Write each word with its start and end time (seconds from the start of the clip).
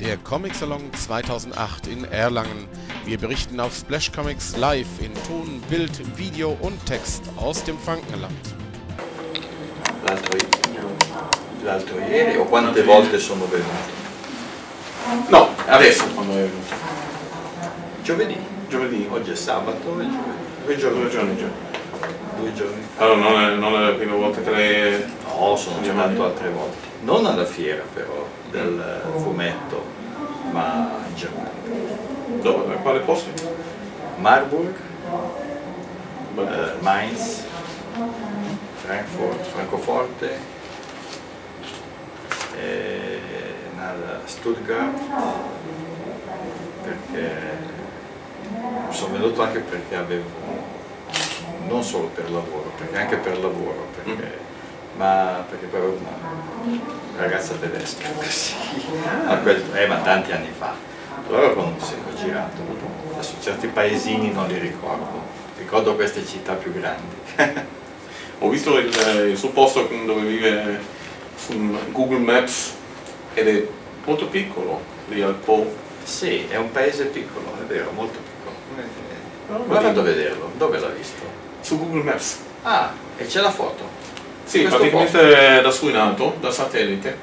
der 0.00 0.16
Comic 0.18 0.54
Salon 0.54 0.92
2008 0.92 1.88
in 1.88 2.04
Erlangen. 2.04 2.68
Wir 3.04 3.18
berichten 3.18 3.58
auf 3.58 3.74
Splash 3.74 4.12
Comics 4.12 4.56
live 4.56 4.86
in 5.00 5.12
Ton, 5.26 5.60
Bild, 5.68 6.16
Video 6.16 6.56
und 6.60 6.84
Text 6.86 7.24
aus 7.36 7.64
dem 7.64 7.78
Frankenland. 7.78 8.32
L'altro, 10.06 10.38
l'altro 11.64 11.98
ieri 11.98 12.36
o 12.36 12.44
quante 12.44 12.82
volte 12.84 13.18
sono 13.18 13.46
venuti? 13.46 13.96
No, 15.30 15.48
adesso 15.66 16.04
quando 16.14 16.34
è 16.34 16.36
venuto. 16.36 16.74
Giovedì. 18.02 18.36
Giovedì. 18.68 19.08
Oggi 19.10 19.32
è 19.32 19.36
sabato 19.36 20.00
e 20.00 20.06
giovedì. 20.06 20.16
Due 20.64 20.76
giorni. 20.76 21.00
Due 21.00 21.10
giorni. 21.10 21.36
Due 22.38 22.54
giorni. 22.54 22.82
Allora 22.98 23.16
non 23.16 23.40
è, 23.40 23.54
non 23.56 23.74
è 23.74 23.84
la 23.90 23.92
prima 23.94 24.14
volta 24.14 24.40
che 24.42 24.50
lei... 24.50 25.04
No, 25.38 25.56
sono 25.56 25.82
stato 25.82 26.08
lì. 26.08 26.20
altre 26.20 26.50
volte. 26.50 26.76
Non 27.02 27.24
alla 27.26 27.44
fiera 27.44 27.82
però, 27.94 28.26
del 28.50 29.02
fumetto, 29.18 29.84
ma 30.50 30.90
in 31.08 31.14
Germania. 31.14 31.52
Dove? 32.40 32.74
A 32.74 32.78
quale 32.78 33.00
posto? 33.00 33.30
Marburg, 34.16 34.74
eh, 36.36 36.72
Mainz, 36.80 37.44
Frankfurt, 38.76 39.44
Francoforte, 39.44 40.38
e 42.58 43.20
nel 43.76 44.20
Stuttgart, 44.24 44.98
perché 46.82 47.36
sono 48.90 49.12
venuto 49.12 49.42
anche 49.42 49.60
perché 49.60 49.94
avevo, 49.94 50.28
non 51.68 51.82
solo 51.82 52.08
per 52.08 52.30
lavoro, 52.30 52.72
perché 52.76 52.98
anche 52.98 53.16
per 53.16 53.38
lavoro, 53.38 53.86
perché, 53.94 54.38
ma 54.98 55.44
perché 55.48 55.66
poi 55.66 55.80
avevo 55.80 55.96
una 56.00 56.76
ragazza 57.16 57.54
tedesca 57.54 58.10
così, 58.18 58.54
quel- 59.42 59.64
eh, 59.74 59.86
ma 59.86 59.96
tanti 59.98 60.32
anni 60.32 60.50
fa. 60.56 60.74
Allora 61.28 61.50
quando 61.50 61.82
ho 61.82 62.14
girato, 62.16 62.60
adesso 63.12 63.34
certi 63.40 63.68
paesini 63.68 64.32
non 64.32 64.48
li 64.48 64.58
ricordo, 64.58 65.22
ricordo 65.56 65.94
queste 65.94 66.26
città 66.26 66.54
più 66.54 66.72
grandi. 66.72 67.16
Ho 68.40 68.48
visto 68.48 68.78
il, 68.78 68.86
il 69.30 69.36
suo 69.36 69.50
posto 69.50 69.88
dove 70.06 70.20
vive 70.22 70.80
su 71.36 71.76
Google 71.90 72.18
Maps 72.18 72.72
ed 73.34 73.48
è 73.48 73.66
molto 74.04 74.26
piccolo, 74.28 74.80
lì 75.08 75.20
al 75.22 75.34
Po. 75.34 75.66
Sì, 76.04 76.46
è 76.48 76.56
un 76.56 76.70
paese 76.70 77.06
piccolo, 77.06 77.52
è 77.60 77.64
vero, 77.64 77.90
molto 77.92 78.18
piccolo. 78.20 78.56
Oh, 79.50 79.64
Come 79.64 79.78
ha 79.78 79.80
fatto 79.80 80.00
a 80.00 80.04
vederlo? 80.04 80.52
Dove 80.56 80.78
l'ha 80.78 80.88
visto? 80.88 81.20
Su 81.60 81.78
Google 81.78 82.04
Maps. 82.04 82.38
Ah, 82.62 82.92
e 83.16 83.26
c'è 83.26 83.40
la 83.40 83.50
foto. 83.50 83.97
Sì, 84.48 84.62
praticamente 84.62 85.60
da 85.60 85.70
su 85.70 85.88
in 85.88 85.96
alto, 85.96 86.34
da 86.40 86.50
satellite. 86.50 87.18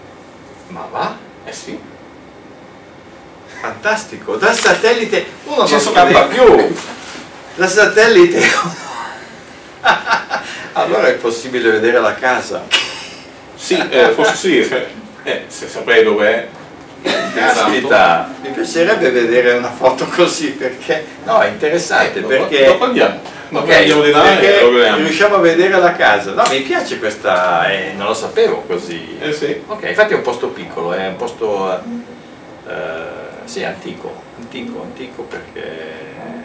Ma 0.68 0.88
va? 0.92 1.18
Eh 1.44 1.52
sì. 1.52 1.76
Fantastico, 3.60 4.36
dal 4.36 4.56
satellite 4.56 5.26
uno 5.46 5.66
Ci 5.66 5.72
non 5.72 5.82
scappa 5.82 6.22
più. 6.26 6.46
Dal 7.56 7.70
satellite 7.70 8.42
allora 10.74 11.08
è 11.08 11.14
possibile 11.14 11.72
vedere 11.72 12.00
la 12.00 12.14
casa. 12.14 12.64
Sì, 13.56 13.84
eh, 13.90 14.10
forse 14.10 14.36
sì, 14.36 14.64
se, 14.64 14.88
eh, 15.24 15.46
se 15.48 15.68
saprei 15.68 16.04
dov'è. 16.04 16.48
Caspita, 17.34 18.32
mi 18.42 18.50
piacerebbe 18.50 19.10
vedere 19.10 19.54
una 19.54 19.72
foto 19.72 20.06
così 20.06 20.52
perché 20.52 21.06
no, 21.24 21.40
è 21.40 21.48
interessante 21.48 22.20
Esatto. 22.20 22.28
perché 22.28 22.66
Dopo 22.66 22.84
andiamo. 22.84 23.20
Ok, 23.58 23.70
e 23.70 24.12
perché 24.12 24.96
riusciamo 24.98 25.36
a 25.36 25.40
vedere 25.40 25.80
la 25.80 25.94
casa. 25.94 26.34
No, 26.34 26.44
mi 26.50 26.60
piace 26.60 27.00
questa, 27.00 27.72
eh, 27.72 27.94
non 27.96 28.08
lo 28.08 28.14
sapevo 28.14 28.64
così. 28.68 29.18
Eh 29.20 29.32
sì. 29.32 29.64
Ok, 29.66 29.84
infatti 29.88 30.14
è 30.14 30.18
un 30.18 30.22
posto 30.22 30.50
piccolo, 30.50 30.92
è 30.92 31.08
un 31.08 31.16
posto 31.16 31.80
eh, 32.68 32.74
sì, 33.46 33.64
antico, 33.64 34.14
antico, 34.38 34.82
antico 34.82 35.22
perché 35.24 35.94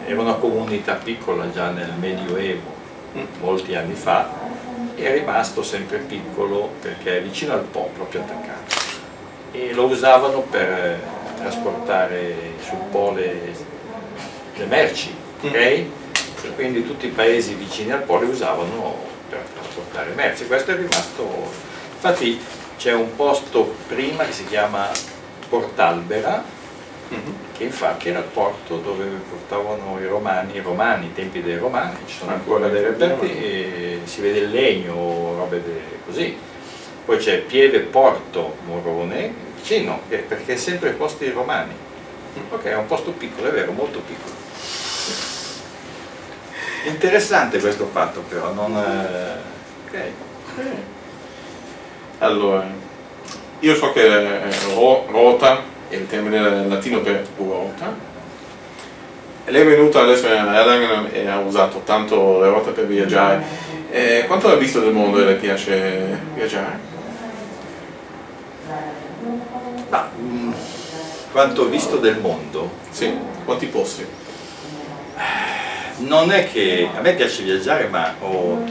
era 0.05 0.21
una 0.21 0.35
comunità 0.35 0.93
piccola 0.93 1.51
già 1.51 1.69
nel 1.69 1.91
Medioevo, 1.99 2.73
molti 3.41 3.75
anni 3.75 3.95
fa, 3.95 4.29
e 4.95 5.03
è 5.03 5.13
rimasto 5.13 5.63
sempre 5.63 5.97
piccolo 5.97 6.71
perché 6.81 7.17
è 7.17 7.21
vicino 7.21 7.53
al 7.53 7.61
Po, 7.61 7.89
proprio 7.93 8.21
attaccato. 8.21 8.79
E 9.51 9.73
lo 9.73 9.85
usavano 9.85 10.39
per 10.49 10.97
trasportare 11.37 12.53
sul 12.63 12.77
Po 12.89 13.11
le, 13.13 13.53
le 14.55 14.65
merci, 14.65 15.13
ok? 15.41 15.83
Quindi 16.55 16.85
tutti 16.85 17.07
i 17.07 17.09
paesi 17.09 17.53
vicini 17.53 17.91
al 17.91 18.01
Po 18.03 18.19
le 18.19 18.25
usavano 18.25 18.95
per 19.29 19.39
trasportare 19.53 20.11
merci. 20.15 20.47
Questo 20.47 20.71
è 20.71 20.75
rimasto. 20.75 21.51
Infatti 21.93 22.39
c'è 22.77 22.93
un 22.93 23.15
posto 23.15 23.75
prima 23.87 24.23
che 24.25 24.31
si 24.31 24.45
chiama 24.45 24.89
Portalbera, 25.49 26.43
Mhm. 27.09 27.35
che 27.57 27.63
infatti 27.63 28.07
era 28.09 28.19
il 28.19 28.25
porto 28.25 28.77
dove 28.77 29.03
portavano 29.29 29.99
i 29.99 30.07
romani, 30.07 30.55
i 30.55 30.61
romani, 30.61 31.07
i 31.07 31.13
tempi 31.13 31.41
dei 31.41 31.57
romani, 31.57 31.97
ci 32.05 32.15
sono 32.19 32.31
ancora 32.31 32.69
dei 32.69 32.81
reperti 32.83 33.99
si 34.05 34.21
vede 34.21 34.39
il 34.39 34.49
legno, 34.49 35.35
robe 35.35 35.61
de- 35.61 35.81
così. 36.05 36.37
Poi 37.05 37.17
c'è 37.17 37.39
Pieve 37.39 37.79
Porto 37.79 38.55
Morone, 38.65 39.33
vicino, 39.57 39.99
perché 40.07 40.53
è 40.53 40.55
sempre 40.55 40.91
posti 40.91 41.29
romani. 41.29 41.73
Ok, 42.49 42.63
è 42.63 42.75
un 42.77 42.85
posto 42.85 43.11
piccolo, 43.11 43.49
è 43.49 43.51
vero, 43.51 43.73
molto 43.73 43.99
piccolo. 43.99 44.33
Interessante 46.83 47.59
questo 47.59 47.87
fatto 47.91 48.21
però, 48.27 48.53
non... 48.53 48.75
eh, 48.75 49.87
ok. 49.87 50.03
Allora, 52.19 52.65
io 53.59 53.75
so 53.75 53.91
che 53.91 54.03
eh, 54.03 54.49
ro- 54.73 55.05
rota 55.09 55.61
è 55.89 55.95
il 55.95 56.07
termine 56.07 56.67
latino 56.67 57.01
per 57.01 57.25
ruota. 57.37 58.09
E 59.45 59.51
lei 59.51 59.61
è 59.61 59.65
venuta 59.65 60.01
adesso 60.01 60.27
a 60.27 60.55
Erlangen 60.55 61.09
e 61.11 61.27
ha 61.27 61.39
usato 61.39 61.81
tanto 61.83 62.39
la 62.39 62.47
ruota 62.47 62.71
per 62.71 62.85
viaggiare. 62.87 63.43
Eh, 63.91 64.23
quanto 64.27 64.49
ha 64.49 64.55
visto 64.55 64.79
del 64.79 64.93
mondo 64.93 65.19
e 65.19 65.25
le 65.25 65.33
piace 65.35 66.19
viaggiare? 66.33 66.89
Mm, 70.19 70.51
quanto 71.31 71.63
ho 71.63 71.65
visto 71.65 71.97
del 71.97 72.17
mondo, 72.19 72.69
Sì, 72.89 73.13
quanti 73.43 73.65
posti? 73.67 74.05
Non 76.01 76.31
è 76.31 76.51
che 76.51 76.89
a 76.95 76.99
me 77.01 77.13
piace 77.13 77.43
viaggiare, 77.43 77.87
ma 77.87 78.13
ho- 78.19 78.63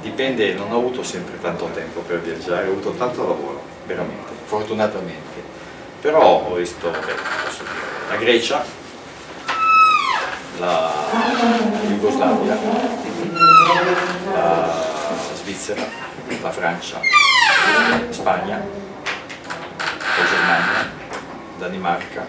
dipende, 0.00 0.54
non 0.54 0.72
ho 0.72 0.76
avuto 0.78 1.02
sempre 1.02 1.38
tanto 1.40 1.66
tempo 1.74 2.00
per 2.00 2.20
viaggiare, 2.20 2.66
ho 2.66 2.72
avuto 2.72 2.90
tanto 2.92 3.20
lavoro, 3.26 3.62
veramente, 3.86 4.32
fortunatamente. 4.44 5.42
Però 6.00 6.44
ho 6.48 6.54
visto 6.54 6.88
beh, 6.90 6.98
posso 6.98 7.62
dire, 7.62 8.08
la 8.10 8.16
Grecia, 8.16 8.64
la 10.58 10.92
Jugoslavia, 11.88 12.56
la 14.32 14.72
Svizzera, 15.34 15.82
la 16.40 16.50
Francia, 16.50 17.00
la 17.00 18.12
Spagna, 18.12 18.56
la 19.46 20.24
Germania, 20.30 20.90
Danimarca, 21.58 22.20
la 22.20 22.26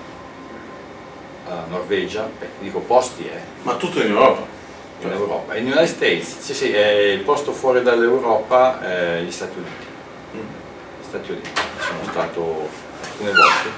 Norvegia, 1.67 2.29
dico 2.59 2.79
posti 2.79 3.27
eh, 3.27 3.41
Ma 3.63 3.75
tutto 3.75 4.01
in 4.01 4.11
Europa? 4.11 4.57
in 5.01 5.11
Europa. 5.11 5.55
In 5.55 5.65
United 5.65 5.87
States, 5.87 6.39
sì 6.39 6.53
sì, 6.53 6.71
è 6.71 6.89
il 6.89 7.21
posto 7.21 7.51
fuori 7.53 7.81
dall'Europa 7.81 8.81
è 8.81 9.21
gli 9.21 9.31
Stati 9.31 9.57
Uniti. 9.57 9.87
Gli 10.33 11.03
Stati 11.03 11.31
Uniti, 11.31 11.49
sono 11.79 12.03
stato 12.11 12.67
alcune 13.03 13.31
volte, 13.31 13.69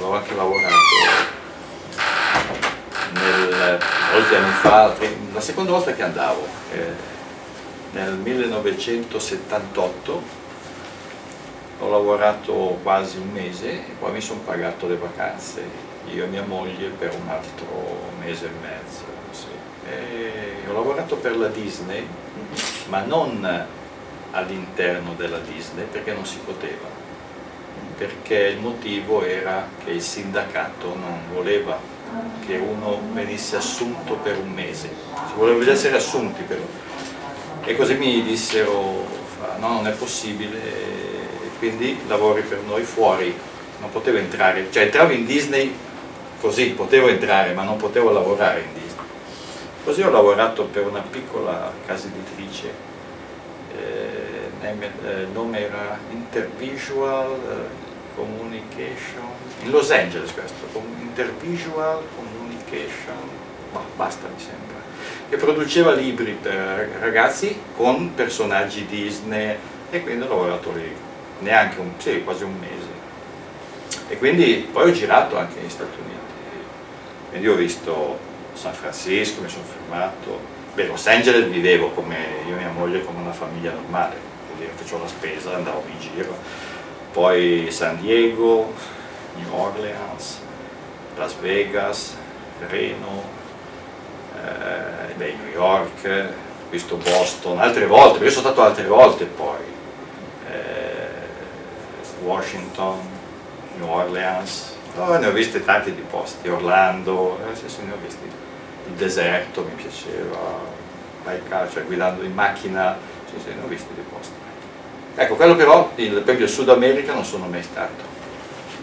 ho 0.00 0.12
anche 0.12 0.34
lavorato 0.34 0.76
nel, 3.12 3.78
molti 4.12 4.34
anni 4.34 4.52
fa, 4.60 4.94
la 5.32 5.40
seconda 5.40 5.70
volta 5.72 5.94
che 5.94 6.02
andavo, 6.02 6.46
eh, 6.72 7.16
nel 7.92 8.12
1978, 8.14 10.36
ho 11.80 11.90
lavorato 11.90 12.78
quasi 12.82 13.18
un 13.18 13.30
mese 13.30 13.70
e 13.70 13.94
poi 13.98 14.12
mi 14.12 14.20
sono 14.20 14.40
pagato 14.40 14.86
le 14.86 14.96
vacanze, 14.96 15.62
io 16.12 16.24
e 16.24 16.26
mia 16.26 16.44
moglie 16.44 16.88
per 16.88 17.14
un 17.14 17.28
altro 17.28 18.10
mese 18.20 18.46
e 18.46 18.50
mezzo. 18.60 19.04
sì. 19.30 19.46
E 19.88 20.68
ho 20.68 20.72
lavorato 20.72 21.16
per 21.16 21.36
la 21.36 21.48
Disney, 21.48 22.06
ma 22.88 23.02
non 23.02 23.66
all'interno 24.30 25.14
della 25.14 25.38
Disney 25.38 25.86
perché 25.90 26.12
non 26.12 26.26
si 26.26 26.38
poteva, 26.44 26.86
perché 27.96 28.34
il 28.34 28.58
motivo 28.58 29.24
era 29.24 29.66
che 29.82 29.90
il 29.90 30.02
sindacato 30.02 30.94
non 30.94 31.20
voleva 31.32 31.78
che 32.46 32.56
uno 32.56 33.00
venisse 33.12 33.56
assunto 33.56 34.14
per 34.14 34.38
un 34.38 34.50
mese, 34.50 34.88
si 34.88 35.34
voleva 35.36 35.70
essere 35.70 35.96
assunti 35.96 36.42
però. 36.42 36.62
E 37.64 37.76
così 37.76 37.94
mi 37.94 38.22
dissero, 38.22 39.06
no 39.58 39.68
non 39.68 39.86
è 39.86 39.92
possibile, 39.92 40.60
quindi 41.58 42.00
lavori 42.06 42.42
per 42.42 42.60
noi 42.66 42.82
fuori, 42.82 43.36
non 43.80 43.90
potevo 43.90 44.18
entrare, 44.18 44.68
cioè 44.70 44.84
entravo 44.84 45.12
in 45.12 45.26
Disney 45.26 45.74
così, 46.40 46.70
potevo 46.70 47.08
entrare 47.08 47.52
ma 47.52 47.62
non 47.62 47.76
potevo 47.76 48.10
lavorare 48.10 48.60
in 48.60 48.72
Disney. 48.74 49.04
Così 49.84 50.02
ho 50.02 50.10
lavorato 50.10 50.64
per 50.64 50.86
una 50.86 51.02
piccola 51.08 51.72
casa 51.86 52.08
editrice, 52.08 52.72
eh, 53.76 54.50
name- 54.60 54.92
eh, 55.04 55.20
il 55.22 55.28
nome 55.32 55.60
era 55.60 55.98
Intervisual, 56.10 57.30
eh, 57.30 57.86
Communication, 58.14 59.26
in 59.62 59.70
Los 59.70 59.90
Angeles 59.90 60.32
questo, 60.32 60.66
Intervisual 61.00 62.02
Communication, 62.16 63.16
ma 63.72 63.80
basta 63.96 64.26
mi 64.26 64.40
sembra, 64.40 64.76
che 65.28 65.36
produceva 65.36 65.92
libri 65.92 66.32
per 66.32 66.96
ragazzi 67.00 67.58
con 67.76 68.14
personaggi 68.14 68.86
Disney. 68.86 69.56
E 69.90 70.02
quindi 70.02 70.24
ho 70.24 70.28
lavorato 70.28 70.72
lì 70.72 70.94
neanche 71.40 71.80
un, 71.80 71.92
sì, 71.96 72.22
quasi 72.22 72.44
un 72.44 72.58
mese. 72.58 72.96
E 74.08 74.18
quindi 74.18 74.68
poi 74.70 74.90
ho 74.90 74.92
girato 74.92 75.38
anche 75.38 75.60
negli 75.60 75.70
Stati 75.70 75.98
Uniti, 75.98 76.27
quindi 77.30 77.48
ho 77.48 77.54
visto 77.54 78.18
San 78.54 78.72
Francisco, 78.72 79.40
mi 79.42 79.48
sono 79.48 79.64
fermato, 79.64 80.40
beh 80.74 80.86
Los 80.86 81.06
Angeles 81.06 81.48
vivevo 81.48 81.90
come 81.90 82.16
io 82.46 82.54
e 82.54 82.58
mia 82.58 82.70
moglie 82.70 83.04
come 83.04 83.20
una 83.20 83.32
famiglia 83.32 83.72
normale, 83.72 84.16
dire 84.56 84.72
facevo 84.74 85.02
la 85.02 85.08
spesa, 85.08 85.54
andavo 85.54 85.84
in 85.86 85.98
giro, 86.00 86.36
poi 87.12 87.68
San 87.70 88.00
Diego, 88.00 88.72
New 89.36 89.54
Orleans, 89.54 90.40
Las 91.16 91.34
Vegas, 91.40 92.16
Reno, 92.68 93.22
eh, 94.34 95.14
beh, 95.14 95.34
New 95.42 95.52
York, 95.52 96.28
visto 96.70 96.96
Boston 96.96 97.58
altre 97.58 97.86
volte, 97.86 98.18
perché 98.18 98.32
sono 98.32 98.46
stato 98.46 98.62
altre 98.62 98.86
volte 98.86 99.24
poi, 99.24 99.64
eh, 100.50 101.06
Washington, 102.22 102.98
New 103.78 103.88
Orleans, 103.88 104.76
oh, 104.98 105.18
ne 105.18 105.26
ho 105.26 105.32
visti 105.32 105.64
tanti 105.64 105.94
di 105.94 106.02
posti, 106.02 106.48
Orlando, 106.48 107.38
eh, 107.50 107.54
sì, 107.54 107.68
sì, 107.68 107.82
ne 107.84 107.92
ho 107.92 107.98
visti, 108.02 108.24
il 108.24 108.92
deserto 108.94 109.62
mi 109.62 109.74
piaceva, 109.74 110.38
vai 111.24 111.40
cioè 111.70 111.84
guidando 111.84 112.22
in 112.22 112.32
macchina, 112.32 112.96
sì, 113.30 113.40
sì, 113.40 113.54
ne 113.54 113.62
ho 113.62 113.66
visti 113.66 113.92
di 113.94 114.02
posti. 114.10 114.34
Ecco, 115.14 115.34
quello 115.34 115.56
però, 115.56 115.90
il, 115.96 116.10
per 116.10 116.22
esempio 116.22 116.44
il 116.44 116.50
Sud 116.50 116.68
America 116.68 117.12
non 117.12 117.24
sono 117.24 117.46
mai 117.46 117.62
stato. 117.62 118.16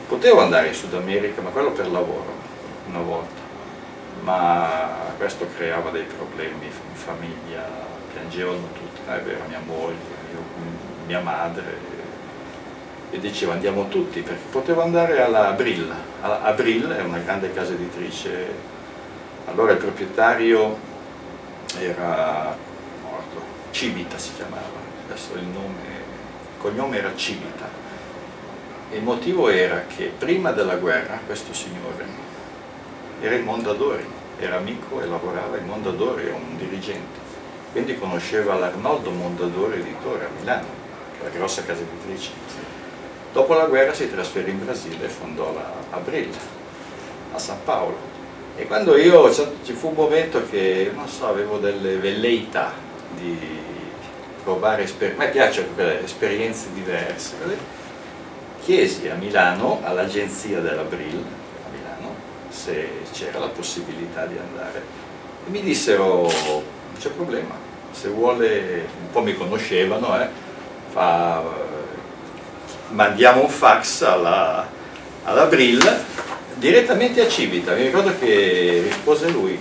Potevo 0.07 0.41
andare 0.41 0.67
in 0.67 0.73
Sud 0.73 0.93
America, 0.93 1.41
ma 1.41 1.49
quello 1.49 1.71
per 1.71 1.89
lavoro, 1.89 2.33
una 2.87 2.99
volta. 2.99 3.43
Ma 4.21 5.13
questo 5.17 5.47
creava 5.55 5.91
dei 5.91 6.03
problemi 6.03 6.65
in 6.65 6.95
famiglia, 6.95 7.67
piangevano 8.11 8.67
tutti, 8.73 8.99
è 9.09 9.21
vero, 9.21 9.43
mia 9.47 9.61
moglie, 9.65 9.95
io, 10.33 10.43
mia 11.05 11.21
madre, 11.21 11.94
e 13.11 13.19
diceva 13.19 13.53
andiamo 13.53 13.87
tutti, 13.87 14.21
perché 14.21 14.43
potevo 14.51 14.81
andare 14.81 15.21
alla 15.21 15.49
Abril. 15.49 15.93
Abril 16.21 16.87
è 16.89 17.01
una 17.01 17.19
grande 17.19 17.53
casa 17.53 17.73
editrice, 17.73 18.53
allora 19.45 19.73
il 19.73 19.77
proprietario 19.77 20.77
era 21.79 22.55
morto, 23.01 23.41
Civita 23.71 24.17
si 24.17 24.33
chiamava, 24.35 24.79
adesso 25.07 25.33
il 25.35 25.45
nome 25.45 26.03
cognome 26.57 26.97
era 26.97 27.15
Civita. 27.15 27.67
Il 28.91 29.03
motivo 29.03 29.49
era 29.49 29.83
che 29.85 30.11
prima 30.17 30.51
della 30.51 30.75
guerra 30.75 31.19
questo 31.25 31.53
signore 31.53 32.05
era 33.21 33.35
il 33.35 33.43
Mondadori, 33.43 34.05
era 34.39 34.57
amico 34.57 35.01
e 35.01 35.05
lavorava 35.05 35.57
in 35.57 35.65
Mondadori, 35.65 36.25
era 36.25 36.35
un 36.35 36.57
dirigente. 36.57 37.23
Quindi 37.71 37.97
conosceva 37.97 38.55
l'Arnoldo 38.55 39.11
Mondadori 39.11 39.79
editore 39.79 40.25
a 40.25 40.29
Milano, 40.39 40.67
è 41.19 41.23
la 41.23 41.29
grossa 41.29 41.63
casa 41.63 41.81
editrice. 41.81 42.31
Dopo 43.35 43.53
la 43.53 43.65
guerra 43.65 43.93
si 43.93 44.09
trasferì 44.09 44.51
in 44.51 44.63
Brasile 44.63 45.07
e 45.07 45.09
fondò 45.09 45.53
la 45.53 45.69
Abril 45.89 46.29
a 47.33 47.37
San 47.37 47.57
Paolo. 47.65 47.97
E 48.55 48.65
quando 48.65 48.95
io, 48.95 49.29
ci 49.61 49.73
fu 49.73 49.89
un 49.89 49.93
momento 49.93 50.47
che, 50.49 50.89
non 50.95 51.05
so, 51.09 51.27
avevo 51.27 51.57
delle 51.57 51.97
velleità 51.97 52.71
di 53.13 53.37
provare 54.41 54.83
esperienze, 54.83 55.21
a 55.21 55.25
me 55.25 55.31
piacciono 55.33 55.67
esperienze 56.01 56.67
diverse. 56.73 57.35
Chiesi 58.61 59.09
a 59.09 59.15
Milano, 59.15 59.81
all'agenzia 59.83 60.61
dell'Abril, 60.61 61.21
a 61.65 61.69
Milano, 61.75 62.15
se 62.47 62.87
c'era 63.11 63.39
la 63.39 63.49
possibilità 63.49 64.25
di 64.27 64.37
andare. 64.37 64.81
E 65.45 65.49
mi 65.49 65.61
dissero, 65.61 66.21
non 66.21 66.63
c'è 66.97 67.09
problema, 67.09 67.53
se 67.91 68.07
vuole, 68.07 68.85
un 69.01 69.11
po' 69.11 69.21
mi 69.21 69.35
conoscevano, 69.35 70.21
eh, 70.21 70.29
fa, 70.87 71.64
mandiamo 72.89 73.41
un 73.41 73.49
fax 73.49 74.01
alla, 74.03 74.67
all'Abril 75.23 76.03
direttamente 76.55 77.21
a 77.21 77.27
Civita, 77.27 77.73
mi 77.73 77.83
ricordo 77.83 78.13
che 78.17 78.81
rispose 78.83 79.29
lui, 79.29 79.59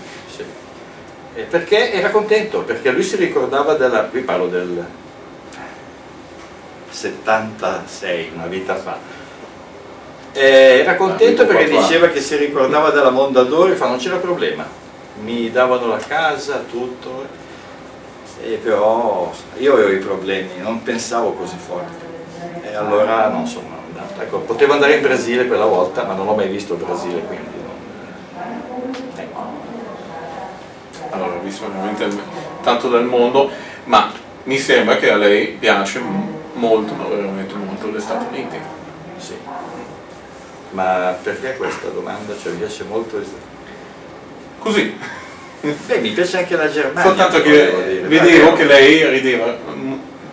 eh, 1.37 1.43
perché? 1.43 1.93
Era 1.93 2.11
contento, 2.11 2.61
perché 2.61 2.93
lui 2.93 3.03
si 3.03 3.17
ricordava 3.17 3.75
della, 3.75 4.05
qui 4.05 4.21
parlo 4.21 4.47
del 4.47 4.87
76, 6.91 8.31
una 8.35 8.47
vita 8.47 8.77
fa, 8.77 8.97
eh, 10.33 10.79
era 10.81 10.95
contento 10.95 11.45
perché 11.45 11.69
diceva 11.69 12.09
che 12.09 12.21
si 12.21 12.37
ricordava 12.37 12.91
della 12.91 13.11
Mondadori, 13.11 13.75
fa 13.75 13.89
non 13.89 13.99
c'era 13.99 14.19
problema, 14.19 14.65
mi 15.23 15.51
davano 15.51 15.89
la 15.89 15.99
casa, 15.99 16.65
tutto, 16.71 17.27
e 18.41 18.61
però 18.63 19.33
io 19.59 19.73
avevo 19.73 19.91
i 19.91 19.99
problemi, 19.99 20.51
non 20.59 20.85
pensavo 20.85 21.33
così 21.33 21.57
forte, 21.57 22.04
e 22.63 22.75
allora 22.75 23.29
non 23.29 23.47
sono 23.47 23.69
andato, 23.87 24.21
ecco, 24.21 24.39
potevo 24.39 24.73
andare 24.73 24.97
in 24.97 25.03
Brasile 25.03 25.47
quella 25.47 25.67
volta, 25.67 26.05
ma 26.05 26.15
non 26.15 26.29
ho 26.29 26.35
mai 26.35 26.49
visto 26.49 26.75
il 26.75 26.85
Brasile, 26.85 27.21
quindi 27.21 27.63
allora 31.11 31.35
ho 31.35 31.41
visto 31.43 31.71
veramente 31.71 32.09
tanto 32.63 32.89
del 32.89 33.05
mondo, 33.05 33.51
ma 33.85 34.11
mi 34.45 34.59
sembra 34.59 34.97
che 34.97 35.11
a 35.11 35.17
lei 35.17 35.49
piace 35.49 36.01
molto, 36.55 36.95
ma 36.95 37.05
veramente 37.05 37.55
molto 37.55 37.89
gli 37.89 38.01
Stati 38.01 38.27
Uniti. 38.31 38.57
Sì. 39.17 39.37
Ma 40.71 41.17
perché 41.23 41.57
questa 41.57 41.89
domanda? 41.89 42.35
Cioè 42.37 42.53
mi 42.53 42.59
piace 42.59 42.85
molto 42.85 43.23
Così. 44.59 44.99
Beh, 45.61 45.99
mi 45.99 46.11
piace 46.11 46.39
anche 46.39 46.57
la 46.57 46.71
Germania. 46.71 47.03
Soltanto 47.03 47.41
che 47.43 48.03
vedevo 48.07 48.53
che 48.55 48.65
lei 48.65 49.09
rideva 49.09 49.57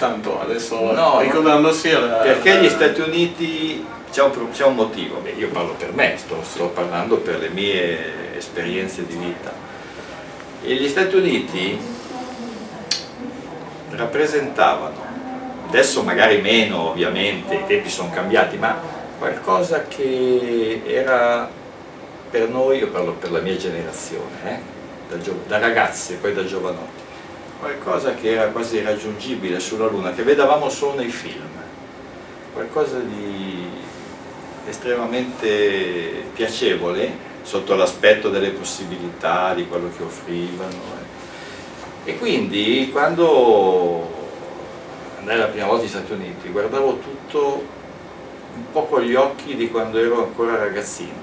tanto 0.02 0.42
adesso 0.42 0.92
no, 0.94 1.22
ricordandosi 1.22 1.92
alla... 1.92 2.16
Perché 2.16 2.60
gli 2.60 2.70
Stati 2.70 3.02
Uniti 3.02 3.86
c'è 4.12 4.24
un, 4.24 4.32
un, 4.36 4.76
motivo, 4.76 5.20
Beh, 5.20 5.36
io 5.38 5.50
parlo 5.50 5.74
per 5.74 5.94
me, 5.94 6.16
sto, 6.18 6.42
sto 6.42 6.70
parlando 6.70 7.18
per 7.18 7.38
le 7.38 7.50
mie 7.50 8.36
esperienze 8.36 9.06
di 9.06 9.16
vita. 9.16 9.52
E 10.64 10.74
gli 10.74 10.88
Stati 10.88 11.16
Uniti 11.16 11.80
rappresentavano, 13.92 15.06
adesso 15.68 16.02
magari 16.02 16.42
meno 16.42 16.90
ovviamente, 16.90 17.54
i 17.54 17.66
tempi 17.68 17.90
sono 17.90 18.10
cambiati, 18.10 18.58
ma 18.58 18.76
qualcosa 19.20 19.84
che 19.84 20.82
era 20.84 21.48
per 22.32 22.50
noi, 22.50 22.80
io 22.80 22.90
parlo 22.90 23.12
per 23.12 23.32
la 23.32 23.40
mia 23.40 23.56
generazione, 23.56 24.46
eh, 24.46 25.16
da, 25.16 25.32
da 25.46 25.60
ragazzi 25.60 26.14
e 26.14 26.16
poi 26.16 26.34
da 26.34 26.44
giovanotti, 26.44 27.02
qualcosa 27.62 28.16
che 28.16 28.32
era 28.32 28.48
quasi 28.48 28.78
irraggiungibile 28.78 29.60
sulla 29.60 29.86
Luna, 29.86 30.14
che 30.14 30.24
vedevamo 30.24 30.68
solo 30.68 30.96
nei 30.96 31.10
film, 31.10 31.48
qualcosa 32.54 32.98
di 32.98 33.70
estremamente 34.68 36.26
piacevole 36.34 37.30
sotto 37.44 37.76
l'aspetto 37.76 38.30
delle 38.30 38.50
possibilità, 38.50 39.54
di 39.54 39.68
quello 39.68 39.92
che 39.96 40.02
offrivano. 40.02 40.72
Eh. 42.04 42.12
E 42.12 42.18
quindi 42.18 42.90
quando 42.92 44.12
andai 45.20 45.38
la 45.38 45.46
prima 45.46 45.68
volta 45.68 45.84
negli 45.84 45.92
Stati 45.92 46.14
Uniti 46.14 46.50
guardavo 46.50 46.98
tutto 46.98 47.64
un 48.56 48.72
po' 48.72 48.86
con 48.86 49.02
gli 49.02 49.14
occhi 49.14 49.56
di 49.56 49.70
quando 49.70 50.00
ero 50.00 50.24
ancora 50.24 50.58
ragazzino, 50.58 51.14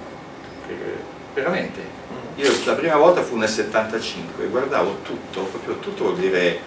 veramente. 1.35 1.98
Io 2.38 2.52
la 2.64 2.75
prima 2.75 2.97
volta 2.97 3.23
fu 3.23 3.37
nel 3.37 3.49
75 3.49 4.45
e 4.45 4.49
guardavo 4.49 4.99
tutto, 5.02 5.42
proprio 5.42 5.76
tutto 5.78 6.04
vuol 6.04 6.16
dire 6.16 6.59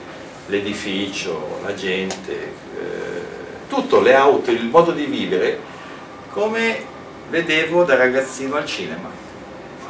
l'edificio, 0.47 1.59
la 1.63 1.73
gente, 1.73 2.33
eh, 2.33 3.23
tutto, 3.67 4.01
le 4.01 4.13
auto, 4.13 4.51
il 4.51 4.65
modo 4.65 4.91
di 4.91 5.05
vivere, 5.05 5.59
come 6.31 6.83
vedevo 7.29 7.83
da 7.83 7.95
ragazzino 7.95 8.55
al 8.55 8.65
cinema 8.65 9.21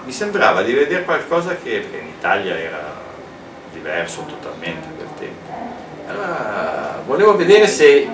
mi 0.03 0.11
sembrava 0.11 0.63
di 0.63 0.73
vedere 0.73 1.03
qualcosa 1.03 1.55
che 1.55 1.87
in 1.91 2.07
Italia 2.07 2.57
era 2.57 2.99
diverso 3.71 4.25
totalmente 4.25 4.87
quel 4.95 5.07
tempo. 5.19 5.51
Allora 6.07 7.01
volevo 7.05 7.35
vedere 7.35 7.67
se 7.67 8.07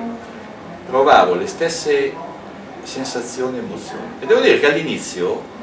provavo 0.87 1.35
le 1.35 1.47
stesse 1.47 2.13
sensazioni 2.83 3.57
e 3.57 3.61
emozioni. 3.61 4.11
E 4.19 4.25
devo 4.25 4.41
dire 4.41 4.59
che 4.59 4.69
all'inizio 4.69 5.55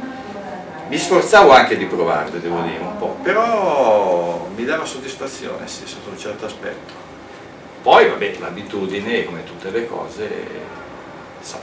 mi 0.88 0.99
sforzavo 0.99 1.50
anche 1.50 1.76
di 1.76 1.87
provarle, 1.87 2.41
devo 2.41 2.61
dire 2.61 2.79
un 2.79 2.97
po', 2.99 3.17
però 3.23 4.47
mi 4.55 4.64
dava 4.64 4.85
soddisfazione, 4.85 5.67
sì, 5.67 5.87
sotto 5.87 6.11
un 6.11 6.19
certo 6.19 6.47
aspetto. 6.47 6.93
Poi, 7.83 8.09
vabbè, 8.09 8.37
l'abitudine, 8.38 9.25
come 9.25 9.45
tutte 9.45 9.71
le 9.71 9.87
cose, 9.87 10.29
so, 11.41 11.59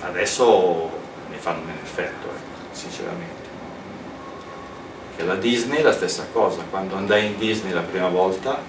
adesso 0.00 0.90
mi 1.30 1.36
fanno 1.38 1.60
un 1.62 1.70
effetto. 1.82 2.26
Eh 2.26 2.50
sinceramente. 2.72 3.48
Che 5.16 5.24
la 5.24 5.34
Disney 5.34 5.78
è 5.78 5.82
la 5.82 5.92
stessa 5.92 6.26
cosa, 6.32 6.62
quando 6.68 6.96
andai 6.96 7.26
in 7.26 7.38
Disney 7.38 7.72
la 7.72 7.82
prima 7.82 8.08
volta, 8.08 8.60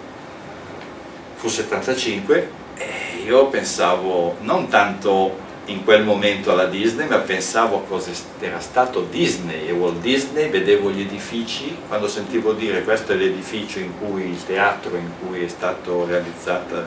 fu 1.35 1.47
75, 1.47 2.51
e 2.75 3.23
io 3.23 3.47
pensavo 3.47 4.35
non 4.41 4.67
tanto 4.67 5.49
in 5.71 5.83
quel 5.83 6.03
momento 6.03 6.51
alla 6.51 6.65
Disney, 6.65 7.07
ma 7.07 7.17
pensavo 7.17 7.77
a 7.77 7.87
cosa 7.87 8.11
era 8.39 8.59
stato 8.59 9.07
Disney 9.09 9.67
e 9.67 9.71
Walt 9.71 9.99
Disney, 10.01 10.49
vedevo 10.49 10.91
gli 10.91 11.01
edifici, 11.01 11.77
quando 11.87 12.07
sentivo 12.07 12.53
dire 12.53 12.83
questo 12.83 13.13
è 13.13 13.15
l'edificio 13.15 13.79
in 13.79 13.91
cui 13.99 14.29
il 14.29 14.45
teatro 14.45 14.95
in 14.97 15.09
cui 15.19 15.43
è 15.43 15.47
stata 15.47 15.89
realizzata 16.05 16.85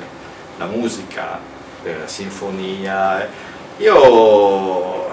la 0.58 0.66
musica 0.66 1.38
per 1.82 1.98
la 2.00 2.06
sinfonia, 2.06 3.28
io 3.78 5.06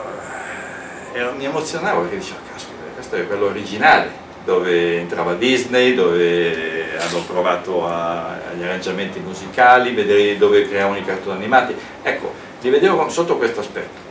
ero, 1.13 1.33
mi 1.37 1.45
emozionavo 1.45 2.01
perché 2.01 2.17
dicevo, 2.17 2.39
caspita, 2.51 2.77
questo 2.93 3.15
è 3.15 3.27
quello 3.27 3.47
originale, 3.47 4.11
dove 4.45 4.99
entrava 4.99 5.33
Disney, 5.33 5.93
dove 5.93 6.97
hanno 6.97 7.21
provato 7.23 7.87
a, 7.87 8.37
agli 8.51 8.63
arrangiamenti 8.63 9.19
musicali, 9.19 9.93
vedere 9.93 10.37
dove 10.37 10.67
creavano 10.67 10.97
i 10.97 11.05
cartoni 11.05 11.37
animati. 11.37 11.75
Ecco, 12.03 12.49
li 12.61 12.69
vedevo 12.69 13.09
sotto 13.09 13.37
questo 13.37 13.59
aspetto. 13.59 14.09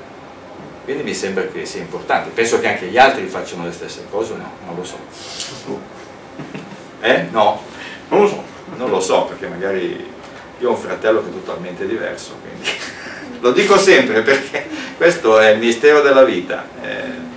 Quindi 0.85 1.03
mi 1.03 1.15
sembra 1.15 1.47
che 1.47 1.65
sia 1.67 1.81
importante. 1.81 2.31
Penso 2.31 2.59
che 2.61 2.69
anche 2.69 2.87
gli 2.87 2.99
altri 2.99 3.27
facciano 3.27 3.65
le 3.65 3.73
stesse 3.73 4.07
cose, 4.11 4.35
no? 4.35 4.51
Non 4.67 4.77
lo 4.77 4.85
so. 4.85 4.99
Eh? 7.01 7.27
No? 7.31 7.63
Non 8.09 8.23
lo 8.23 8.29
so. 8.29 8.43
Non 8.77 8.91
lo 8.91 9.01
so, 9.01 9.25
perché 9.25 9.47
magari 9.47 10.19
io 10.61 10.69
ho 10.69 10.73
un 10.73 10.79
fratello 10.79 11.23
che 11.23 11.29
è 11.29 11.33
totalmente 11.33 11.87
diverso, 11.87 12.37
quindi 12.41 12.69
lo 13.41 13.53
dico 13.53 13.79
sempre 13.79 14.23
perché 14.23 14.67
questo 14.97 15.39
è 15.39 15.51
il 15.51 15.59
mistero 15.59 16.03
della 16.03 16.23
vita, 16.23 16.69
eh, 16.83 17.29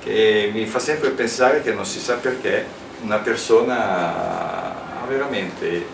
che 0.00 0.50
mi 0.52 0.64
fa 0.66 0.78
sempre 0.78 1.10
pensare 1.10 1.60
che 1.60 1.72
non 1.72 1.84
si 1.84 1.98
sa 1.98 2.14
perché 2.14 2.64
una 3.02 3.18
persona 3.18 5.02
ha 5.02 5.06
veramente 5.08 5.84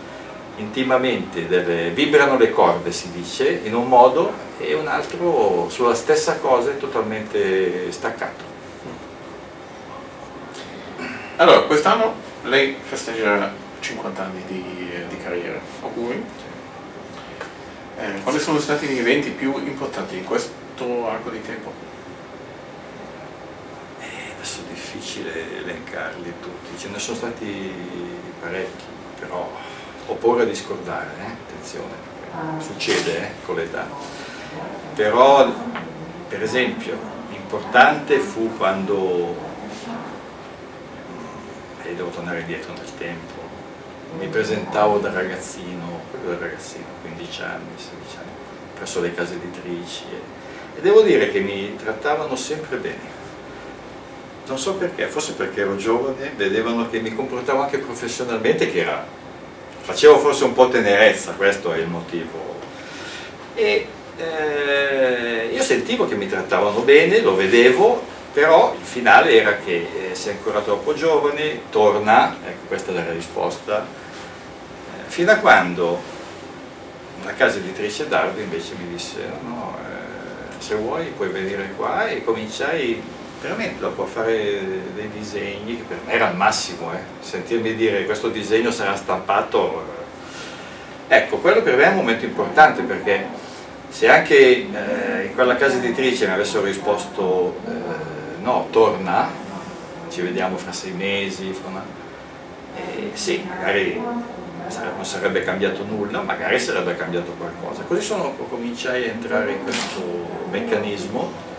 intimamente 0.57 1.49
delle, 1.49 1.91
vibrano 1.91 2.37
le 2.37 2.51
corde 2.51 2.93
si 2.93 3.11
dice 3.11 3.61
in 3.65 3.75
un 3.75 3.89
modo 3.89 4.33
e 4.59 4.75
un 4.75 4.87
altro 4.87 5.69
sulla 5.69 5.95
stessa 5.95 6.39
cosa 6.39 6.71
è 6.71 6.77
totalmente 6.77 7.91
staccato 7.91 8.53
allora 11.37 11.63
quest'anno 11.63 12.15
lei 12.45 12.77
festeggia 12.81 13.53
50 13.81 14.23
anni 14.23 14.43
di, 14.47 14.91
di 15.09 15.17
carriera 15.19 15.59
auguri 15.83 16.25
eh, 17.99 18.23
quali 18.23 18.39
sono 18.39 18.61
stati 18.61 18.87
gli 18.87 18.99
eventi 18.99 19.31
più 19.31 19.57
importanti 19.59 20.17
in 20.17 20.25
questo 20.25 21.09
arco 21.09 21.31
di 21.31 21.41
tempo? 21.43 21.73
Eh, 24.01 24.33
adesso 24.37 24.61
è 24.61 24.73
difficile 24.73 25.59
elencarli 25.59 26.33
tutti 26.41 26.79
ce 26.79 26.89
ne 26.89 26.99
sono 26.99 27.17
stati 27.17 27.73
parecchi 28.41 28.85
però 29.19 29.51
ho 30.07 30.15
paura 30.15 30.45
di 30.45 30.55
scordare, 30.55 31.11
eh? 31.19 31.31
attenzione, 31.31 31.93
succede 32.59 33.19
eh, 33.19 33.31
con 33.45 33.57
l'età. 33.57 33.89
Però, 34.95 35.51
per 36.29 36.43
esempio, 36.43 36.97
importante 37.31 38.19
fu 38.19 38.55
quando, 38.57 39.35
e 41.83 41.95
devo 41.95 42.11
tornare 42.11 42.41
indietro 42.41 42.73
nel 42.75 42.95
tempo, 42.99 43.43
mi 44.19 44.29
presentavo 44.29 44.99
da 44.99 45.11
ragazzino, 45.11 46.03
da 46.25 46.39
ragazzino, 46.39 46.85
15 47.03 47.43
anni, 47.43 47.69
16 47.77 48.17
anni, 48.19 48.31
presso 48.75 49.01
le 49.01 49.15
case 49.15 49.35
editrici 49.35 50.05
e, 50.11 50.79
e 50.79 50.81
devo 50.81 51.01
dire 51.01 51.31
che 51.31 51.41
mi 51.41 51.75
trattavano 51.77 52.37
sempre 52.37 52.77
bene. 52.77 53.23
Non 54.47 54.59
so 54.59 54.75
perché, 54.75 55.07
forse 55.07 55.33
perché 55.33 55.63
ero 55.63 55.77
giovane, 55.77 56.33
vedevano 56.37 56.89
che 56.91 57.01
mi 57.01 57.15
comportavo 57.15 57.63
anche 57.63 57.79
professionalmente, 57.79 58.71
che 58.71 58.81
era 58.81 59.23
facevo 59.85 60.19
forse 60.19 60.45
un 60.45 60.55
po' 60.55 60.69
tenerezza, 60.69 61.33
questo 61.33 61.73
è 61.73 61.79
il 61.79 61.89
motivo. 61.89 62.57
E 63.55 63.87
eh, 64.17 65.51
io 65.53 65.63
sentivo 65.63 66.09
che 66.09 66.15
mi 66.15 66.27
trattavano 66.27 66.81
bene, 66.81 67.21
lo 67.21 67.37
vedevo, 67.37 68.03
però 68.33 68.75
il 68.79 68.85
finale 68.85 69.33
era 69.33 69.59
che 69.59 70.11
eh, 70.11 70.15
sei 70.15 70.33
ancora 70.37 70.61
troppo 70.61 70.95
giovane, 70.95 71.71
torna, 71.71 72.35
ecco 72.47 72.67
questa 72.67 72.93
è 72.93 72.95
la 72.95 73.13
risposta, 73.13 73.85
eh, 73.85 75.11
fino 75.11 75.33
a 75.33 75.37
quando 75.37 76.01
una 77.21 77.35
casa 77.35 77.59
editrice 77.59 78.09
Dardo 78.09 78.41
invece 78.41 78.73
mi 78.79 78.89
disse 78.89 79.19
no, 79.47 79.77
eh, 79.79 80.63
se 80.63 80.75
vuoi 80.77 81.07
puoi 81.17 81.29
venire 81.29 81.73
qua 81.77 82.09
e 82.09 82.25
cominciai 82.25 83.03
veramente 83.45 83.79
dopo 83.79 84.07
fare 84.07 84.63
dei 84.95 85.11
disegni, 85.11 85.77
che 85.77 85.83
per 85.87 85.99
me 86.07 86.13
era 86.13 86.31
il 86.31 86.37
massimo, 86.37 86.93
eh. 86.95 86.99
sentirmi 87.21 87.75
dire 87.75 88.07
questo 88.07 88.29
disegno 88.29 88.71
sarà 88.71 88.97
stampato, 88.97 89.85
eh. 91.09 91.17
ecco, 91.17 91.37
quello 91.37 91.61
per 91.61 91.77
me 91.77 91.85
è 91.85 91.89
un 91.89 91.97
momento 91.97 92.25
importante 92.25 92.81
perché 92.83 93.27
se 93.91 94.09
anche 94.09 94.35
eh, 94.35 95.25
in 95.27 95.35
quella 95.35 95.57
casa 95.57 95.77
editrice 95.77 96.27
mi 96.27 96.33
avessero 96.33 96.65
risposto 96.65 97.57
eh, 97.67 98.41
no, 98.43 98.69
torna, 98.71 99.29
ci 100.09 100.23
vediamo 100.23 100.57
fra 100.57 100.73
sei 100.73 100.93
mesi, 100.93 101.53
fra 101.53 101.69
una... 101.69 101.85
Eh, 102.77 103.11
sì, 103.13 103.47
magari 103.47 104.01
non 104.01 105.05
sarebbe 105.05 105.45
cambiato 105.45 105.85
nulla, 105.85 106.23
magari 106.23 106.59
sarebbe 106.59 106.97
cambiato 106.97 107.33
qualcosa. 107.33 107.83
Così 107.83 108.01
sono, 108.01 108.35
cominciai 108.49 109.05
a 109.05 109.13
entrare 109.13 109.53
in 109.53 109.63
questo 109.63 110.01
meccanismo 110.51 111.53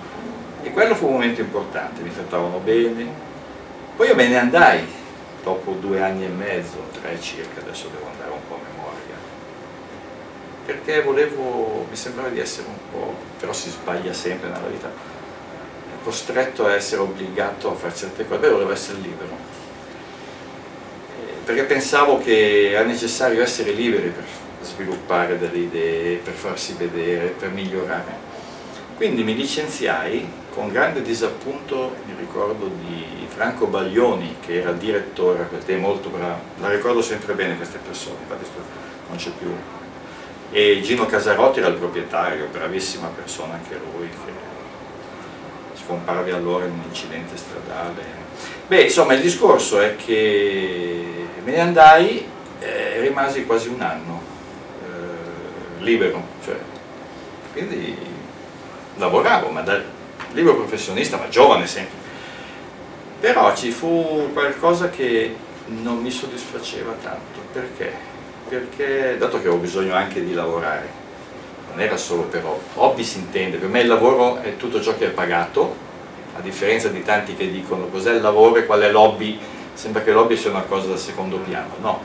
e 0.65 0.71
quello 0.71 0.95
fu 0.95 1.05
un 1.05 1.13
momento 1.13 1.41
importante, 1.41 2.01
mi 2.01 2.11
trattavano 2.11 2.57
bene. 2.57 3.07
Poi 3.95 4.07
io 4.07 4.15
me 4.15 4.27
ne 4.27 4.39
andai, 4.39 4.83
dopo 5.43 5.73
due 5.73 6.01
anni 6.01 6.25
e 6.25 6.29
mezzo, 6.29 6.87
tre 6.99 7.21
circa, 7.21 7.61
adesso 7.61 7.87
devo 7.93 8.09
andare 8.11 8.31
un 8.31 8.39
po' 8.47 8.55
a 8.55 8.57
memoria, 8.71 9.15
perché 10.65 11.03
volevo, 11.03 11.85
mi 11.87 11.95
sembrava 11.95 12.29
di 12.29 12.39
essere 12.39 12.67
un 12.67 12.77
po', 12.91 13.13
però 13.39 13.53
si 13.53 13.69
sbaglia 13.69 14.11
sempre 14.11 14.49
nella 14.49 14.67
vita, 14.67 14.91
costretto 16.03 16.65
a 16.65 16.73
essere 16.73 17.01
obbligato 17.01 17.71
a 17.71 17.75
fare 17.75 17.95
certe 17.95 18.27
cose, 18.27 18.49
volevo 18.49 18.71
essere 18.71 18.97
libero, 18.97 19.37
perché 21.45 21.63
pensavo 21.65 22.17
che 22.17 22.71
era 22.71 22.83
necessario 22.83 23.43
essere 23.43 23.71
liberi 23.71 24.09
per 24.09 24.23
sviluppare 24.63 25.37
delle 25.37 25.59
idee, 25.59 26.17
per 26.17 26.33
farsi 26.33 26.73
vedere, 26.73 27.27
per 27.27 27.51
migliorare. 27.51 28.23
Quindi 28.95 29.23
mi 29.23 29.35
licenziai 29.35 30.43
con 30.55 30.71
grande 30.71 31.01
disappunto 31.01 31.97
mi 32.05 32.15
ricordo 32.17 32.71
di 32.79 33.27
Franco 33.27 33.67
Baglioni 33.67 34.37
che 34.39 34.61
era 34.61 34.71
direttore 34.71 35.41
a 35.41 35.45
quel 35.45 35.65
tempo, 35.65 35.87
molto 35.87 36.07
bravo, 36.07 36.39
la 36.61 36.69
ricordo 36.69 37.01
sempre 37.01 37.33
bene 37.33 37.57
queste 37.57 37.77
persone, 37.77 38.15
infatti 38.21 38.45
non 39.09 39.17
c'è 39.17 39.31
più. 39.37 39.53
E 40.51 40.79
Gino 40.81 41.05
Casarotti 41.05 41.59
era 41.59 41.67
il 41.67 41.75
proprietario, 41.75 42.47
bravissima 42.49 43.07
persona 43.07 43.55
anche 43.55 43.77
lui, 43.77 44.07
che 44.07 45.83
scomparve 45.83 46.31
allora 46.31 46.63
in 46.63 46.71
un 46.71 46.83
incidente 46.87 47.35
stradale. 47.35 48.23
Beh, 48.67 48.83
insomma, 48.83 49.13
il 49.13 49.21
discorso 49.21 49.81
è 49.81 49.97
che 49.97 51.27
me 51.43 51.51
ne 51.51 51.59
andai 51.59 52.25
e 52.61 53.01
rimasi 53.01 53.45
quasi 53.45 53.67
un 53.67 53.81
anno 53.81 54.21
eh, 54.83 55.83
libero, 55.83 56.23
cioè, 56.45 56.55
quindi 57.51 57.97
lavoravo, 58.95 59.49
ma 59.49 59.59
da, 59.59 59.81
libero 60.33 60.55
professionista, 60.55 61.17
ma 61.17 61.29
giovane 61.29 61.67
sempre. 61.67 62.03
Però 63.19 63.55
ci 63.55 63.71
fu 63.71 64.29
qualcosa 64.33 64.89
che 64.89 65.35
non 65.67 65.99
mi 66.01 66.11
soddisfaceva 66.11 66.93
tanto, 67.01 67.39
perché? 67.51 67.91
Perché, 68.47 69.15
dato 69.17 69.37
che 69.37 69.47
avevo 69.47 69.57
bisogno 69.57 69.95
anche 69.95 70.23
di 70.23 70.33
lavorare, 70.33 71.03
non 71.71 71.81
era 71.81 71.97
solo 71.97 72.23
per 72.23 72.45
hobby, 72.45 72.63
hobby 72.75 73.03
si 73.03 73.17
intende, 73.17 73.57
per 73.57 73.69
me 73.69 73.81
il 73.81 73.87
lavoro 73.87 74.41
è 74.41 74.57
tutto 74.57 74.81
ciò 74.81 74.95
che 74.95 75.07
è 75.07 75.09
pagato, 75.09 75.83
a 76.37 76.41
differenza 76.41 76.89
di 76.89 77.03
tanti 77.03 77.35
che 77.35 77.49
dicono 77.49 77.87
cos'è 77.87 78.13
il 78.13 78.21
lavoro 78.21 78.57
e 78.57 78.65
qual 78.65 78.81
è 78.81 78.91
l'hobby, 78.91 79.39
sembra 79.73 80.03
che 80.03 80.11
l'hobby 80.11 80.37
sia 80.37 80.51
una 80.51 80.61
cosa 80.61 80.87
da 80.87 80.97
secondo 80.97 81.37
piano, 81.37 81.75
no, 81.79 82.01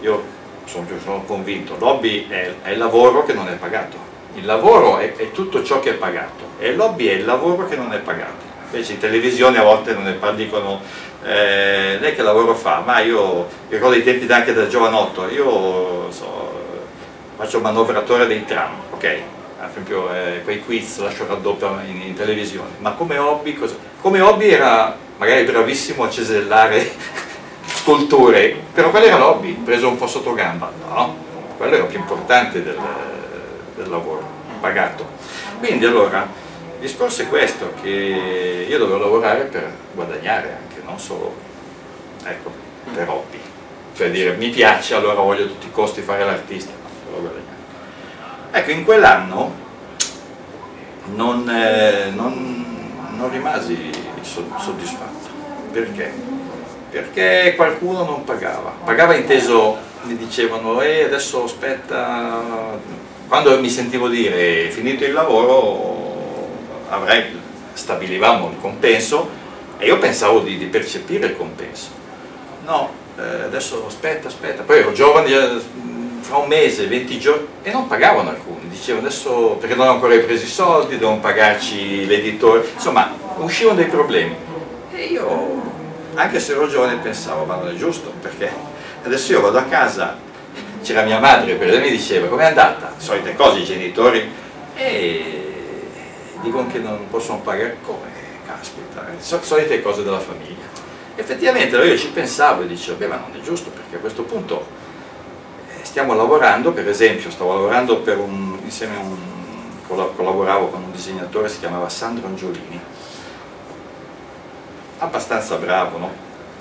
io 0.00 0.22
sono, 0.64 0.86
sono 1.02 1.22
convinto, 1.22 1.76
l'hobby 1.78 2.28
è, 2.28 2.54
è 2.62 2.70
il 2.70 2.78
lavoro 2.78 3.24
che 3.24 3.32
non 3.32 3.48
è 3.48 3.54
pagato, 3.54 3.96
il 4.34 4.44
lavoro 4.44 4.98
è, 4.98 5.14
è, 5.14 5.30
tutto 5.30 5.62
ciò 5.62 5.80
che 5.80 5.90
è 5.90 5.94
pagato 5.94 6.50
e 6.58 6.70
il 6.70 6.76
lobby 6.76 7.06
è 7.06 7.12
il 7.12 7.24
lavoro 7.24 7.66
che 7.66 7.76
non 7.76 7.92
è 7.92 7.98
pagato. 7.98 8.50
Invece 8.70 8.92
in 8.92 8.98
televisione 8.98 9.58
a 9.58 9.62
volte 9.62 9.92
non 9.92 10.04
ne 10.04 10.18
dicono 10.34 10.80
eh, 11.22 11.98
lei 12.00 12.14
che 12.14 12.22
lavoro 12.22 12.54
fa? 12.54 12.82
Ma 12.84 13.00
io 13.00 13.46
ricordo 13.68 13.94
i 13.94 14.02
tempi 14.02 14.30
anche 14.32 14.54
da 14.54 14.66
giovanotto, 14.66 15.28
io 15.28 16.10
so, 16.10 16.60
faccio 17.36 17.60
manovratore 17.60 18.26
dei 18.26 18.44
tram, 18.44 18.72
ok? 18.92 19.20
Ad 19.60 19.70
esempio 19.70 20.12
eh, 20.12 20.40
quei 20.42 20.64
quiz 20.64 20.98
lascio 20.98 21.26
raddoppio 21.26 21.78
in, 21.86 22.00
in, 22.00 22.14
televisione, 22.14 22.70
ma 22.78 22.92
come 22.92 23.18
hobby 23.18 23.54
cosa? 23.54 23.76
Come 24.00 24.20
hobby 24.20 24.48
era 24.48 24.96
magari 25.18 25.44
bravissimo 25.44 26.04
a 26.04 26.10
cesellare 26.10 26.90
sculture, 27.66 28.56
però 28.72 28.90
quello 28.90 29.06
era 29.06 29.18
l'hobby, 29.18 29.52
preso 29.52 29.88
un 29.88 29.96
po' 29.96 30.06
sotto 30.06 30.32
gamba, 30.32 30.72
no? 30.88 31.16
Quello 31.56 31.74
era 31.76 31.84
più 31.84 31.98
importante 31.98 32.62
del 32.62 32.76
del 33.74 33.88
lavoro 33.88 34.26
pagato. 34.60 35.06
Quindi 35.58 35.84
allora 35.84 36.22
il 36.74 36.80
discorso 36.80 37.22
è 37.22 37.28
questo, 37.28 37.72
che 37.82 38.66
io 38.68 38.78
dovevo 38.78 38.98
lavorare 38.98 39.44
per 39.44 39.72
guadagnare 39.94 40.58
anche, 40.60 40.82
non 40.84 40.98
solo 40.98 41.34
ecco, 42.24 42.50
per 42.94 43.08
hobby. 43.08 43.40
Cioè 43.94 44.10
dire 44.10 44.36
mi 44.36 44.48
piace, 44.48 44.94
allora 44.94 45.20
voglio 45.20 45.44
a 45.44 45.48
tutti 45.48 45.66
i 45.66 45.72
costi 45.72 46.00
fare 46.00 46.24
l'artista, 46.24 46.72
no, 47.10 47.50
Ecco, 48.54 48.70
in 48.70 48.84
quell'anno 48.84 49.50
non, 51.14 51.48
eh, 51.48 52.10
non, 52.10 52.64
non 53.16 53.30
rimasi 53.30 53.90
soddisfatto. 54.22 55.30
Perché? 55.72 56.12
Perché 56.90 57.54
qualcuno 57.56 58.04
non 58.04 58.24
pagava. 58.24 58.74
Pagava 58.84 59.14
inteso, 59.14 59.76
mi 60.02 60.16
dicevano, 60.16 60.80
e 60.82 61.04
adesso 61.04 61.44
aspetta, 61.44 62.78
quando 63.32 63.58
mi 63.58 63.70
sentivo 63.70 64.08
dire 64.08 64.68
finito 64.68 65.04
il 65.04 65.12
lavoro 65.14 66.50
avrai, 66.90 67.34
stabilivamo 67.72 68.50
il 68.50 68.56
compenso 68.60 69.26
e 69.78 69.86
io 69.86 69.96
pensavo 69.96 70.40
di, 70.40 70.58
di 70.58 70.66
percepire 70.66 71.28
il 71.28 71.36
compenso. 71.38 71.88
No, 72.66 72.90
eh, 73.16 73.44
adesso 73.44 73.86
aspetta, 73.86 74.28
aspetta, 74.28 74.64
poi 74.64 74.80
ero 74.80 74.92
giovane, 74.92 75.30
eh, 75.30 75.60
fra 76.20 76.36
un 76.36 76.46
mese, 76.46 76.86
20 76.86 77.18
giorni, 77.18 77.46
e 77.62 77.72
non 77.72 77.86
pagavano 77.86 78.28
alcuni, 78.28 78.68
dicevano 78.68 79.06
adesso 79.06 79.56
perché 79.58 79.76
non 79.76 79.88
ho 79.88 79.92
ancora 79.92 80.14
presi 80.18 80.44
i 80.44 80.48
soldi, 80.48 80.98
devono 80.98 81.18
pagarci 81.18 82.04
l'editore, 82.04 82.68
insomma 82.74 83.16
uscivano 83.38 83.76
dei 83.76 83.86
problemi. 83.86 84.36
E 84.92 85.04
io, 85.04 85.62
anche 86.16 86.38
se 86.38 86.52
ero 86.52 86.68
giovane, 86.68 86.96
pensavo, 86.96 87.46
ma 87.46 87.54
non 87.54 87.68
è 87.68 87.74
giusto, 87.76 88.12
perché 88.20 88.52
adesso 89.02 89.32
io 89.32 89.40
vado 89.40 89.56
a 89.56 89.62
casa, 89.62 90.18
c'era 90.82 91.02
mia 91.02 91.18
madre, 91.18 91.54
per 91.54 91.68
esempio, 91.68 91.90
mi 91.90 91.96
diceva, 91.96 92.26
com'è 92.26 92.44
andata? 92.44 92.92
Solite 92.96 93.34
cose, 93.34 93.60
i 93.60 93.64
genitori, 93.64 94.30
e 94.74 95.42
dicono 96.42 96.66
che 96.66 96.78
non 96.78 97.08
possono 97.08 97.40
pagare, 97.40 97.78
come? 97.82 98.10
Caspita, 98.46 99.06
solite 99.18 99.80
cose 99.80 100.02
della 100.02 100.18
famiglia. 100.18 100.70
Effettivamente 101.14 101.76
io 101.76 101.96
ci 101.96 102.08
pensavo 102.08 102.62
e 102.62 102.66
dicevo, 102.66 102.98
beh 102.98 103.06
ma 103.06 103.16
non 103.16 103.38
è 103.38 103.42
giusto 103.42 103.70
perché 103.70 103.96
a 103.96 103.98
questo 103.98 104.22
punto 104.22 104.66
eh, 105.68 105.84
stiamo 105.84 106.14
lavorando, 106.14 106.72
per 106.72 106.88
esempio 106.88 107.30
stavo 107.30 107.54
lavorando 107.54 107.98
per 107.98 108.18
un, 108.18 108.58
insieme 108.64 108.96
a 108.96 109.00
un, 109.00 109.16
collaboravo 109.86 110.68
con 110.68 110.82
un 110.82 110.90
disegnatore, 110.90 111.48
si 111.48 111.58
chiamava 111.58 111.88
Sandro 111.88 112.26
Angiolini, 112.26 112.80
abbastanza 114.98 115.56
bravo, 115.56 115.98
no? 115.98 116.10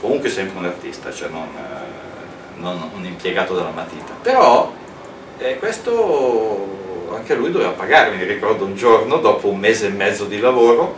comunque 0.01 0.29
sempre 0.29 0.57
un 0.57 0.65
artista, 0.65 1.11
cioè 1.13 1.29
non, 1.29 1.47
non 2.55 2.89
un 2.95 3.05
impiegato 3.05 3.55
della 3.55 3.71
matita, 3.71 4.13
però 4.21 4.73
eh, 5.37 5.57
questo 5.57 6.79
anche 7.13 7.35
lui 7.35 7.51
doveva 7.51 7.71
pagarmi, 7.71 8.17
mi 8.17 8.25
ricordo 8.25 8.65
un 8.65 8.75
giorno, 8.75 9.17
dopo 9.17 9.47
un 9.47 9.59
mese 9.59 9.87
e 9.87 9.89
mezzo 9.89 10.25
di 10.25 10.39
lavoro, 10.39 10.95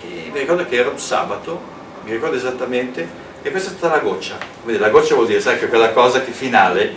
e 0.00 0.30
mi 0.32 0.38
ricordo 0.38 0.64
che 0.66 0.76
era 0.76 0.90
un 0.90 0.98
sabato, 0.98 1.60
mi 2.04 2.12
ricordo 2.12 2.36
esattamente, 2.36 3.26
e 3.42 3.50
questa 3.50 3.70
è 3.70 3.74
stata 3.76 3.96
la 3.96 4.02
goccia. 4.02 4.38
Quindi 4.62 4.80
la 4.80 4.90
goccia 4.90 5.14
vuol 5.14 5.26
dire, 5.26 5.40
sai, 5.40 5.58
che 5.58 5.68
quella 5.68 5.92
cosa 5.92 6.22
che 6.22 6.30
finale, 6.30 6.92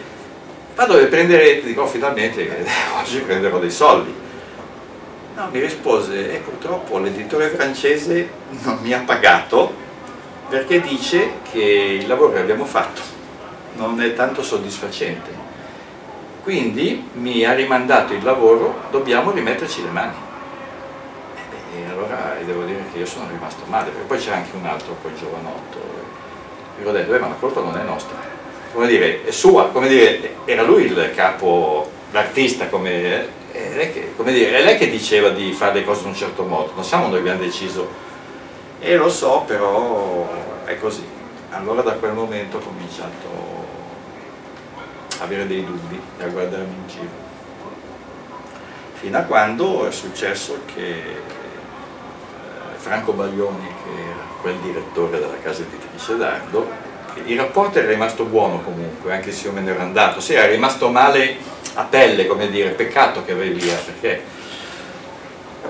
vado 0.75 0.97
a 0.97 1.05
prendere, 1.05 1.61
dico, 1.61 1.81
oh, 1.83 1.87
finalmente, 1.87 2.65
oggi 2.99 3.19
prenderò 3.19 3.59
dei 3.59 3.71
soldi. 3.71 4.13
No, 5.35 5.47
mi 5.51 5.59
rispose, 5.59 6.33
e 6.33 6.37
purtroppo 6.39 6.99
l'editore 6.99 7.49
francese 7.49 8.29
non 8.63 8.79
mi 8.81 8.93
ha 8.93 8.99
pagato 8.99 9.73
perché 10.49 10.81
dice 10.81 11.35
che 11.49 11.97
il 12.01 12.07
lavoro 12.07 12.33
che 12.33 12.39
abbiamo 12.39 12.65
fatto 12.65 13.01
non 13.87 14.01
è 14.01 14.13
tanto 14.13 14.43
soddisfacente. 14.43 15.49
Quindi 16.43 17.09
mi 17.13 17.43
ha 17.45 17.53
rimandato 17.53 18.13
il 18.13 18.23
lavoro, 18.23 18.81
dobbiamo 18.89 19.31
rimetterci 19.31 19.83
le 19.83 19.89
mani. 19.89 20.15
E 21.75 21.89
allora 21.89 22.35
devo 22.43 22.63
dire 22.63 22.83
che 22.91 22.99
io 22.99 23.05
sono 23.05 23.27
rimasto 23.29 23.63
male, 23.67 23.89
perché 23.89 24.07
poi 24.07 24.17
c'è 24.17 24.31
anche 24.31 24.55
un 24.55 24.65
altro, 24.65 24.97
quel 25.01 25.15
giovanotto, 25.15 25.79
e 26.79 26.87
ho 26.87 26.91
detto, 26.91 27.13
eh, 27.13 27.19
ma 27.19 27.27
la 27.27 27.35
colpa 27.35 27.61
non 27.61 27.77
è 27.77 27.83
nostra, 27.83 28.17
come 28.73 28.87
dire, 28.87 29.23
è 29.23 29.31
sua, 29.31 29.69
come 29.69 29.87
dire, 29.87 30.35
era 30.45 30.63
lui 30.63 30.85
il 30.85 31.11
capo, 31.15 31.89
l'artista, 32.11 32.67
come, 32.67 33.27
è, 33.51 34.11
come 34.15 34.33
dire, 34.33 34.57
è 34.57 34.63
lei 34.63 34.77
che 34.77 34.89
diceva 34.89 35.29
di 35.29 35.53
fare 35.53 35.79
le 35.79 35.85
cose 35.85 36.01
in 36.01 36.07
un 36.07 36.15
certo 36.15 36.43
modo, 36.43 36.71
non 36.75 36.83
siamo 36.83 37.03
noi 37.03 37.13
che 37.13 37.19
abbiamo 37.19 37.41
deciso, 37.41 37.87
e 38.79 38.95
lo 38.95 39.09
so, 39.09 39.43
però 39.45 40.27
è 40.65 40.77
così. 40.79 41.05
Allora 41.51 41.81
da 41.81 41.93
quel 41.93 42.13
momento 42.13 42.57
ho 42.57 42.61
cominciato 42.61 43.50
avere 45.21 45.47
dei 45.47 45.63
dubbi 45.63 45.99
e 46.17 46.23
a 46.23 46.27
guardarmi 46.27 46.73
in 46.73 46.87
giro. 46.87 47.29
Fino 48.93 49.17
a 49.17 49.21
quando 49.21 49.87
è 49.87 49.91
successo 49.91 50.59
che 50.73 51.29
Franco 52.77 53.13
Baglioni, 53.13 53.67
che 53.83 54.01
era 54.01 54.23
quel 54.41 54.55
direttore 54.57 55.19
della 55.19 55.37
casa 55.41 55.61
editrice 55.61 56.17
Dardo, 56.17 56.89
il 57.25 57.37
rapporto 57.37 57.79
è 57.79 57.85
rimasto 57.85 58.25
buono 58.25 58.61
comunque, 58.61 59.13
anche 59.13 59.31
se 59.31 59.47
io 59.47 59.53
me 59.53 59.61
ne 59.61 59.71
ero 59.71 59.81
andato, 59.81 60.19
sì, 60.19 60.33
era 60.33 60.47
rimasto 60.47 60.89
male 60.89 61.37
a 61.75 61.83
pelle, 61.83 62.25
come 62.25 62.49
dire, 62.49 62.69
peccato 62.69 63.23
che 63.23 63.33
vai 63.33 63.49
via, 63.49 63.75
perché 63.75 64.23
eh, 65.63 65.69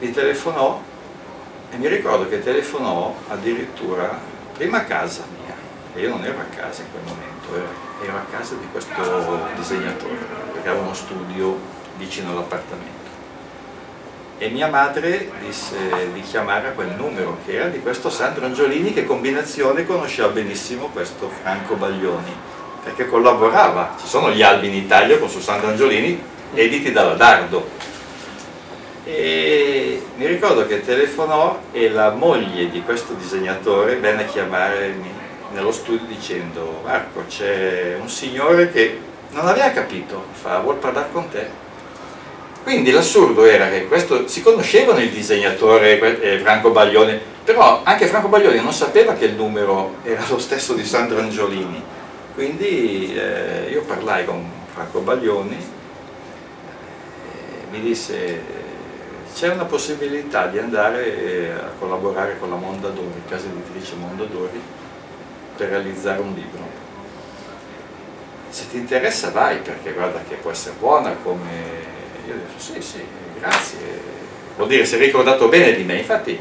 mi 0.00 0.10
telefonò 0.10 0.82
e 1.70 1.76
mi 1.76 1.88
ricordo 1.88 2.28
che 2.28 2.42
telefonò 2.42 3.14
addirittura 3.28 4.18
prima 4.54 4.78
a 4.78 4.84
casa 4.84 5.27
e 5.98 6.02
io 6.02 6.10
non 6.10 6.24
ero 6.24 6.38
a 6.38 6.44
casa 6.44 6.82
in 6.82 6.92
quel 6.92 7.02
momento, 7.02 7.56
ero, 7.56 7.74
ero 8.04 8.16
a 8.18 8.24
casa 8.30 8.54
di 8.54 8.68
questo 8.70 9.48
disegnatore, 9.56 10.14
perché 10.52 10.68
aveva 10.68 10.84
uno 10.84 10.94
studio 10.94 11.58
vicino 11.96 12.30
all'appartamento. 12.30 13.08
E 14.38 14.48
mia 14.50 14.68
madre 14.68 15.32
disse 15.40 15.76
di 16.12 16.20
chiamare 16.20 16.68
a 16.68 16.70
quel 16.70 16.94
numero 16.96 17.38
che 17.44 17.56
era 17.56 17.66
di 17.66 17.80
questo 17.80 18.10
Sandro 18.10 18.46
Angiolini 18.46 18.94
che 18.94 19.04
combinazione 19.04 19.84
conosceva 19.84 20.28
benissimo 20.28 20.86
questo 20.92 21.28
Franco 21.28 21.74
Baglioni 21.74 22.32
perché 22.84 23.08
collaborava, 23.08 23.96
ci 24.00 24.06
sono 24.06 24.30
gli 24.30 24.40
albi 24.40 24.68
in 24.68 24.74
Italia 24.74 25.18
con 25.18 25.28
su 25.28 25.40
Sandro 25.40 25.70
Angiolini 25.70 26.22
editi 26.54 26.92
dalla 26.92 27.14
Dardo. 27.14 27.68
E 29.02 30.00
mi 30.14 30.26
ricordo 30.26 30.64
che 30.68 30.84
telefonò 30.84 31.60
e 31.72 31.90
la 31.90 32.10
moglie 32.10 32.70
di 32.70 32.82
questo 32.82 33.14
disegnatore 33.14 33.96
venne 33.96 34.22
a 34.22 34.26
chiamarmi 34.26 35.17
nello 35.52 35.72
studio 35.72 36.06
dicendo 36.06 36.80
Marco 36.84 37.24
c'è 37.28 37.96
un 38.00 38.08
signore 38.08 38.70
che 38.70 39.00
non 39.30 39.46
aveva 39.46 39.70
capito, 39.70 40.24
fa 40.32 40.60
vuol 40.60 40.76
parlare 40.76 41.08
con 41.12 41.28
te 41.28 41.66
quindi 42.68 42.90
l'assurdo 42.90 43.46
era 43.46 43.70
che 43.70 43.86
questo, 43.86 44.28
si 44.28 44.42
conoscevano 44.42 45.00
il 45.00 45.08
disegnatore 45.08 46.20
eh, 46.20 46.38
Franco 46.40 46.68
Baglione, 46.68 47.18
però 47.42 47.80
anche 47.82 48.06
Franco 48.06 48.28
Baglione 48.28 48.60
non 48.60 48.74
sapeva 48.74 49.14
che 49.14 49.24
il 49.24 49.36
numero 49.36 49.94
era 50.02 50.22
lo 50.28 50.38
stesso 50.38 50.74
di 50.74 50.84
Sandro 50.84 51.18
Angiolini. 51.18 51.82
Quindi 52.34 53.16
eh, 53.16 53.70
io 53.70 53.84
parlai 53.84 54.26
con 54.26 54.44
Franco 54.74 55.00
Baglioni 55.00 55.56
e 55.56 55.60
mi 57.70 57.80
disse 57.80 58.42
c'è 59.34 59.48
una 59.48 59.64
possibilità 59.64 60.48
di 60.48 60.58
andare 60.58 61.16
eh, 61.16 61.50
a 61.50 61.70
collaborare 61.78 62.38
con 62.38 62.50
la 62.50 62.56
Mondadori, 62.56 63.22
casa 63.26 63.46
editrice 63.46 63.94
Mondadori, 63.94 64.60
per 65.58 65.68
realizzare 65.70 66.20
un 66.20 66.32
libro. 66.32 66.86
Se 68.48 68.70
ti 68.70 68.76
interessa 68.76 69.30
vai 69.30 69.58
perché 69.58 69.92
guarda 69.92 70.22
che 70.26 70.36
può 70.36 70.52
essere 70.52 70.76
buona 70.78 71.14
come 71.22 71.86
io 72.26 72.34
ho 72.34 72.36
detto 72.36 72.58
sì, 72.58 72.80
sì, 72.80 73.02
grazie. 73.38 73.78
Vuol 74.56 74.68
dire 74.68 74.84
si 74.84 74.94
è 74.94 74.98
ricordato 74.98 75.48
bene 75.48 75.74
di 75.74 75.82
me, 75.82 75.96
infatti, 75.96 76.38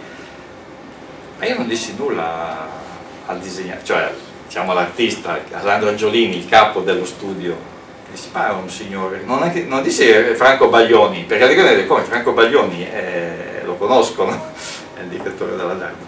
ma 1.37 1.45
io 1.45 1.55
non 1.57 1.67
dissi 1.67 1.95
nulla 1.97 2.67
al 3.25 3.39
disegnatore, 3.39 3.85
cioè 3.85 4.13
diciamo 4.45 4.71
all'artista, 4.71 5.39
a 5.51 5.61
Sandro 5.61 5.89
Angiolini, 5.89 6.37
il 6.37 6.47
capo 6.47 6.81
dello 6.81 7.05
studio. 7.05 7.75
Dissi, 8.09 8.29
ma 8.31 8.49
è 8.49 8.53
un 8.53 8.69
signore, 8.69 9.21
non, 9.23 9.43
è 9.43 9.51
che, 9.51 9.63
non 9.63 9.81
dissi 9.81 10.05
Franco 10.35 10.69
Baglioni, 10.69 11.23
perché 11.23 11.47
ricordate 11.47 11.85
come 11.85 12.03
Franco 12.03 12.31
Baglioni 12.31 12.89
eh, 12.89 13.61
lo 13.63 13.75
conoscono, 13.75 14.31
è 14.95 15.01
il 15.01 15.07
direttore 15.07 15.55
della 15.55 15.73
DARPA. 15.73 16.06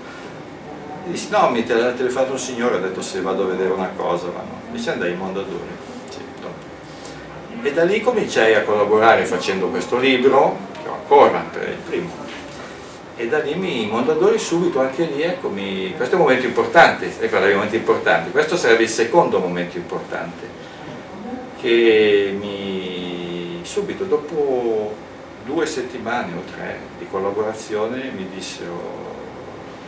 Dissi, 1.09 1.29
no, 1.29 1.49
mi 1.49 1.61
ha 1.61 1.91
telefonato 1.91 2.33
un 2.33 2.39
signore, 2.39 2.77
ha 2.77 2.79
detto 2.79 3.01
se 3.01 3.21
vado 3.21 3.43
a 3.43 3.47
vedere 3.47 3.71
una 3.71 3.91
cosa, 3.95 4.27
ma 4.27 4.41
no. 4.41 4.61
Dice 4.71 4.91
andai 4.91 5.11
in 5.11 5.17
Mondadori 5.17 5.87
e 7.61 7.73
da 7.73 7.83
lì 7.83 7.99
cominciai 8.01 8.55
a 8.55 8.63
collaborare 8.63 9.25
facendo 9.25 9.67
questo 9.67 9.97
libro, 9.97 10.57
che 10.81 10.87
ho 10.87 10.93
ancora 10.93 11.45
per 11.51 11.67
il 11.67 11.75
primo, 11.75 12.09
e 13.17 13.27
da 13.27 13.39
lì 13.39 13.55
mi 13.55 13.87
Mondadori 13.87 14.39
subito 14.39 14.79
anche 14.79 15.05
lì, 15.05 15.21
ecco, 15.21 15.49
mi, 15.49 15.93
questo 15.95 16.15
è 16.15 16.17
un 16.17 16.23
momento 16.23 16.45
importante, 16.45 17.11
ecco 17.19 17.39
dei 17.39 17.53
momenti 17.53 17.75
importanti, 17.75 18.31
questo 18.31 18.55
sarebbe 18.55 18.83
il 18.83 18.89
secondo 18.89 19.39
momento 19.39 19.77
importante, 19.77 20.47
che 21.59 22.33
mi 22.39 23.59
subito 23.63 24.05
dopo 24.05 24.95
due 25.45 25.65
settimane 25.65 26.31
o 26.37 26.41
tre 26.55 26.79
di 26.97 27.07
collaborazione 27.09 28.11
mi 28.15 28.27
dissero 28.33 29.18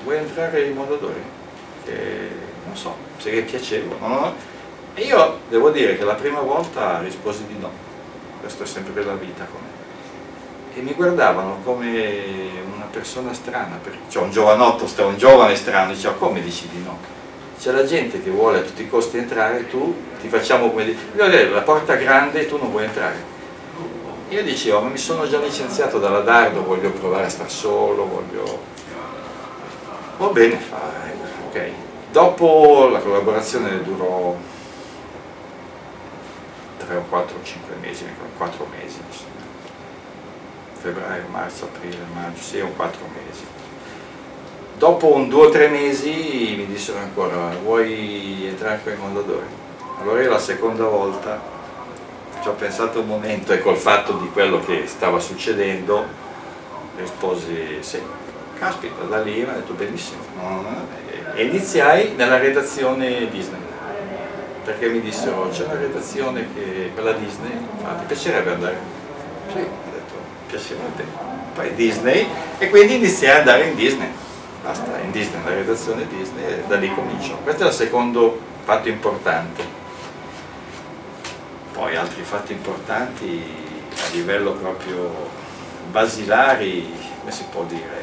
vuoi 0.04 0.18
entrare 0.18 0.64
in 0.64 0.76
Mondadori? 0.76 1.22
Che 1.86 2.30
non 2.66 2.76
so, 2.76 2.96
se 3.18 3.32
è 3.32 3.44
piacevole, 3.44 4.00
no? 4.00 4.34
E 4.94 5.04
io 5.04 5.40
devo 5.50 5.70
dire 5.70 5.98
che 5.98 6.04
la 6.04 6.16
prima 6.16 6.42
volta 6.42 7.00
risposi 7.00 7.46
di 7.48 7.58
no, 7.58 7.72
questo 8.40 8.64
è 8.64 8.66
sempre 8.66 9.04
la 9.04 9.14
vita 9.14 9.46
con 9.46 9.62
me. 9.62 9.70
E 10.74 10.82
mi 10.82 10.94
guardavano 10.94 11.60
come 11.64 12.50
una 12.74 12.86
persona 12.92 13.34
strana, 13.34 13.80
cioè 14.10 14.24
un 14.24 14.32
giovanotto, 14.32 14.86
un 15.06 15.18
giovane 15.18 15.56
strano, 15.56 15.94
diceva 15.94 16.14
come 16.16 16.42
dici 16.42 16.68
di 16.70 16.82
no? 16.84 16.98
C'è 17.60 17.72
la 17.72 17.86
gente 17.86 18.22
che 18.24 18.30
vuole 18.30 18.60
a 18.60 18.62
tutti 18.62 18.82
i 18.82 18.90
costi 18.90 19.18
entrare, 19.18 19.70
tu 19.70 19.94
ti 20.20 20.28
facciamo 20.30 20.70
come 20.70 20.86
dire, 20.86 21.50
la 21.50 21.62
porta 21.62 21.96
grande 21.96 22.42
e 22.42 22.48
tu 22.48 22.58
non 22.58 22.72
vuoi 22.72 22.86
entrare. 22.86 23.24
io 24.30 24.44
dicevo, 24.44 24.82
ma 24.82 24.90
mi 24.90 24.98
sono 24.98 25.28
già 25.28 25.40
licenziato 25.40 26.00
dalla 26.00 26.22
Dardo, 26.22 26.64
voglio 26.64 26.90
provare 26.92 27.26
a 27.26 27.30
star 27.30 27.52
solo, 27.52 28.08
voglio... 28.08 28.71
Va 30.22 30.28
bene, 30.28 30.56
fa, 30.58 30.80
ok. 31.48 31.72
Dopo 32.12 32.90
la 32.92 33.00
collaborazione 33.00 33.82
durò 33.82 34.36
3 36.78 36.96
o 36.96 37.02
4 37.10 37.36
o 37.36 37.44
5 37.44 37.76
mesi, 37.82 38.06
4 38.38 38.68
mesi, 38.80 39.00
febbraio, 40.74 41.24
marzo, 41.32 41.64
aprile, 41.64 42.06
maggio, 42.14 42.40
sì, 42.40 42.60
o 42.60 42.68
4 42.68 43.00
mesi. 43.16 43.44
Dopo 44.78 45.12
un 45.12 45.28
2 45.28 45.48
o 45.48 45.50
3 45.50 45.70
mesi 45.70 46.54
mi 46.56 46.68
dissero 46.68 47.00
ancora, 47.00 47.56
vuoi 47.64 48.46
entrare 48.46 48.80
con 48.84 48.94
i 48.94 48.98
Mondadori? 48.98 49.48
Allora 50.02 50.22
io 50.22 50.30
la 50.30 50.38
seconda 50.38 50.86
volta 50.86 51.42
ci 52.44 52.48
ho 52.48 52.54
pensato 52.54 53.00
un 53.00 53.08
momento 53.08 53.54
e 53.54 53.60
col 53.60 53.78
fatto 53.78 54.14
di 54.18 54.30
quello 54.30 54.60
che 54.60 54.86
stava 54.86 55.20
succedendo 55.20 56.06
risposi 56.96 57.78
sì, 57.80 58.00
caspita, 58.62 59.18
lì 59.24 59.38
mi 59.38 59.50
ha 59.50 59.54
detto 59.54 59.74
benissimo. 59.74 60.22
E 61.34 61.46
iniziai 61.46 62.14
nella 62.16 62.38
redazione 62.38 63.28
Disney 63.30 63.60
perché 64.64 64.88
mi 64.88 65.02
dissero 65.02 65.50
c'è 65.50 65.64
una 65.64 65.80
redazione 65.80 66.48
che 66.54 66.92
quella 66.94 67.14
Disney, 67.14 67.58
ma 67.82 67.94
ti 67.94 68.06
piacerebbe 68.06 68.52
andare? 68.52 68.78
Sì, 69.52 69.58
ho 69.58 69.92
detto 69.92 70.14
piacerebbe. 70.46 71.06
Poi 71.56 71.74
Disney 71.74 72.28
e 72.60 72.70
quindi 72.70 72.96
iniziai 72.96 73.32
ad 73.32 73.48
andare 73.48 73.70
in 73.70 73.76
Disney. 73.76 74.10
Basta, 74.64 75.00
in 75.04 75.10
Disney, 75.10 75.42
nella 75.42 75.56
redazione 75.56 76.06
Disney 76.08 76.46
e 76.46 76.64
da 76.68 76.76
lì 76.76 76.94
comincio. 76.94 77.38
Questo 77.38 77.64
è 77.64 77.68
il 77.68 77.74
secondo 77.74 78.40
fatto 78.64 78.90
importante. 78.90 79.80
Poi 81.74 81.96
altri 81.96 82.22
fatti 82.22 82.52
importanti 82.52 83.44
a 83.90 84.14
livello 84.14 84.52
proprio 84.52 85.30
basilari, 85.90 86.94
come 87.20 87.32
si 87.32 87.44
può 87.50 87.64
dire, 87.64 88.01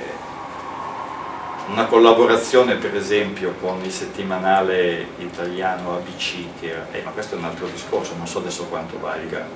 una 1.71 1.85
collaborazione 1.87 2.77
per 2.77 2.97
esempio 2.97 3.55
con 3.61 3.81
il 3.83 3.91
settimanale 3.91 5.09
italiano 5.19 5.97
ABC, 5.97 6.59
che 6.59 6.71
era, 6.71 6.87
eh, 6.93 7.03
ma 7.03 7.11
questo 7.11 7.35
è 7.35 7.39
un 7.39 7.45
altro 7.45 7.67
discorso, 7.67 8.15
non 8.17 8.27
so 8.27 8.39
adesso 8.39 8.65
quanto 8.65 8.99
valga, 8.99 9.47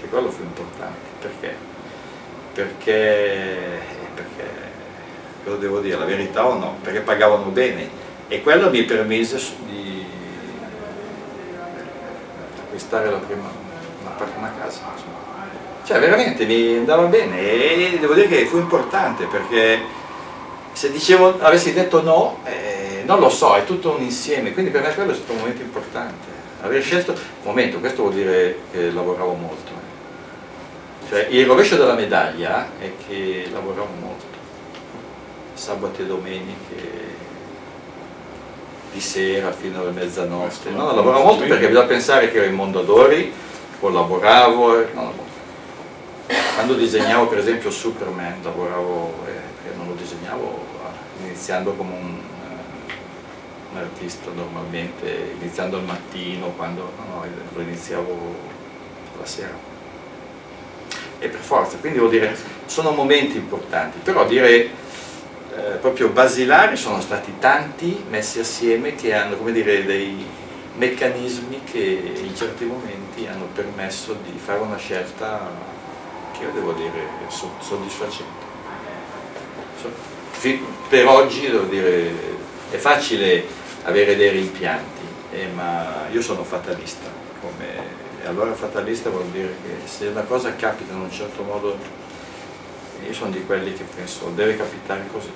che 0.00 0.08
quello 0.08 0.30
fu 0.30 0.42
importante, 0.42 1.08
perché? 1.20 1.54
Perché, 2.52 3.80
perché 4.14 4.50
cosa 5.44 5.56
devo 5.56 5.80
dire, 5.80 5.96
la 5.96 6.04
verità 6.04 6.46
o 6.46 6.58
no? 6.58 6.76
Perché 6.82 7.00
pagavano 7.00 7.46
bene 7.50 7.88
e 8.28 8.42
quello 8.42 8.68
mi 8.68 8.82
permise 8.82 9.40
di 9.66 10.04
acquistare 12.58 13.10
la 13.10 13.18
prima, 13.18 13.50
una, 14.00 14.14
una 14.36 14.52
casa. 14.60 14.80
Insomma. 14.92 15.20
Cioè 15.84 15.98
veramente 15.98 16.44
mi 16.44 16.76
andava 16.76 17.04
bene 17.04 17.40
e 17.40 17.98
devo 17.98 18.14
dire 18.14 18.28
che 18.28 18.46
fu 18.46 18.56
importante 18.56 19.24
perché 19.26 20.00
se 20.72 20.90
dicevo, 20.90 21.38
avessi 21.40 21.72
detto 21.72 22.02
no, 22.02 22.40
eh, 22.44 23.02
non 23.04 23.18
lo 23.18 23.28
so, 23.28 23.54
è 23.54 23.64
tutto 23.64 23.90
un 23.96 24.02
insieme, 24.02 24.52
quindi 24.52 24.70
per 24.70 24.82
me 24.82 24.94
quello 24.94 25.12
è 25.12 25.14
stato 25.14 25.32
un 25.32 25.38
momento 25.38 25.62
importante. 25.62 26.40
Aver 26.62 26.82
scelto, 26.82 27.12
un 27.12 27.18
momento, 27.42 27.78
questo 27.78 28.02
vuol 28.02 28.14
dire 28.14 28.58
che 28.70 28.90
lavoravo 28.90 29.34
molto. 29.34 29.70
Eh. 29.72 31.08
Cioè, 31.08 31.26
il 31.30 31.46
rovescio 31.46 31.76
della 31.76 31.94
medaglia 31.94 32.68
è 32.78 32.90
che 33.06 33.48
lavoravo 33.52 33.90
molto, 34.00 34.24
sabato 35.54 36.02
e 36.02 36.06
domeniche, 36.06 37.10
di 38.92 39.00
sera 39.00 39.52
fino 39.52 39.80
alla 39.80 39.90
mezzanotte. 39.90 40.70
No, 40.70 40.94
lavoravo 40.94 41.24
molto 41.24 41.44
perché 41.44 41.66
bisogna 41.66 41.86
pensare 41.86 42.30
che 42.30 42.38
ero 42.38 42.46
in 42.46 42.54
Mondadori, 42.54 43.32
collaboravo, 43.80 44.86
no, 44.92 45.12
quando 46.54 46.74
disegnavo 46.74 47.26
per 47.26 47.38
esempio 47.38 47.70
Superman, 47.70 48.40
lavoravo, 48.42 49.14
eh, 49.26 49.51
disegnavo 50.02 50.66
iniziando 51.22 51.72
come 51.74 51.94
un, 51.94 52.18
uh, 52.18 53.72
un, 53.72 53.78
artista 53.78 54.30
normalmente, 54.34 55.34
iniziando 55.40 55.76
al 55.76 55.84
mattino, 55.84 56.48
quando 56.56 56.92
no, 56.96 57.24
lo 57.54 57.60
iniziavo 57.60 58.34
la 59.18 59.26
sera. 59.26 59.70
E 61.18 61.28
per 61.28 61.40
forza, 61.40 61.76
quindi 61.76 61.98
vuol 61.98 62.10
dire, 62.10 62.36
sono 62.66 62.90
momenti 62.90 63.36
importanti, 63.36 63.98
però 64.02 64.26
dire 64.26 64.70
eh, 65.54 65.76
proprio 65.80 66.08
basilari 66.08 66.76
sono 66.76 67.00
stati 67.00 67.34
tanti 67.38 68.04
messi 68.08 68.40
assieme 68.40 68.96
che 68.96 69.14
hanno, 69.14 69.36
come 69.36 69.52
dire, 69.52 69.84
dei 69.84 70.26
meccanismi 70.74 71.62
che 71.62 72.14
in 72.24 72.34
certi 72.34 72.64
momenti 72.64 73.26
hanno 73.26 73.46
permesso 73.54 74.16
di 74.24 74.36
fare 74.36 74.58
una 74.58 74.78
scelta 74.78 75.50
che 76.32 76.42
io 76.42 76.50
devo 76.50 76.72
dire 76.72 77.06
soddisfacente 77.28 78.41
per 80.88 81.06
oggi 81.06 81.50
devo 81.50 81.64
dire, 81.64 82.10
è 82.70 82.76
facile 82.76 83.44
avere 83.84 84.16
dei 84.16 84.30
rimpianti, 84.30 85.02
eh, 85.32 85.46
ma 85.54 86.06
io 86.10 86.20
sono 86.20 86.44
fatalista, 86.44 87.08
come, 87.40 87.66
e 88.22 88.26
allora 88.26 88.52
fatalista 88.54 89.10
vuol 89.10 89.26
dire 89.26 89.54
che 89.62 89.88
se 89.88 90.06
una 90.06 90.22
cosa 90.22 90.54
capita 90.54 90.92
in 90.92 91.00
un 91.00 91.10
certo 91.10 91.42
modo, 91.42 91.76
io 93.04 93.12
sono 93.12 93.30
di 93.30 93.44
quelli 93.44 93.72
che 93.72 93.84
penso 93.94 94.30
deve 94.34 94.56
capitare 94.56 95.02
così. 95.12 95.30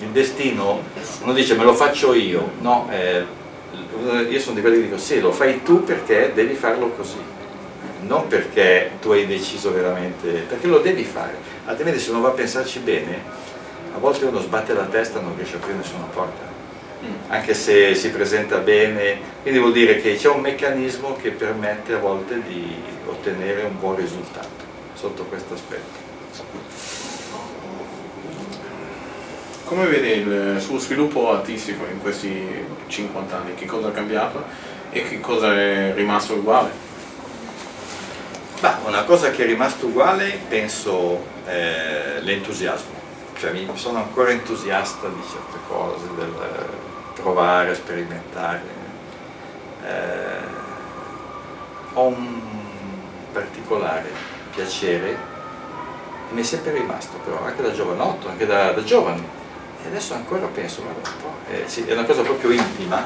Il 0.00 0.08
destino, 0.08 0.82
uno 1.22 1.32
dice 1.32 1.54
me 1.54 1.64
lo 1.64 1.74
faccio 1.74 2.14
io, 2.14 2.52
no, 2.60 2.88
eh, 2.90 3.24
io 4.28 4.40
sono 4.40 4.54
di 4.54 4.60
quelli 4.60 4.76
che 4.76 4.82
dico 4.84 4.98
sì, 4.98 5.20
lo 5.20 5.32
fai 5.32 5.62
tu 5.62 5.84
perché 5.84 6.32
devi 6.34 6.54
farlo 6.54 6.90
così, 6.90 7.18
non 8.02 8.26
perché 8.28 8.92
tu 9.00 9.10
hai 9.10 9.26
deciso 9.26 9.72
veramente, 9.72 10.28
perché 10.48 10.66
lo 10.66 10.78
devi 10.78 11.04
fare, 11.04 11.36
altrimenti 11.68 12.00
se 12.00 12.10
non 12.10 12.22
va 12.22 12.28
a 12.28 12.32
pensarci 12.32 12.78
bene 12.80 13.22
a 13.94 13.98
volte 13.98 14.24
uno 14.24 14.40
sbatte 14.40 14.72
la 14.72 14.84
testa 14.84 15.18
e 15.18 15.22
non 15.22 15.36
riesce 15.36 15.54
a 15.54 15.58
aprire 15.58 15.76
nessuna 15.76 16.04
porta, 16.04 16.42
mm. 17.04 17.30
anche 17.30 17.54
se 17.54 17.94
si 17.94 18.10
presenta 18.10 18.58
bene, 18.58 19.18
quindi 19.42 19.58
vuol 19.58 19.72
dire 19.72 20.00
che 20.00 20.16
c'è 20.16 20.28
un 20.28 20.40
meccanismo 20.40 21.16
che 21.16 21.30
permette 21.30 21.94
a 21.94 21.98
volte 21.98 22.42
di 22.42 22.74
ottenere 23.06 23.62
un 23.62 23.78
buon 23.78 23.96
risultato 23.96 24.66
sotto 24.94 25.24
questo 25.24 25.54
aspetto. 25.54 26.06
Come 29.64 29.86
vede 29.86 30.08
il 30.12 30.60
suo 30.60 30.78
sviluppo 30.78 31.30
artistico 31.30 31.84
in 31.90 32.00
questi 32.00 32.64
50 32.86 33.36
anni? 33.36 33.54
Che 33.54 33.66
cosa 33.66 33.88
è 33.88 33.92
cambiato 33.92 34.44
e 34.90 35.02
che 35.02 35.20
cosa 35.20 35.52
è 35.54 35.92
rimasto 35.94 36.34
uguale? 36.34 36.70
Bah, 38.60 38.80
una 38.86 39.04
cosa 39.04 39.30
che 39.30 39.44
è 39.44 39.46
rimasto 39.46 39.86
uguale 39.86 40.38
penso 40.48 41.36
è 41.48 42.18
l'entusiasmo 42.20 42.98
cioè, 43.38 43.52
sono 43.74 43.98
ancora 43.98 44.30
entusiasta 44.30 45.06
di 45.06 45.22
certe 45.22 45.58
cose, 45.68 46.06
del 46.16 46.34
provare, 47.14 47.74
sperimentare. 47.74 48.62
Eh, 49.84 50.56
ho 51.92 52.06
un 52.06 52.40
particolare 53.32 54.10
piacere 54.52 55.36
mi 56.30 56.40
è 56.40 56.44
sempre 56.44 56.72
rimasto 56.72 57.16
però, 57.24 57.42
anche 57.44 57.62
da 57.62 57.72
giovanotto, 57.72 58.28
anche 58.28 58.44
da, 58.44 58.72
da 58.72 58.82
giovane. 58.82 59.22
E 59.84 59.86
adesso 59.86 60.14
ancora 60.14 60.46
penso, 60.46 60.82
po', 60.82 61.32
eh, 61.48 61.62
sì, 61.66 61.84
è 61.86 61.92
una 61.92 62.04
cosa 62.04 62.22
proprio 62.22 62.50
intima. 62.50 63.02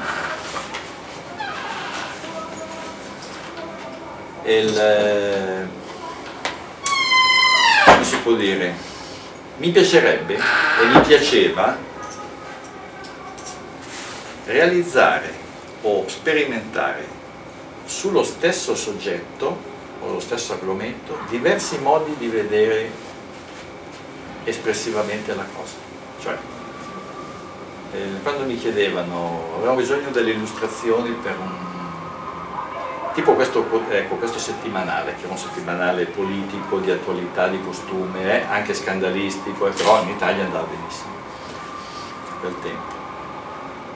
Il, 4.43 4.77
eh, 4.77 5.67
come 8.03 8.15
si 8.15 8.17
può 8.17 8.33
dire? 8.33 8.91
mi 9.57 9.69
piacerebbe 9.69 10.35
e 10.35 10.85
mi 10.91 10.99
piaceva 11.01 11.77
realizzare 14.45 15.31
o 15.83 16.03
sperimentare 16.07 17.07
sullo 17.85 18.23
stesso 18.23 18.75
soggetto 18.75 19.57
o 20.01 20.11
lo 20.11 20.19
stesso 20.19 20.53
argomento 20.53 21.17
diversi 21.29 21.77
modi 21.77 22.15
di 22.17 22.27
vedere 22.27 22.89
espressivamente 24.43 25.33
la 25.33 25.45
cosa. 25.55 25.75
Cioè, 26.21 26.37
eh, 27.93 28.21
quando 28.21 28.43
mi 28.43 28.57
chiedevano, 28.57 29.53
avevamo 29.55 29.77
bisogno 29.77 30.09
delle 30.09 30.31
illustrazioni 30.31 31.11
per 31.11 31.37
un 31.37 31.72
tipo 33.13 33.33
questo, 33.33 33.65
ecco, 33.89 34.15
questo, 34.15 34.39
settimanale, 34.39 35.15
che 35.15 35.27
è 35.27 35.29
un 35.29 35.37
settimanale 35.37 36.05
politico, 36.05 36.79
di 36.79 36.91
attualità, 36.91 37.47
di 37.47 37.61
costume, 37.63 38.41
eh, 38.41 38.45
anche 38.49 38.73
scandalistico, 38.73 39.67
eh, 39.67 39.71
però 39.71 40.01
in 40.01 40.09
Italia 40.09 40.43
andava 40.43 40.67
benissimo 40.67 41.13
a 42.31 42.39
quel 42.39 42.55
tempo. 42.61 43.01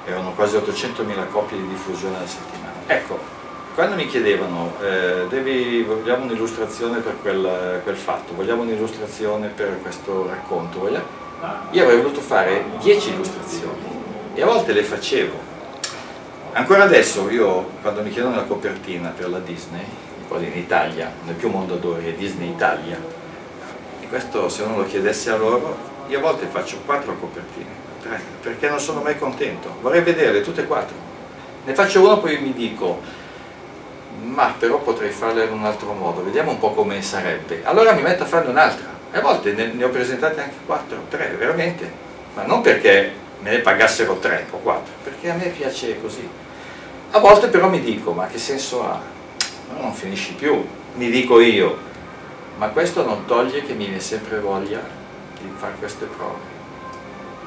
Erano 0.06 0.32
quasi 0.32 0.56
800.000 0.56 1.30
copie 1.30 1.58
di 1.58 1.68
diffusione 1.68 2.18
alla 2.18 2.28
settimana. 2.28 2.74
Ecco, 2.86 3.20
quando 3.76 3.96
mi 3.96 4.08
chiedevano, 4.08 4.74
eh, 4.82 5.26
devi, 5.28 5.84
vogliamo 5.84 6.24
un'illustrazione 6.24 7.00
per 7.00 7.18
quel, 7.22 7.82
quel, 7.84 7.96
fatto, 7.96 8.34
vogliamo 8.34 8.62
un'illustrazione 8.62 9.48
per 9.48 9.82
questo 9.82 10.28
racconto, 10.28 10.80
vogliamo? 10.80 11.26
io 11.72 11.84
avrei 11.84 11.98
voluto 11.98 12.20
fare 12.20 12.66
10 12.80 13.10
illustrazioni 13.12 13.86
e 14.34 14.42
a 14.42 14.46
volte 14.46 14.74
le 14.74 14.84
facevo 14.84 15.56
Ancora 16.58 16.86
adesso 16.86 17.30
io 17.30 17.70
quando 17.84 18.02
mi 18.02 18.10
chiedono 18.10 18.36
la 18.36 18.42
copertina 18.42 19.14
per 19.16 19.30
la 19.30 19.38
Disney, 19.38 19.86
quasi 20.28 20.46
in 20.46 20.58
Italia, 20.58 21.12
è 21.28 21.32
più 21.34 21.50
Mondadori, 21.50 22.08
è 22.08 22.14
Disney 22.14 22.50
Italia. 22.50 23.00
E 24.02 24.08
questo 24.08 24.50
se 24.50 24.64
uno 24.64 24.78
lo 24.78 24.86
chiedesse 24.86 25.30
a 25.30 25.38
loro, 25.38 25.78
io 26.08 26.18
a 26.18 26.22
volte 26.22 26.48
faccio 26.48 26.80
quattro 26.84 27.16
copertine, 27.20 27.70
tre, 28.02 28.20
perché 28.42 28.70
non 28.70 28.80
sono 28.80 29.02
mai 29.02 29.20
contento, 29.20 29.76
vorrei 29.82 30.02
vederle 30.02 30.42
tutte 30.42 30.62
e 30.62 30.66
quattro. 30.66 30.96
Ne 31.64 31.76
faccio 31.76 32.02
uno 32.02 32.18
poi 32.18 32.40
mi 32.40 32.54
dico, 32.54 33.02
ma 34.24 34.56
però 34.58 34.80
potrei 34.80 35.12
farle 35.12 35.44
in 35.44 35.52
un 35.52 35.64
altro 35.64 35.94
modo, 35.94 36.24
vediamo 36.24 36.50
un 36.50 36.58
po' 36.58 36.72
come 36.72 37.04
sarebbe. 37.04 37.62
Allora 37.66 37.94
mi 37.94 38.02
metto 38.02 38.24
a 38.24 38.26
farne 38.26 38.50
un'altra. 38.50 38.88
E 39.12 39.18
a 39.20 39.22
volte 39.22 39.52
ne, 39.52 39.74
ne 39.74 39.84
ho 39.84 39.90
presentate 39.90 40.42
anche 40.42 40.56
quattro, 40.66 41.04
tre, 41.08 41.36
veramente. 41.38 41.88
Ma 42.34 42.46
non 42.46 42.62
perché 42.62 43.12
me 43.42 43.52
ne 43.52 43.60
pagassero 43.60 44.16
tre 44.16 44.48
o 44.50 44.58
quattro, 44.58 44.94
perché 45.04 45.30
a 45.30 45.36
me 45.36 45.50
piace 45.50 46.02
così. 46.02 46.46
A 47.12 47.20
volte 47.20 47.48
però 47.48 47.70
mi 47.70 47.80
dico, 47.80 48.12
ma 48.12 48.28
che 48.28 48.38
senso 48.38 48.84
ha? 48.84 49.02
No, 49.72 49.82
non 49.82 49.94
finisci 49.94 50.34
più, 50.34 50.64
mi 50.96 51.10
dico 51.10 51.40
io, 51.40 51.78
ma 52.58 52.68
questo 52.70 53.04
non 53.06 53.26
toglie 53.26 53.62
che 53.62 53.74
mi 53.74 53.86
viene 53.86 54.00
sempre 54.00 54.40
voglia 54.40 54.82
di 55.40 55.50
fare 55.56 55.74
queste 55.80 56.06
prove. 56.06 56.56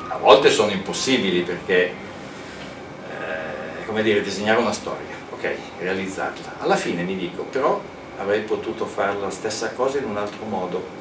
A 0.09 0.17
volte 0.17 0.51
sono 0.51 0.73
impossibili 0.73 1.43
perché, 1.43 1.93
eh, 3.11 3.85
come 3.87 4.03
dire, 4.03 4.23
disegnare 4.23 4.61
una 4.61 4.73
storia, 4.73 5.15
ok, 5.31 5.57
realizzarla. 5.79 6.55
Alla 6.61 6.77
fine 6.77 7.03
mi 7.03 7.17
dico, 7.17 7.43
però 7.43 7.81
avrei 8.19 8.41
potuto 8.41 8.87
fare 8.87 9.19
la 9.21 9.31
stessa 9.31 9.73
cosa 9.73 9.99
in 9.99 10.05
un 10.05 10.17
altro 10.17 10.45
modo, 10.47 10.99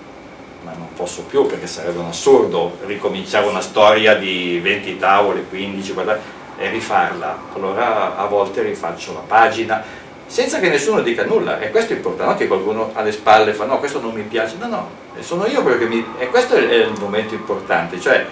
ma 0.63 0.73
non 0.73 0.93
posso 0.93 1.23
più 1.23 1.45
perché 1.45 1.67
sarebbe 1.67 1.99
un 1.99 2.07
assurdo 2.07 2.77
ricominciare 2.85 3.47
una 3.47 3.61
storia 3.61 4.15
di 4.15 4.59
20 4.59 4.97
tavole, 4.97 5.43
15, 5.43 5.93
guardate, 5.93 6.37
e 6.59 6.69
rifarla. 6.69 7.37
Allora 7.55 8.17
a 8.17 8.25
volte 8.25 8.61
rifaccio 8.61 9.13
la 9.13 9.23
pagina 9.25 9.83
senza 10.27 10.59
che 10.59 10.69
nessuno 10.69 11.01
dica 11.01 11.25
nulla. 11.25 11.59
E 11.59 11.71
questo 11.71 11.93
è 11.93 11.95
importante, 11.95 12.25
non 12.25 12.37
che 12.37 12.47
qualcuno 12.47 12.91
alle 12.93 13.11
spalle 13.11 13.53
fa 13.53 13.65
no 13.65 13.79
questo 13.79 13.99
non 13.99 14.13
mi 14.13 14.21
piace, 14.21 14.57
no 14.59 14.67
no, 14.67 14.89
sono 15.21 15.47
io 15.47 15.63
quello 15.63 15.77
che 15.77 15.87
mi... 15.87 16.05
e 16.19 16.27
questo 16.27 16.55
è 16.55 16.75
il 16.75 16.93
momento 16.99 17.33
importante, 17.33 17.99
cioè 17.99 18.25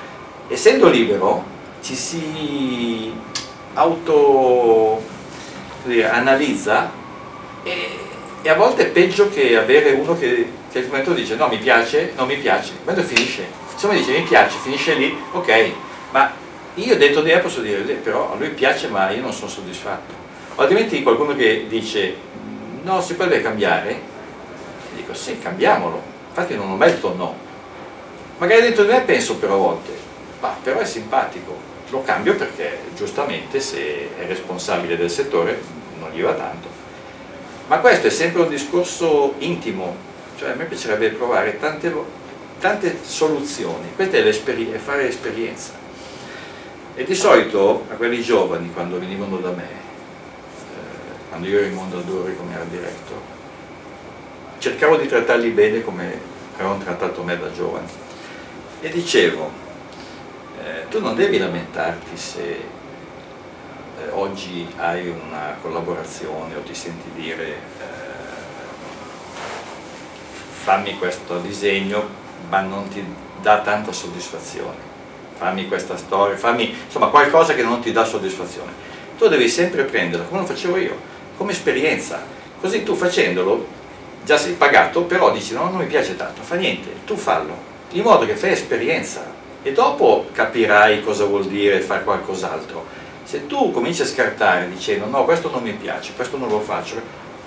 essendo 0.47 0.89
libero 0.89 1.43
ci 1.81 1.95
si 1.95 3.11
auto 3.73 5.01
dire, 5.83 6.09
analizza 6.09 6.91
e, 7.63 7.99
e, 8.41 8.49
a 8.49 8.55
volte 8.55 8.83
è 8.83 8.87
peggio 8.89 9.29
che 9.29 9.57
avere 9.57 9.91
uno 9.91 10.17
che, 10.17 10.51
che 10.71 10.79
al 10.79 10.85
momento 10.85 11.13
dice 11.13 11.35
no 11.35 11.47
mi 11.47 11.57
piace, 11.57 12.13
non 12.15 12.27
mi 12.27 12.37
piace, 12.37 12.73
quando 12.83 13.01
finisce, 13.01 13.45
insomma 13.73 13.93
dice 13.93 14.11
mi 14.11 14.23
piace, 14.23 14.57
finisce 14.61 14.93
lì, 14.93 15.17
ok, 15.31 15.71
ma 16.11 16.31
io 16.77 16.95
dentro 16.95 17.21
di 17.21 17.31
me 17.31 17.39
posso 17.39 17.61
dire, 17.61 17.79
però 17.79 18.33
a 18.33 18.35
lui 18.35 18.49
piace 18.49 18.87
ma 18.87 19.09
io 19.09 19.21
non 19.21 19.33
sono 19.33 19.49
soddisfatto. 19.49 20.13
O 20.55 20.61
altrimenti 20.61 21.01
qualcuno 21.01 21.35
che 21.35 21.65
dice, 21.67 22.15
no, 22.83 23.01
si 23.01 23.15
potrebbe 23.15 23.41
cambiare, 23.41 23.99
dico 24.95 25.13
sì, 25.15 25.39
cambiamolo. 25.39 26.01
Infatti 26.29 26.55
non 26.55 26.69
ho 26.69 26.75
mai 26.75 26.91
detto 26.91 27.15
no. 27.15 27.35
Magari 28.37 28.61
dentro 28.61 28.83
di 28.83 28.91
me 28.91 29.01
penso 29.01 29.37
però 29.37 29.55
a 29.55 29.57
volte, 29.57 29.91
ma 30.39 30.55
però 30.61 30.79
è 30.79 30.85
simpatico, 30.85 31.57
lo 31.89 32.03
cambio 32.03 32.35
perché 32.35 32.79
giustamente 32.95 33.59
se 33.59 34.15
è 34.15 34.27
responsabile 34.27 34.97
del 34.97 35.09
settore 35.09 35.59
non 35.99 36.11
gli 36.11 36.21
va 36.21 36.33
tanto. 36.33 36.67
Ma 37.67 37.79
questo 37.79 38.07
è 38.07 38.11
sempre 38.11 38.43
un 38.43 38.49
discorso 38.49 39.33
intimo, 39.39 39.95
cioè 40.37 40.51
a 40.51 40.53
me 40.53 40.65
piacerebbe 40.65 41.09
provare 41.09 41.57
tante, 41.57 41.91
tante 42.59 42.99
soluzioni, 43.01 43.93
questa 43.95 44.17
è, 44.17 44.31
fare 44.77 45.07
esperienza 45.07 45.76
e 46.97 47.03
di 47.03 47.13
solito 47.13 47.85
a 47.91 47.93
quelli 47.93 48.23
giovani, 48.23 48.73
quando 48.73 48.97
venivano 48.97 49.37
da 49.37 49.51
me, 49.51 49.69
eh, 49.69 51.29
quando 51.29 51.47
io 51.47 51.59
ero 51.59 51.67
in 51.67 51.75
Mondadori 51.75 52.35
come 52.35 52.55
art 52.55 52.65
director, 52.69 53.19
cercavo 54.57 54.97
di 54.97 55.05
trattarli 55.05 55.51
bene 55.51 55.83
come 55.83 56.19
avevano 56.55 56.83
trattato 56.83 57.21
me 57.21 57.37
da 57.37 57.51
giovane. 57.51 57.85
E 58.81 58.89
dicevo, 58.89 59.51
eh, 60.59 60.87
tu 60.89 60.99
non 60.99 61.13
devi 61.13 61.37
lamentarti 61.37 62.17
se 62.17 62.41
eh, 62.41 64.09
oggi 64.13 64.67
hai 64.77 65.07
una 65.07 65.55
collaborazione 65.61 66.55
o 66.55 66.61
ti 66.61 66.73
senti 66.73 67.11
dire 67.13 67.45
eh, 67.45 67.57
fammi 70.63 70.97
questo 70.97 71.37
disegno 71.41 72.09
ma 72.49 72.61
non 72.61 72.87
ti 72.87 73.05
dà 73.39 73.59
tanta 73.61 73.91
soddisfazione 73.91 74.86
fammi 75.37 75.67
questa 75.67 75.95
storia, 75.97 76.35
fammi 76.35 76.75
insomma 76.85 77.07
qualcosa 77.07 77.53
che 77.53 77.63
non 77.63 77.79
ti 77.79 77.91
dà 77.91 78.03
soddisfazione. 78.03 78.71
Tu 79.17 79.27
devi 79.27 79.47
sempre 79.47 79.83
prenderla, 79.83 80.25
come 80.25 80.41
lo 80.41 80.47
facevo 80.47 80.77
io, 80.77 80.95
come 81.37 81.51
esperienza. 81.51 82.21
Così 82.59 82.83
tu 82.83 82.95
facendolo, 82.95 83.65
già 84.23 84.37
sei 84.37 84.53
pagato, 84.53 85.03
però 85.03 85.31
dici 85.31 85.53
no, 85.53 85.69
non 85.69 85.77
mi 85.77 85.85
piace 85.85 86.15
tanto, 86.15 86.41
fa 86.41 86.55
niente, 86.55 86.89
tu 87.05 87.15
fallo, 87.15 87.55
in 87.91 88.03
modo 88.03 88.25
che 88.25 88.35
fai 88.35 88.51
esperienza 88.51 89.35
e 89.61 89.71
dopo 89.73 90.27
capirai 90.31 91.03
cosa 91.03 91.25
vuol 91.25 91.45
dire 91.45 91.79
fare 91.81 92.03
qualcos'altro. 92.03 92.85
Se 93.23 93.45
tu 93.45 93.71
cominci 93.71 94.01
a 94.01 94.05
scartare 94.05 94.69
dicendo 94.69 95.05
no, 95.05 95.23
questo 95.25 95.51
non 95.51 95.61
mi 95.61 95.73
piace, 95.73 96.13
questo 96.15 96.37
non 96.37 96.49
lo 96.49 96.61
faccio, 96.61 96.95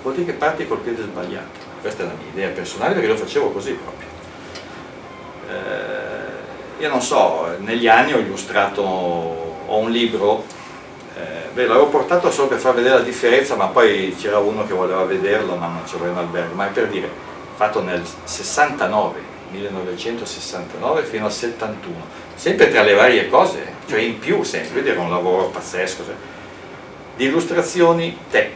vuol 0.01 0.13
dire 0.13 0.27
che 0.27 0.33
parti 0.33 0.67
col 0.67 0.79
piede 0.79 1.01
sbagliato. 1.01 1.69
Questa 1.81 2.03
è 2.03 2.05
la 2.05 2.13
mia 2.13 2.31
idea 2.31 2.49
personale 2.49 2.93
perché 2.93 3.07
lo 3.07 3.17
facevo 3.17 3.49
così 3.49 3.73
proprio. 3.73 4.07
Eh, 5.49 6.10
io 6.81 6.89
non 6.89 7.01
so, 7.01 7.45
negli 7.59 7.87
anni 7.87 8.13
ho 8.13 8.17
illustrato, 8.17 8.81
ho 8.81 9.77
un 9.77 9.91
libro, 9.91 10.43
eh, 11.15 11.49
beh 11.53 11.67
l'avevo 11.67 11.89
portato 11.89 12.31
solo 12.31 12.47
per 12.47 12.57
far 12.57 12.73
vedere 12.73 12.95
la 12.95 13.03
differenza, 13.03 13.55
ma 13.55 13.67
poi 13.67 14.15
c'era 14.19 14.39
uno 14.39 14.65
che 14.65 14.73
voleva 14.73 15.03
vederlo, 15.03 15.55
ma 15.55 15.67
non 15.67 15.83
c'era 15.83 16.07
in 16.07 16.17
albergo, 16.17 16.55
ma 16.55 16.65
è 16.65 16.71
per 16.71 16.87
dire, 16.87 17.07
fatto 17.55 17.83
nel 17.83 18.03
69, 18.23 19.19
1969 19.51 21.03
fino 21.03 21.25
al 21.25 21.31
71, 21.31 21.95
sempre 22.33 22.71
tra 22.71 22.81
le 22.81 22.95
varie 22.95 23.29
cose, 23.29 23.73
cioè 23.87 23.99
in 23.99 24.17
più 24.17 24.41
sempre, 24.41 24.81
vedi 24.81 24.89
era 24.89 25.01
un 25.01 25.11
lavoro 25.11 25.49
pazzesco, 25.49 26.03
cioè, 26.03 26.15
di 27.15 27.25
illustrazioni 27.25 28.17
te, 28.31 28.53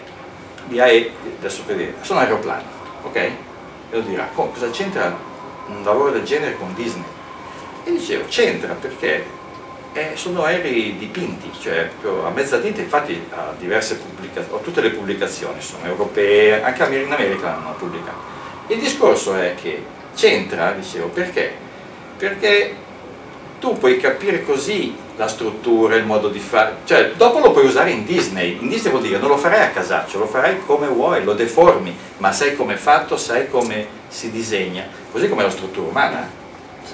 di 0.66 0.80
AE, 0.80 1.12
adesso 1.38 1.62
dire, 1.68 1.94
sono 2.02 2.22
aeroplani, 2.22 2.64
ok? 3.04 3.16
E 3.16 3.36
lo 3.92 4.00
dirà, 4.00 4.28
cosa 4.34 4.68
c'entra 4.72 5.16
un 5.68 5.84
lavoro 5.84 6.10
del 6.10 6.24
genere 6.24 6.56
con 6.56 6.74
Disney? 6.74 7.15
E 7.88 7.92
dicevo, 7.92 8.26
c'entra 8.28 8.74
perché 8.74 9.24
eh, 9.94 10.12
sono 10.16 10.44
aerei 10.44 10.98
dipinti, 10.98 11.52
cioè 11.60 11.88
a 12.26 12.30
mezza 12.32 12.58
tinta 12.58 12.82
infatti 12.82 13.28
ha 13.30 13.54
diverse 13.58 13.96
pubblicazioni, 13.96 14.64
tutte 14.64 14.82
le 14.82 14.90
pubblicazioni 14.90 15.62
sono 15.62 15.86
europee, 15.86 16.64
anche 16.64 16.84
in 16.84 17.14
America 17.14 17.56
hanno 17.56 17.76
pubblicato. 17.78 18.18
Il 18.68 18.80
discorso 18.80 19.36
è 19.36 19.54
che 19.56 19.86
c'entra, 20.16 20.72
dicevo, 20.72 21.10
perché? 21.10 21.54
Perché 22.18 22.76
tu 23.60 23.78
puoi 23.78 23.98
capire 23.98 24.44
così 24.44 24.94
la 25.16 25.28
struttura, 25.28 25.96
il 25.96 26.06
modo 26.06 26.30
di 26.30 26.40
fare, 26.40 26.78
cioè 26.86 27.12
dopo 27.12 27.38
lo 27.38 27.52
puoi 27.52 27.68
usare 27.68 27.92
in 27.92 28.04
Disney, 28.04 28.58
in 28.60 28.68
Disney 28.68 28.92
vuol 28.92 29.04
dire 29.04 29.20
non 29.20 29.30
lo 29.30 29.38
farai 29.38 29.62
a 29.62 29.70
casaccio, 29.70 30.18
lo 30.18 30.26
farai 30.26 30.58
come 30.66 30.88
vuoi, 30.88 31.24
lo 31.24 31.34
deformi, 31.34 31.96
ma 32.18 32.34
sai 32.34 32.56
come 32.56 32.74
è 32.74 32.78
fatto, 32.78 33.16
sai 33.16 33.48
come 33.48 33.88
si 34.08 34.32
disegna, 34.32 34.86
così 35.12 35.30
come 35.30 35.44
la 35.44 35.52
struttura 35.52 35.88
umana, 35.88 36.28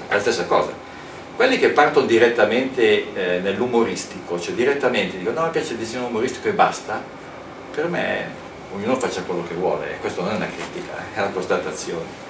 è 0.08 0.13
la 0.13 0.19
stessa 0.19 0.45
cosa 0.45 0.80
quelli 1.35 1.57
che 1.57 1.69
partono 1.69 2.05
direttamente 2.05 3.13
eh, 3.13 3.39
nell'umoristico, 3.39 4.39
cioè 4.39 4.53
direttamente 4.53 5.17
dicono 5.17 5.39
no 5.39 5.45
mi 5.45 5.51
piace 5.51 5.73
il 5.73 5.79
disegno 5.79 6.05
umoristico 6.05 6.47
e 6.47 6.53
basta, 6.53 7.01
per 7.73 7.87
me 7.87 8.27
ognuno 8.73 8.95
faccia 8.95 9.23
quello 9.23 9.43
che 9.47 9.53
vuole, 9.53 9.93
e 9.93 9.99
questo 9.99 10.21
non 10.21 10.33
è 10.33 10.35
una 10.35 10.47
critica, 10.47 10.93
è 11.13 11.19
una 11.19 11.29
constatazione. 11.29 12.29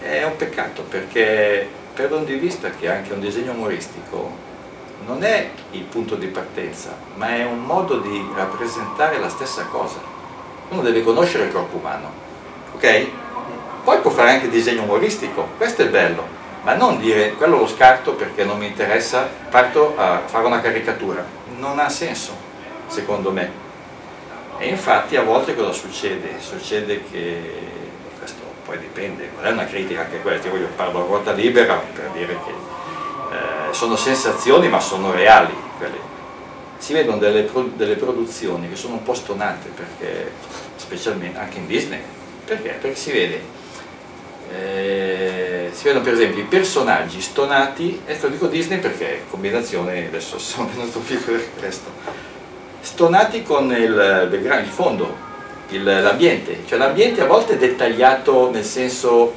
È 0.00 0.24
un 0.24 0.36
peccato 0.36 0.82
perché 0.82 1.66
perdo 1.94 2.18
di 2.18 2.34
vista 2.34 2.70
che 2.70 2.90
anche 2.90 3.12
un 3.12 3.20
disegno 3.20 3.52
umoristico 3.52 4.30
non 5.06 5.22
è 5.22 5.50
il 5.70 5.82
punto 5.82 6.14
di 6.16 6.26
partenza, 6.26 6.96
ma 7.14 7.28
è 7.36 7.44
un 7.44 7.64
modo 7.64 7.98
di 7.98 8.24
rappresentare 8.34 9.18
la 9.18 9.28
stessa 9.28 9.64
cosa. 9.64 10.00
Uno 10.68 10.82
deve 10.82 11.02
conoscere 11.02 11.44
il 11.44 11.52
corpo 11.52 11.76
umano, 11.76 12.10
ok? 12.74 13.06
Poi 13.84 13.98
può 14.00 14.10
fare 14.10 14.30
anche 14.30 14.48
disegno 14.48 14.82
umoristico, 14.82 15.48
questo 15.56 15.82
è 15.82 15.88
bello, 15.88 16.26
ma 16.66 16.74
non 16.74 16.98
dire 16.98 17.34
quello 17.34 17.58
lo 17.58 17.68
scarto 17.68 18.14
perché 18.14 18.42
non 18.42 18.58
mi 18.58 18.66
interessa, 18.66 19.28
parto 19.48 19.96
a 19.96 20.22
fare 20.26 20.46
una 20.46 20.60
caricatura. 20.60 21.24
Non 21.58 21.78
ha 21.78 21.88
senso, 21.88 22.32
secondo 22.88 23.30
me. 23.30 23.48
E 24.58 24.66
infatti 24.66 25.14
a 25.14 25.22
volte 25.22 25.54
cosa 25.54 25.70
succede? 25.70 26.40
Succede 26.40 27.04
che, 27.08 27.52
questo 28.18 28.42
poi 28.64 28.80
dipende, 28.80 29.30
non 29.36 29.46
è 29.46 29.52
una 29.52 29.64
critica 29.66 30.00
anche 30.00 30.20
questa, 30.20 30.48
io 30.48 30.66
parlo 30.74 31.04
a 31.04 31.06
ruota 31.06 31.30
libera 31.30 31.76
per 31.76 32.10
dire 32.12 32.36
che 32.44 32.50
eh, 32.50 33.72
sono 33.72 33.94
sensazioni 33.94 34.66
ma 34.66 34.80
sono 34.80 35.12
reali. 35.12 35.54
Quelle. 35.78 35.98
Si 36.78 36.92
vedono 36.92 37.18
delle, 37.18 37.48
delle 37.76 37.94
produzioni 37.94 38.68
che 38.68 38.74
sono 38.74 38.94
un 38.94 39.04
po' 39.04 39.14
stonate 39.14 39.68
perché, 39.68 40.32
specialmente 40.74 41.38
anche 41.38 41.58
in 41.58 41.68
Disney, 41.68 42.00
perché? 42.44 42.70
Perché 42.70 42.96
si 42.96 43.12
vede 43.12 43.54
eh, 44.52 45.70
si 45.72 45.84
vedono 45.84 46.04
per 46.04 46.14
esempio 46.14 46.42
i 46.42 46.46
personaggi 46.46 47.20
stonati, 47.20 48.00
ecco 48.06 48.28
dico 48.28 48.46
Disney 48.46 48.78
perché 48.78 49.24
combinazione, 49.28 50.06
adesso 50.06 50.38
sono 50.40 50.70
venuto 50.74 51.00
più 51.00 51.22
per 51.22 51.42
questo, 51.58 51.90
stonati 52.80 53.42
con 53.42 53.70
il 53.72 54.28
il 54.30 54.70
fondo, 54.70 55.24
l'ambiente, 55.68 56.62
cioè 56.66 56.78
l'ambiente 56.78 57.20
a 57.20 57.26
volte 57.26 57.54
è 57.54 57.56
dettagliato 57.58 58.50
nel 58.50 58.64
senso 58.64 59.34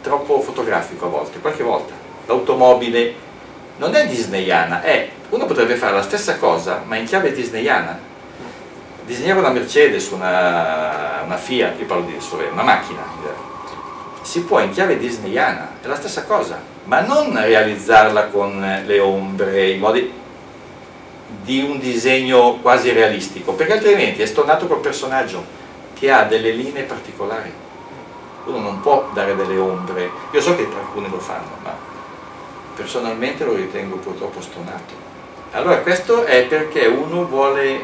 troppo 0.00 0.40
fotografico 0.40 1.06
a 1.06 1.08
volte, 1.08 1.38
qualche 1.40 1.62
volta. 1.62 1.92
L'automobile 2.26 3.14
non 3.76 3.94
è 3.94 4.06
disneyana, 4.06 4.82
è, 4.82 5.08
uno 5.30 5.44
potrebbe 5.44 5.76
fare 5.76 5.94
la 5.94 6.02
stessa 6.02 6.38
cosa 6.38 6.82
ma 6.86 6.96
in 6.96 7.04
chiave 7.04 7.32
disneyana. 7.32 8.06
Disegnare 9.04 9.38
una 9.38 9.50
Mercedes, 9.50 10.10
una, 10.10 11.22
una 11.24 11.36
Fiat, 11.36 11.78
io 11.78 11.86
parlo 11.86 12.04
di 12.04 12.16
una 12.52 12.62
macchina, 12.62 13.02
si 14.28 14.42
può 14.42 14.60
in 14.60 14.72
chiave 14.72 14.98
disneyana, 14.98 15.76
è 15.80 15.86
la 15.86 15.96
stessa 15.96 16.24
cosa, 16.24 16.60
ma 16.84 17.00
non 17.00 17.32
realizzarla 17.32 18.26
con 18.26 18.82
le 18.84 18.98
ombre, 19.00 19.70
i 19.70 19.78
modi 19.78 20.12
di 21.42 21.62
un 21.62 21.78
disegno 21.78 22.58
quasi 22.60 22.92
realistico, 22.92 23.54
perché 23.54 23.72
altrimenti 23.72 24.20
è 24.20 24.26
stonato 24.26 24.66
col 24.66 24.80
personaggio 24.80 25.42
che 25.94 26.10
ha 26.10 26.24
delle 26.24 26.50
linee 26.50 26.82
particolari. 26.82 27.50
Uno 28.44 28.58
non 28.58 28.82
può 28.82 29.08
dare 29.14 29.34
delle 29.34 29.56
ombre, 29.56 30.10
io 30.30 30.40
so 30.42 30.54
che 30.54 30.68
alcuni 30.78 31.08
lo 31.08 31.20
fanno, 31.20 31.56
ma 31.62 31.74
personalmente 32.76 33.44
lo 33.44 33.54
ritengo 33.54 33.96
purtroppo 33.96 34.42
stonato. 34.42 34.92
Allora 35.52 35.78
questo 35.78 36.24
è 36.24 36.42
perché 36.42 36.84
uno 36.84 37.24
vuole, 37.24 37.82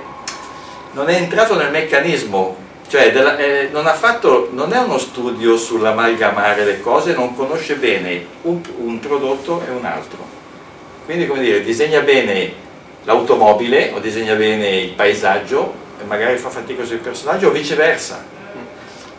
non 0.93 1.09
è 1.09 1.15
entrato 1.15 1.57
nel 1.57 1.71
meccanismo, 1.71 2.64
cioè 2.89 3.11
della, 3.13 3.37
eh, 3.39 3.69
non, 3.73 3.85
fatto, 3.97 4.51
non, 4.53 4.73
è 4.73 4.79
uno 4.79 4.99
studio 4.99 5.57
sull'amalgamare 5.57 6.65
le 6.65 6.81
cose, 6.81 7.15
non 7.15 7.35
conosce 7.35 7.77
bene 7.77 8.25
un, 8.43 8.61
un 8.79 9.01
prodotto 9.01 9.63
e 9.67 9.71
un 9.71 9.85
altro. 9.85 10.19
Quindi 11.05 11.27
come 11.27 11.41
dire, 11.41 11.63
disegna 11.63 12.01
bene 12.01 12.53
l'automobile 13.05 13.93
o 13.95 13.99
disegna 13.99 14.35
bene 14.35 14.77
il 14.77 14.93
paesaggio 14.93 15.75
e 16.01 16.05
magari 16.05 16.37
fa 16.39 16.51
fatica 16.51 16.85
sul 16.85 16.99
personaggio 16.99 17.49
o 17.49 17.51
viceversa. 17.51 18.25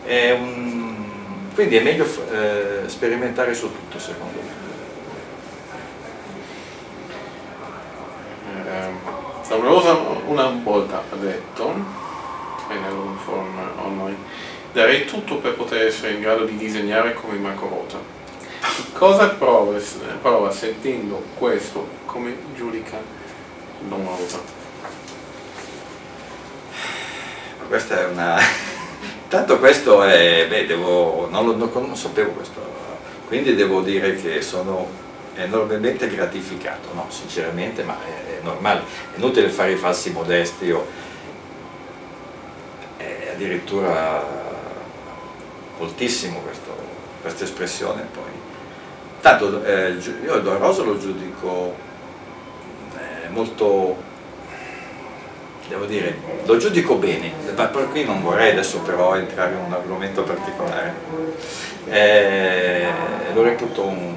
È 0.04 0.30
un... 0.30 0.94
Quindi 1.54 1.76
è 1.76 1.82
meglio 1.82 2.04
eh, 2.04 2.88
sperimentare 2.88 3.54
su 3.54 3.70
tutto 3.70 3.98
secondo 3.98 4.40
me. 4.42 4.54
Eh, 8.70 9.54
una 9.54 9.68
cosa 9.68 9.98
una 10.26 10.60
volta 10.62 11.02
ha 11.10 11.16
detto 11.16 12.04
nell'uniforme 12.74 13.62
online. 13.76 14.16
Darei 14.72 15.04
tutto 15.06 15.36
per 15.36 15.54
poter 15.54 15.86
essere 15.86 16.12
in 16.12 16.20
grado 16.20 16.44
di 16.44 16.56
disegnare 16.56 17.14
come 17.14 17.38
Marco 17.38 17.68
Rota. 17.68 17.98
Cosa 18.92 19.28
prova, 19.28 19.78
prova 20.20 20.50
sentendo 20.50 21.22
questo 21.38 21.86
come 22.04 22.34
giudica 22.54 22.98
lo 23.88 24.26
so. 24.26 24.42
Questa 27.68 28.00
è 28.00 28.04
una... 28.06 28.38
Tanto 29.28 29.58
questo 29.58 30.02
è... 30.02 30.46
Beh, 30.48 30.66
devo... 30.66 31.28
Non, 31.30 31.46
lo, 31.46 31.56
non, 31.56 31.70
non 31.72 31.96
sapevo 31.96 32.30
questo, 32.30 32.60
quindi 33.26 33.54
devo 33.54 33.80
dire 33.80 34.14
che 34.16 34.40
sono 34.40 35.04
enormemente 35.34 36.08
gratificato, 36.08 36.94
no, 36.94 37.06
sinceramente, 37.10 37.82
ma 37.82 37.98
è, 38.04 38.42
normale, 38.42 38.82
è 39.14 39.18
inutile 39.18 39.48
fare 39.48 39.72
i 39.72 39.76
falsi 39.76 40.10
modesti 40.10 40.70
o 40.70 40.86
addirittura 43.36 44.24
moltissimo 45.78 46.40
questo, 46.40 46.74
questa 47.20 47.44
espressione 47.44 48.08
poi. 48.12 48.24
Tanto 49.20 49.62
eh, 49.64 49.96
io 50.24 50.40
Don 50.40 50.58
Rosa 50.58 50.82
lo 50.82 50.98
giudico 50.98 51.74
molto, 53.30 53.96
devo 55.68 55.84
dire, 55.84 56.16
lo 56.44 56.56
giudico 56.56 56.94
bene, 56.96 57.30
per 57.54 57.88
qui 57.90 58.04
non 58.04 58.22
vorrei 58.22 58.52
adesso 58.52 58.78
però 58.80 59.14
entrare 59.14 59.52
in 59.52 59.58
un 59.66 59.72
argomento 59.72 60.22
particolare, 60.22 60.94
eh, 61.88 62.86
lo 63.34 63.42
reputo 63.42 63.82
un, 63.84 64.14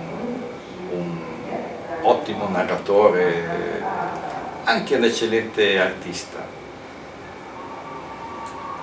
un 0.92 1.18
ottimo 2.02 2.48
narratore, 2.48 3.84
anche 4.64 4.96
un 4.96 5.04
eccellente 5.04 5.80
artista 5.80 6.58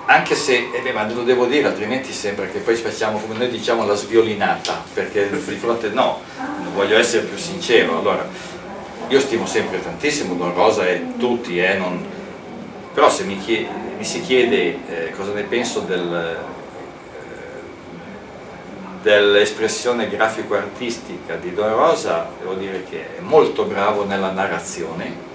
anche 0.09 0.35
se, 0.35 0.69
eh 0.73 0.79
beh, 0.81 0.93
ma 0.93 1.05
lo 1.11 1.23
devo 1.23 1.45
dire, 1.45 1.67
altrimenti 1.67 2.13
sembra 2.13 2.45
che 2.47 2.59
poi 2.59 2.75
facciamo 2.75 3.19
come 3.19 3.35
noi 3.35 3.49
diciamo 3.49 3.85
la 3.85 3.93
sviolinata, 3.93 4.81
perché 4.93 5.29
di 5.29 5.55
fronte 5.55 5.89
no, 5.89 6.21
voglio 6.73 6.97
essere 6.97 7.25
più 7.25 7.37
sincero, 7.37 7.99
allora 7.99 8.25
io 9.09 9.19
stimo 9.19 9.45
sempre 9.45 9.83
tantissimo 9.83 10.35
Don 10.35 10.53
Rosa 10.53 10.87
e 10.87 11.17
tutti, 11.17 11.59
eh, 11.59 11.75
non... 11.75 12.05
però 12.93 13.09
se 13.09 13.25
mi, 13.25 13.37
chiede, 13.37 13.67
mi 13.97 14.05
si 14.05 14.21
chiede 14.21 14.79
eh, 14.87 15.11
cosa 15.11 15.33
ne 15.33 15.43
penso 15.43 15.81
del, 15.81 16.15
eh, 16.15 16.55
dell'espressione 19.01 20.07
grafico-artistica 20.07 21.35
di 21.35 21.53
Don 21.53 21.75
Rosa, 21.75 22.29
devo 22.39 22.53
dire 22.53 22.85
che 22.89 23.17
è 23.17 23.19
molto 23.19 23.65
bravo 23.65 24.05
nella 24.05 24.31
narrazione, 24.31 25.25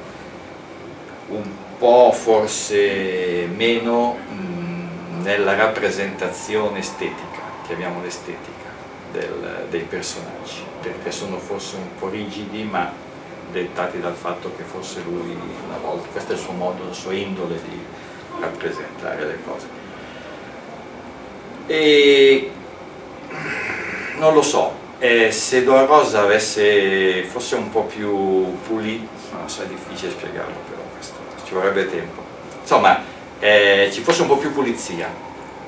un 1.29 1.43
po' 1.79 2.11
forse 2.13 3.47
meno 3.55 4.17
nella 5.23 5.55
rappresentazione 5.55 6.81
estetica, 6.81 7.41
chiamiamola 7.67 8.07
estetica, 8.07 8.71
dei 9.69 9.83
personaggi, 9.83 10.65
perché 10.81 11.11
sono 11.11 11.39
forse 11.39 11.77
un 11.77 11.95
po' 11.99 12.09
rigidi 12.09 12.63
ma 12.63 12.91
dettati 13.51 14.01
dal 14.01 14.15
fatto 14.15 14.53
che 14.57 14.63
fosse 14.63 15.03
lui 15.05 15.37
una 15.67 15.77
volta, 15.77 16.09
questo 16.11 16.33
è 16.33 16.35
il 16.35 16.41
suo 16.41 16.53
modo, 16.53 16.87
la 16.87 16.93
sua 16.95 17.13
indole 17.13 17.61
di 17.63 17.79
rappresentare 18.41 19.27
le 19.27 19.39
cose. 19.45 19.67
E 21.67 22.51
non 24.17 24.33
lo 24.33 24.43
so, 24.43 24.73
eh, 24.99 25.31
se 25.31 25.63
Don 25.63 25.87
Rosa 25.87 26.23
avesse, 26.23 27.25
fosse 27.25 27.57
un 27.57 27.71
po' 27.71 27.83
più 27.83 28.57
pulito, 28.67 29.09
non 29.33 29.49
so, 29.49 29.63
è 29.63 29.67
difficile 29.67 30.11
spiegarlo 30.11 30.57
però, 30.69 30.83
questo, 30.95 31.19
ci 31.45 31.53
vorrebbe 31.53 31.91
tempo. 31.91 32.23
Insomma, 32.61 33.12
eh, 33.43 33.91
ci 33.93 34.03
fosse 34.03 34.23
un 34.23 34.29
po' 34.29 34.37
più 34.37 34.53
pulizia 34.53 35.13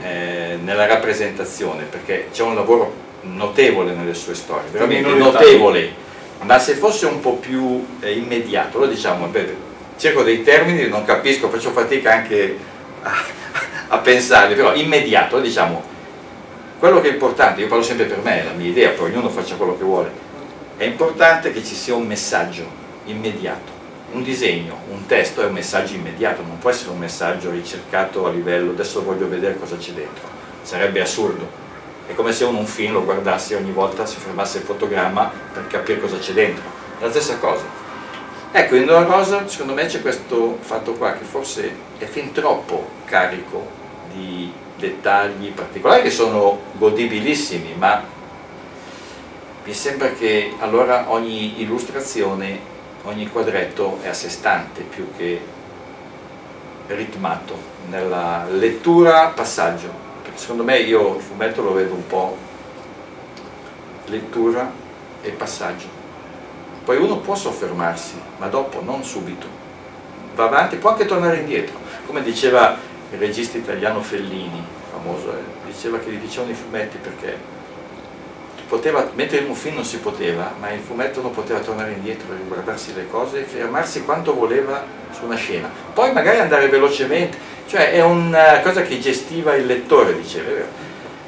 eh, 0.00 0.56
nella 0.62 0.86
rappresentazione, 0.86 1.82
perché 1.82 2.28
c'è 2.32 2.42
un 2.42 2.54
lavoro 2.54 2.94
notevole 3.22 3.94
nelle 3.94 4.14
sue 4.14 4.36
storie, 4.36 4.70
veramente 4.70 5.10
notevole. 5.10 6.02
Ma 6.42 6.60
se 6.60 6.74
fosse 6.74 7.06
un 7.06 7.18
po' 7.18 7.34
più 7.34 7.84
eh, 7.98 8.12
immediato, 8.12 8.78
lo 8.78 8.86
diciamo, 8.86 9.26
beh, 9.26 9.56
cerco 9.96 10.22
dei 10.22 10.44
termini, 10.44 10.86
non 10.86 11.04
capisco, 11.04 11.48
faccio 11.48 11.72
fatica 11.72 12.12
anche 12.12 12.56
a, 13.02 13.12
a 13.88 13.98
pensarli, 13.98 14.54
però 14.54 14.72
immediato, 14.74 15.40
diciamo, 15.40 15.82
quello 16.78 17.00
che 17.00 17.08
è 17.08 17.12
importante, 17.12 17.60
io 17.60 17.66
parlo 17.66 17.82
sempre 17.82 18.04
per 18.04 18.18
me, 18.18 18.42
è 18.42 18.44
la 18.44 18.52
mia 18.52 18.68
idea, 18.68 18.90
poi 18.90 19.10
ognuno 19.10 19.30
faccia 19.30 19.56
quello 19.56 19.76
che 19.76 19.82
vuole, 19.82 20.10
è 20.76 20.84
importante 20.84 21.52
che 21.52 21.64
ci 21.64 21.74
sia 21.74 21.96
un 21.96 22.06
messaggio 22.06 22.66
immediato, 23.06 23.72
un 24.14 24.22
disegno, 24.22 24.78
un 24.90 25.06
testo 25.06 25.42
è 25.42 25.46
un 25.46 25.52
messaggio 25.52 25.94
immediato, 25.94 26.42
non 26.42 26.58
può 26.58 26.70
essere 26.70 26.90
un 26.90 26.98
messaggio 26.98 27.50
ricercato 27.50 28.26
a 28.26 28.30
livello, 28.30 28.70
adesso 28.70 29.02
voglio 29.02 29.28
vedere 29.28 29.58
cosa 29.58 29.76
c'è 29.76 29.90
dentro, 29.90 30.28
sarebbe 30.62 31.00
assurdo. 31.00 31.62
È 32.06 32.14
come 32.14 32.32
se 32.32 32.44
uno 32.44 32.58
un 32.58 32.66
film 32.66 32.92
lo 32.92 33.04
guardasse 33.04 33.56
ogni 33.56 33.72
volta 33.72 34.06
si 34.06 34.16
fermasse 34.18 34.58
il 34.58 34.64
fotogramma 34.64 35.32
per 35.52 35.66
capire 35.66 36.00
cosa 36.00 36.18
c'è 36.18 36.32
dentro. 36.32 36.62
La 37.00 37.10
stessa 37.10 37.38
cosa. 37.38 37.64
Ecco 38.52 38.76
in 38.76 38.84
Dora 38.84 39.04
Rosa 39.04 39.48
secondo 39.48 39.72
me 39.72 39.86
c'è 39.86 40.00
questo 40.00 40.58
fatto 40.60 40.92
qua 40.92 41.14
che 41.14 41.24
forse 41.24 41.74
è 41.98 42.04
fin 42.04 42.30
troppo 42.30 42.88
carico 43.04 43.66
di 44.12 44.52
dettagli 44.76 45.50
particolari 45.50 46.02
che 46.02 46.10
sono 46.10 46.60
godibilissimi 46.74 47.74
ma 47.76 48.04
mi 49.64 49.72
sembra 49.72 50.12
che 50.12 50.52
allora 50.60 51.10
ogni 51.10 51.62
illustrazione 51.62 52.72
ogni 53.04 53.28
quadretto 53.28 53.98
è 54.02 54.08
a 54.08 54.14
sé 54.14 54.28
stante 54.28 54.82
più 54.82 55.08
che 55.16 55.40
ritmato 56.88 57.56
nella 57.88 58.46
lettura 58.50 59.28
passaggio. 59.28 60.02
Secondo 60.34 60.64
me 60.64 60.78
io 60.78 61.16
il 61.16 61.22
fumetto 61.22 61.62
lo 61.62 61.72
vedo 61.72 61.94
un 61.94 62.06
po' 62.06 62.36
lettura 64.06 64.70
e 65.22 65.30
passaggio. 65.30 65.86
Poi 66.84 66.96
uno 66.96 67.18
può 67.18 67.34
soffermarsi 67.34 68.20
ma 68.38 68.48
dopo 68.48 68.82
non 68.82 69.04
subito. 69.04 69.46
Va 70.34 70.44
avanti 70.44 70.76
può 70.76 70.90
anche 70.90 71.06
tornare 71.06 71.38
indietro. 71.38 71.78
Come 72.06 72.22
diceva 72.22 72.76
il 73.10 73.18
regista 73.18 73.56
italiano 73.56 74.00
Fellini 74.02 74.62
famoso 75.04 75.32
eh, 75.32 75.42
diceva 75.66 75.98
che 75.98 76.10
gli 76.10 76.18
dicevano 76.18 76.52
i 76.52 76.54
fumetti 76.54 76.96
perché 76.96 77.36
poteva, 78.68 79.10
mentre 79.14 79.38
in 79.38 79.48
un 79.48 79.54
film 79.54 79.76
non 79.76 79.84
si 79.84 79.98
poteva 79.98 80.54
ma 80.58 80.70
il 80.72 80.80
fumetto 80.80 81.20
non 81.22 81.32
poteva 81.32 81.60
tornare 81.60 81.92
indietro 81.92 82.32
e 82.32 82.36
riguardarsi 82.36 82.94
le 82.94 83.08
cose 83.08 83.40
e 83.40 83.44
fermarsi 83.44 84.04
quanto 84.04 84.34
voleva 84.34 84.84
su 85.12 85.24
una 85.24 85.36
scena 85.36 85.70
poi 85.92 86.12
magari 86.12 86.40
andare 86.40 86.68
velocemente 86.68 87.52
cioè 87.66 87.92
è 87.92 88.02
una 88.02 88.60
cosa 88.62 88.82
che 88.82 89.00
gestiva 89.00 89.54
il 89.54 89.66
lettore, 89.66 90.16
diceva. 90.16 90.64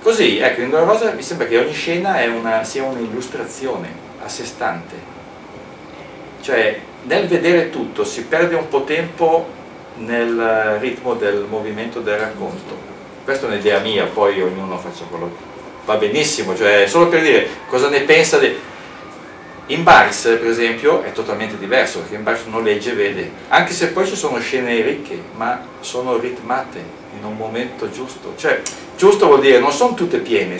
Così, 0.02 0.38
ecco, 0.38 0.60
in 0.60 0.70
Dora 0.70 1.12
mi 1.12 1.22
sembra 1.22 1.46
che 1.46 1.58
ogni 1.58 1.72
scena 1.72 2.22
una, 2.26 2.62
sia 2.62 2.84
un'illustrazione 2.84 3.88
a 4.22 4.28
sé 4.28 4.44
stante. 4.44 4.94
Cioè, 6.40 6.78
nel 7.04 7.26
vedere 7.26 7.70
tutto 7.70 8.04
si 8.04 8.24
perde 8.24 8.54
un 8.54 8.68
po' 8.68 8.84
tempo 8.84 9.48
nel 9.96 10.76
ritmo 10.78 11.14
del 11.14 11.46
movimento 11.48 12.00
del 12.00 12.18
racconto. 12.18 12.76
questa 13.24 13.46
è 13.46 13.50
un'idea 13.50 13.80
mia, 13.80 14.04
poi 14.04 14.40
ognuno 14.40 14.78
faccia 14.78 15.04
quello 15.08 15.30
che 15.36 15.55
va 15.86 15.96
benissimo, 15.96 16.54
cioè 16.54 16.84
solo 16.86 17.08
per 17.08 17.22
dire 17.22 17.48
cosa 17.68 17.88
ne 17.88 18.00
pensa 18.00 18.38
di... 18.38 18.74
In 19.68 19.82
Bars, 19.82 20.22
per 20.22 20.46
esempio, 20.46 21.02
è 21.02 21.10
totalmente 21.10 21.58
diverso, 21.58 22.00
perché 22.00 22.14
in 22.14 22.22
Bars 22.22 22.44
uno 22.44 22.60
legge 22.60 22.92
e 22.92 22.94
vede, 22.94 23.32
anche 23.48 23.72
se 23.72 23.88
poi 23.88 24.06
ci 24.06 24.14
sono 24.14 24.38
scene 24.38 24.80
ricche, 24.80 25.20
ma 25.34 25.60
sono 25.80 26.18
ritmate 26.18 26.78
in 27.18 27.24
un 27.24 27.36
momento 27.36 27.90
giusto. 27.90 28.34
Cioè, 28.36 28.62
giusto 28.96 29.26
vuol 29.26 29.40
dire, 29.40 29.58
non 29.58 29.72
sono 29.72 29.94
tutte 29.94 30.18
piene, 30.18 30.58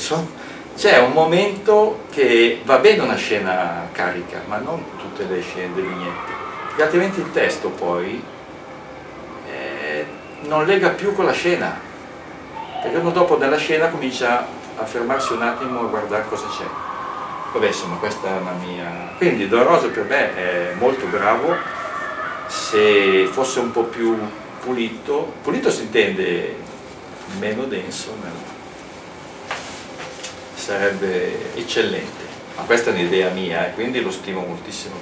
c'è 0.77 0.99
un 0.99 1.13
momento 1.13 2.01
che 2.11 2.61
va 2.65 2.79
bene 2.79 3.03
una 3.03 3.15
scena 3.15 3.89
carica, 3.93 4.43
ma 4.47 4.59
non 4.59 4.85
tutte 4.99 5.25
le 5.33 5.41
scene 5.41 5.73
delle 5.75 5.87
vignette, 5.87 6.33
perché 6.67 6.83
altrimenti 6.83 7.21
il 7.21 7.31
testo 7.31 7.69
poi 7.69 8.23
eh, 9.49 10.05
non 10.43 10.67
lega 10.67 10.91
più 10.91 11.15
con 11.15 11.25
la 11.27 11.33
scena, 11.33 11.81
perché 12.83 12.99
uno 12.99 13.11
dopo 13.11 13.39
nella 13.39 13.57
scena 13.57 13.89
comincia 13.89 14.47
a 14.77 14.85
fermarsi 14.85 15.33
un 15.33 15.43
attimo 15.43 15.81
a 15.81 15.85
guardare 15.85 16.27
cosa 16.29 16.47
c'è. 16.47 16.67
Vabbè, 17.53 17.67
insomma, 17.67 17.97
questa 17.97 18.29
è 18.29 18.41
una 18.41 18.53
mia... 18.53 19.15
Quindi 19.17 19.49
Don 19.49 19.65
Rosa 19.65 19.89
per 19.89 20.05
me 20.05 20.35
è 20.35 20.75
molto 20.79 21.07
bravo, 21.07 21.57
se 22.47 23.29
fosse 23.31 23.61
un 23.61 23.71
po' 23.71 23.85
più 23.85 24.19
pulito, 24.61 25.33
pulito 25.43 25.71
si 25.71 25.83
intende 25.83 26.57
meno 27.39 27.65
denso, 27.65 28.15
sarebbe 30.55 31.55
eccellente. 31.57 32.25
Ma 32.57 32.63
questa 32.63 32.91
è 32.91 32.93
un'idea 32.93 33.31
mia 33.31 33.69
e 33.69 33.75
quindi 33.75 34.03
lo 34.03 34.11
stimo 34.11 34.41
moltissimo. 34.41 34.95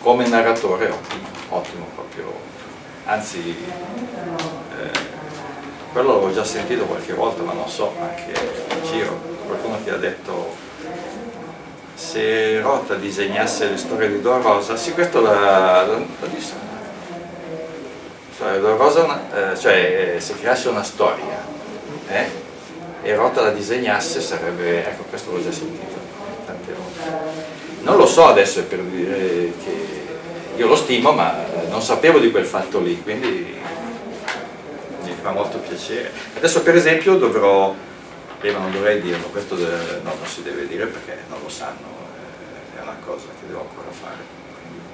Come 0.00 0.26
narratore 0.28 0.88
ottimo, 0.88 1.26
ottimo 1.48 1.86
proprio. 1.94 2.32
Anzi, 3.04 3.56
eh, 4.78 5.09
quello 5.92 6.14
l'avevo 6.14 6.32
già 6.32 6.44
sentito 6.44 6.84
qualche 6.84 7.12
volta, 7.12 7.42
ma 7.42 7.52
non 7.52 7.68
so, 7.68 7.92
anche 8.00 8.32
in 8.92 9.06
qualcuno 9.46 9.78
ti 9.82 9.90
ha 9.90 9.96
detto 9.96 10.54
se 11.94 12.60
Rota 12.60 12.94
disegnasse 12.94 13.68
le 13.68 13.76
storie 13.76 14.08
di 14.08 14.20
Don 14.20 14.40
Rosa, 14.40 14.76
sì 14.76 14.92
questo 14.92 15.20
l'ha 15.20 15.86
visto, 16.32 16.54
cioè, 18.38 18.58
Don 18.58 18.76
Rosa, 18.76 19.52
eh, 19.52 19.58
cioè 19.58 20.16
se 20.18 20.34
creasse 20.34 20.68
una 20.68 20.82
storia 20.82 21.44
eh, 22.08 22.26
e 23.02 23.14
Rota 23.14 23.42
la 23.42 23.50
disegnasse 23.50 24.20
sarebbe, 24.20 24.86
ecco 24.86 25.04
questo 25.08 25.32
l'ho 25.32 25.42
già 25.42 25.52
sentito 25.52 25.98
tante 26.46 26.72
volte. 26.72 27.28
Non 27.82 27.96
lo 27.96 28.06
so 28.06 28.26
adesso 28.26 28.62
per 28.64 28.80
dire 28.80 29.52
che 29.62 29.88
io 30.56 30.66
lo 30.66 30.76
stimo 30.76 31.12
ma 31.12 31.44
non 31.68 31.82
sapevo 31.82 32.18
di 32.18 32.30
quel 32.30 32.44
fatto 32.44 32.78
lì, 32.78 33.02
quindi 33.02 33.58
fa 35.20 35.30
molto 35.32 35.58
piacere. 35.58 36.10
Adesso 36.36 36.62
per 36.62 36.74
esempio 36.76 37.16
dovrò, 37.16 37.74
eh, 38.40 38.52
ma 38.52 38.58
non 38.58 38.72
dovrei 38.72 39.00
dirlo, 39.00 39.26
questo 39.28 39.54
de, 39.54 39.64
no, 40.02 40.14
non 40.14 40.26
si 40.26 40.42
deve 40.42 40.66
dire 40.66 40.86
perché 40.86 41.18
non 41.28 41.38
lo 41.42 41.48
sanno, 41.48 42.08
eh, 42.74 42.78
è 42.78 42.82
una 42.82 42.96
cosa 43.04 43.26
che 43.38 43.46
devo 43.46 43.60
ancora 43.68 43.90
fare. 43.90 44.38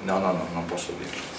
No, 0.03 0.19
no, 0.19 0.31
no, 0.31 0.47
non 0.53 0.65
posso 0.65 0.93
dirlo. 0.97 1.35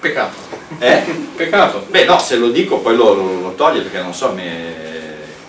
Peccato. 0.00 0.36
Eh? 0.78 1.02
Peccato. 1.36 1.86
Beh 1.88 2.04
no, 2.04 2.18
se 2.18 2.36
lo 2.36 2.50
dico 2.50 2.78
poi 2.78 2.96
lo, 2.96 3.14
lo, 3.14 3.40
lo 3.40 3.54
toglie 3.54 3.80
perché 3.82 4.00
non 4.00 4.14
so 4.14 4.32
me, 4.32 4.74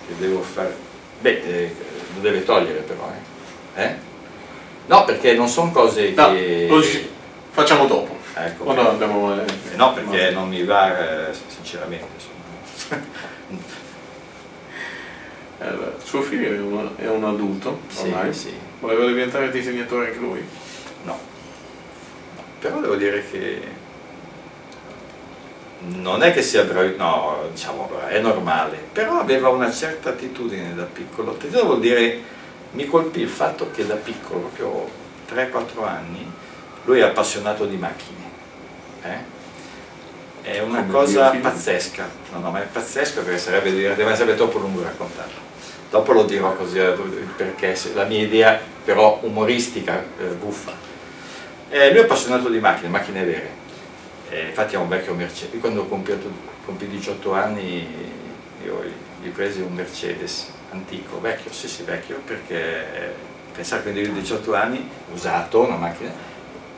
che 0.06 0.14
devo 0.18 0.42
fare. 0.42 0.74
Beh, 1.20 1.42
eh, 1.44 1.74
lo 2.14 2.20
deve 2.20 2.44
togliere 2.44 2.80
però, 2.80 3.10
eh? 3.74 3.82
eh? 3.82 3.94
No, 4.86 5.04
perché 5.04 5.34
non 5.34 5.48
sono 5.48 5.70
cose 5.70 6.12
no, 6.16 6.32
che... 6.32 6.66
Lo 6.68 6.82
facciamo 7.50 7.86
dopo. 7.86 8.16
Ecco, 8.40 8.64
Quando 8.64 8.88
abbiamo, 8.88 9.34
eh, 9.34 9.44
no, 9.74 9.92
perché 9.94 10.30
non 10.30 10.48
mi 10.48 10.62
va, 10.64 11.28
eh, 11.28 11.34
sinceramente. 11.48 12.36
Eh, 15.60 15.76
suo 16.04 16.22
figlio 16.22 16.52
è 16.52 16.60
un, 16.60 16.90
è 16.94 17.08
un 17.08 17.24
adulto 17.24 17.80
ormai? 17.96 18.32
Sì, 18.32 18.50
sì. 18.50 18.54
Voleva 18.78 19.04
diventare 19.06 19.50
disegnatore 19.50 20.06
anche 20.06 20.18
lui? 20.20 20.46
No. 21.02 21.18
Però 22.60 22.78
devo 22.78 22.94
dire 22.94 23.28
che 23.28 23.60
non 25.80 26.22
è 26.22 26.32
che 26.32 26.42
sia 26.42 26.62
bravo, 26.62 26.94
no, 26.96 27.48
diciamo, 27.50 27.90
è 28.06 28.20
normale, 28.20 28.76
però 28.92 29.18
aveva 29.18 29.48
una 29.48 29.72
certa 29.72 30.10
attitudine 30.10 30.76
da 30.76 30.84
piccolo. 30.84 31.32
Attitudine 31.32 31.62
vuol 31.62 31.80
dire, 31.80 32.22
mi 32.70 32.86
colpì 32.86 33.22
il 33.22 33.28
fatto 33.28 33.72
che 33.72 33.84
da 33.84 33.96
piccolo, 33.96 34.48
proprio 34.54 34.88
3-4 35.28 35.84
anni, 35.84 36.32
lui 36.84 37.00
è 37.00 37.02
appassionato 37.02 37.66
di 37.66 37.76
macchine 37.76 38.27
eh? 39.02 39.36
È 40.42 40.60
una 40.60 40.78
Come 40.78 40.92
cosa 40.92 41.30
pazzesca, 41.30 42.08
no, 42.32 42.38
no, 42.38 42.50
ma 42.50 42.62
è 42.62 42.66
pazzesca 42.66 43.20
perché 43.20 43.38
sarebbe, 43.38 43.70
deve 43.70 44.10
essere 44.10 44.34
troppo 44.34 44.58
lungo 44.58 44.82
raccontarlo. 44.82 45.46
Dopo 45.90 46.12
lo 46.12 46.24
dirò 46.24 46.54
così 46.54 46.78
eh, 46.78 46.94
perché 47.36 47.76
la 47.94 48.04
mia 48.04 48.22
idea 48.22 48.58
però 48.84 49.18
umoristica, 49.22 50.02
eh, 50.18 50.24
buffa. 50.24 50.72
Eh, 51.68 51.90
lui 51.90 51.98
è 52.00 52.02
appassionato 52.02 52.48
di 52.48 52.60
macchine, 52.60 52.88
macchine 52.88 53.24
vere. 53.24 53.50
Eh, 54.30 54.48
infatti 54.48 54.74
è 54.74 54.78
un 54.78 54.88
vecchio 54.88 55.14
Mercedes. 55.14 55.54
Io 55.54 55.60
quando 55.60 55.82
ho 55.82 55.86
compiuto, 55.86 56.30
compì 56.64 56.88
18 56.88 57.32
anni 57.32 57.86
io 58.64 58.82
gli 59.22 59.28
presi 59.28 59.60
un 59.60 59.72
Mercedes 59.74 60.50
antico, 60.70 61.20
vecchio, 61.20 61.52
sì 61.52 61.68
sì 61.68 61.82
vecchio, 61.82 62.20
perché 62.24 62.56
eh, 62.56 63.12
pensare 63.52 63.82
che 63.82 63.92
quindi 63.92 64.20
18 64.20 64.54
anni, 64.54 64.88
usato, 65.12 65.60
una 65.60 65.76
macchina, 65.76 66.12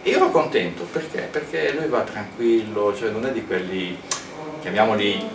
io 0.02 0.16
ero 0.16 0.30
contento, 0.30 0.84
perché? 0.84 1.28
Perché 1.30 1.72
lui 1.72 1.86
va 1.88 2.00
tranquillo, 2.00 2.96
cioè 2.96 3.10
non 3.10 3.26
è 3.26 3.32
di 3.32 3.44
quelli, 3.44 3.98
chiamiamoli 4.62 5.28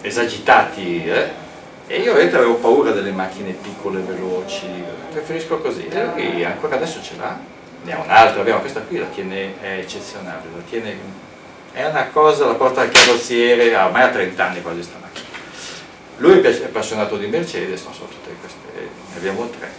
esagitati, 0.00 1.04
eh? 1.04 1.30
e 1.86 1.98
io 1.98 2.06
veramente 2.12 2.36
avevo 2.36 2.56
paura 2.56 2.90
delle 2.90 3.12
macchine 3.12 3.52
piccole, 3.52 4.00
veloci, 4.00 4.66
preferisco 5.10 5.58
così, 5.58 5.86
e 5.86 6.04
lui 6.06 6.44
ancora 6.44 6.74
adesso 6.74 7.00
ce 7.00 7.14
l'ha, 7.16 7.38
ne 7.84 7.92
ha 7.92 8.00
un'altra, 8.00 8.40
abbiamo 8.40 8.60
questa 8.60 8.80
qui, 8.80 8.98
la 8.98 9.06
tiene, 9.06 9.60
è 9.60 9.78
eccezionale, 9.78 10.42
la 10.52 10.62
tiene, 10.68 10.96
è 11.70 11.86
una 11.86 12.08
cosa, 12.08 12.46
la 12.46 12.54
porta 12.54 12.80
al 12.80 12.90
carrozziere, 12.90 13.76
ormai 13.76 14.02
ha 14.02 14.08
30 14.08 14.44
anni 14.44 14.62
quasi 14.62 14.82
sta 14.82 14.96
macchina. 15.00 15.28
Lui 16.16 16.40
è 16.40 16.64
appassionato 16.64 17.16
di 17.16 17.26
Mercedes, 17.28 17.84
non 17.84 17.94
so, 17.94 18.06
tutte 18.06 18.34
queste, 18.40 18.58
ne 19.12 19.16
abbiamo 19.16 19.48
tre, 19.50 19.70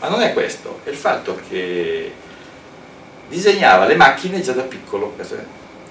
ma 0.00 0.08
non 0.08 0.22
è 0.22 0.32
questo, 0.32 0.80
è 0.82 0.88
il 0.88 0.96
fatto 0.96 1.38
che 1.48 2.12
disegnava 3.28 3.86
le 3.86 3.96
macchine 3.96 4.40
già 4.40 4.52
da 4.52 4.62
piccolo, 4.62 5.14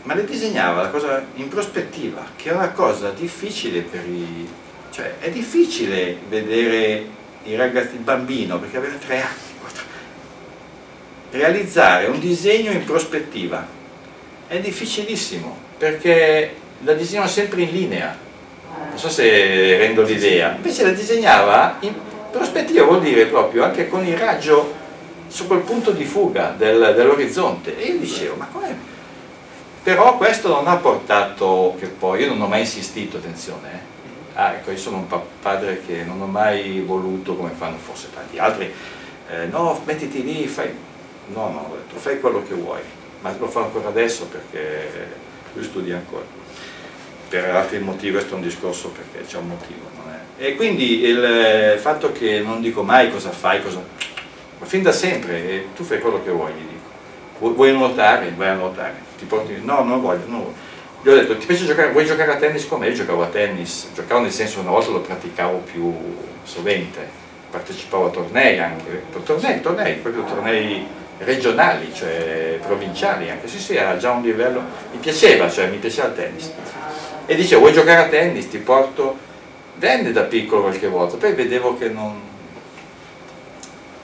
ma 0.04 0.14
le 0.14 0.26
disegnava 0.26 0.92
in 1.36 1.48
prospettiva, 1.48 2.26
che 2.36 2.50
è 2.50 2.54
una 2.54 2.70
cosa 2.70 3.12
difficile 3.12 3.82
per 3.82 4.06
i... 4.06 4.48
cioè 4.92 5.16
è 5.20 5.30
difficile 5.30 6.18
vedere 6.28 7.06
i 7.44 7.56
ragazzi, 7.56 7.96
il 7.96 8.02
bambino, 8.02 8.60
perché 8.60 8.78
aveva 8.78 8.96
tre 8.96 9.22
anni, 9.22 9.60
quattro, 9.60 9.84
realizzare 11.32 12.06
un 12.06 12.20
disegno 12.20 12.72
in 12.72 12.84
prospettiva 12.84 13.82
è 14.48 14.60
difficilissimo, 14.60 15.58
perché 15.78 16.56
la 16.84 16.94
disegnava 16.94 17.28
sempre 17.28 17.62
in 17.62 17.72
linea, 17.72 18.16
non 18.90 18.98
so 18.98 19.10
se 19.10 19.78
rendo 19.78 20.04
l'idea, 20.04 20.54
invece 20.56 20.84
la 20.84 20.92
disegnava 20.92 21.78
in 21.80 21.94
prospettiva, 22.30 22.86
vuol 22.86 23.02
dire 23.02 23.26
proprio 23.26 23.64
anche 23.64 23.88
con 23.88 24.06
il 24.06 24.18
raggio 24.18 24.82
su 25.34 25.48
quel 25.48 25.62
punto 25.62 25.90
di 25.90 26.06
fuga 26.06 26.54
del, 26.56 26.94
dell'orizzonte. 26.96 27.76
E 27.76 27.88
io 27.88 27.98
dicevo 27.98 28.36
ma 28.36 28.48
come? 28.52 28.92
Però 29.82 30.16
questo 30.16 30.50
non 30.50 30.68
ha 30.68 30.76
portato 30.76 31.76
che 31.80 31.88
poi 31.88 32.22
io 32.22 32.28
non 32.28 32.42
ho 32.42 32.48
mai 32.48 32.60
insistito 32.60 33.18
attenzione 33.18 33.72
eh. 33.74 34.40
ah, 34.40 34.54
ecco 34.54 34.70
io 34.70 34.78
sono 34.78 34.98
un 34.98 35.08
padre 35.42 35.82
che 35.86 36.04
non 36.04 36.22
ho 36.22 36.28
mai 36.28 36.82
voluto 36.82 37.36
come 37.36 37.50
fanno 37.50 37.78
forse 37.78 38.08
tanti 38.14 38.38
altri 38.38 38.72
eh, 39.28 39.46
no 39.48 39.82
mettiti 39.84 40.24
lì 40.24 40.48
fai 40.48 40.74
no 41.34 41.50
no 41.50 41.68
ho 41.70 41.76
detto 41.76 42.00
fai 42.00 42.20
quello 42.22 42.44
che 42.44 42.54
vuoi 42.54 42.80
ma 43.22 43.36
lo 43.38 43.48
fa 43.48 43.62
ancora 43.64 43.90
adesso 43.90 44.28
perché 44.28 45.10
lui 45.54 45.64
studia 45.64 45.96
ancora. 45.96 46.24
Per 47.28 47.50
altri 47.50 47.80
motivi 47.80 48.12
questo 48.12 48.34
è 48.34 48.36
un 48.36 48.44
discorso 48.44 48.90
perché 48.90 49.26
c'è 49.28 49.38
un 49.38 49.48
motivo 49.48 49.92
e 50.38 50.56
quindi 50.56 51.02
il 51.02 51.78
fatto 51.80 52.12
che 52.12 52.40
non 52.40 52.62
dico 52.62 52.84
mai 52.84 53.12
cosa 53.12 53.30
fai 53.30 53.62
cosa 53.62 53.82
fin 54.64 54.82
da 54.82 54.92
sempre, 54.92 55.68
tu 55.76 55.84
fai 55.84 56.00
quello 56.00 56.22
che 56.24 56.32
vuoi, 56.32 56.52
gli 56.54 56.66
dico. 56.68 57.54
Vuoi 57.54 57.74
nuotare? 57.74 58.34
Vai 58.36 58.50
a 58.50 58.54
nuotare. 58.54 58.96
Ti 59.18 59.26
porti... 59.26 59.60
No, 59.62 59.84
non 59.84 60.02
voglio, 60.02 60.24
non 60.28 60.40
voglio. 60.40 60.72
Gli 61.04 61.10
ho 61.10 61.16
detto, 61.16 61.38
ti 61.38 61.46
piace 61.46 61.66
giocare, 61.66 61.92
vuoi 61.92 62.06
giocare 62.06 62.32
a 62.32 62.38
tennis 62.38 62.66
con 62.66 62.80
me? 62.80 62.88
Io 62.88 62.94
giocavo 62.94 63.24
a 63.24 63.28
tennis, 63.28 63.90
giocavo 63.94 64.22
nel 64.22 64.32
senso 64.32 64.62
una 64.62 64.70
volta 64.70 64.90
lo 64.92 65.02
praticavo 65.02 65.58
più 65.58 65.94
sovente, 66.44 67.06
partecipavo 67.52 68.06
a 68.06 68.10
tornei 68.10 68.58
anche, 68.58 69.04
tornei, 69.26 69.60
tornei, 69.60 69.96
proprio 69.96 70.24
tornei 70.24 70.88
regionali, 71.18 71.94
cioè 71.94 72.58
provinciali 72.66 73.30
anche, 73.30 73.50
sì 73.50 73.60
sì, 73.60 73.76
era 73.76 73.98
già 73.98 74.12
un 74.12 74.22
livello, 74.22 74.62
mi 74.94 75.00
piaceva, 75.00 75.50
cioè 75.50 75.68
mi 75.68 75.76
piaceva 75.76 76.08
il 76.08 76.16
tennis. 76.16 76.52
E 77.26 77.36
dicevo, 77.36 77.60
vuoi 77.60 77.74
giocare 77.74 78.06
a 78.06 78.08
tennis? 78.08 78.48
Ti 78.48 78.60
porto, 78.60 79.18
venne 79.76 80.14
da 80.14 80.22
piccolo 80.22 80.62
qualche 80.62 80.88
volta, 80.88 81.18
poi 81.18 81.34
vedevo 81.34 81.78
che 81.78 81.90
non, 81.90 82.18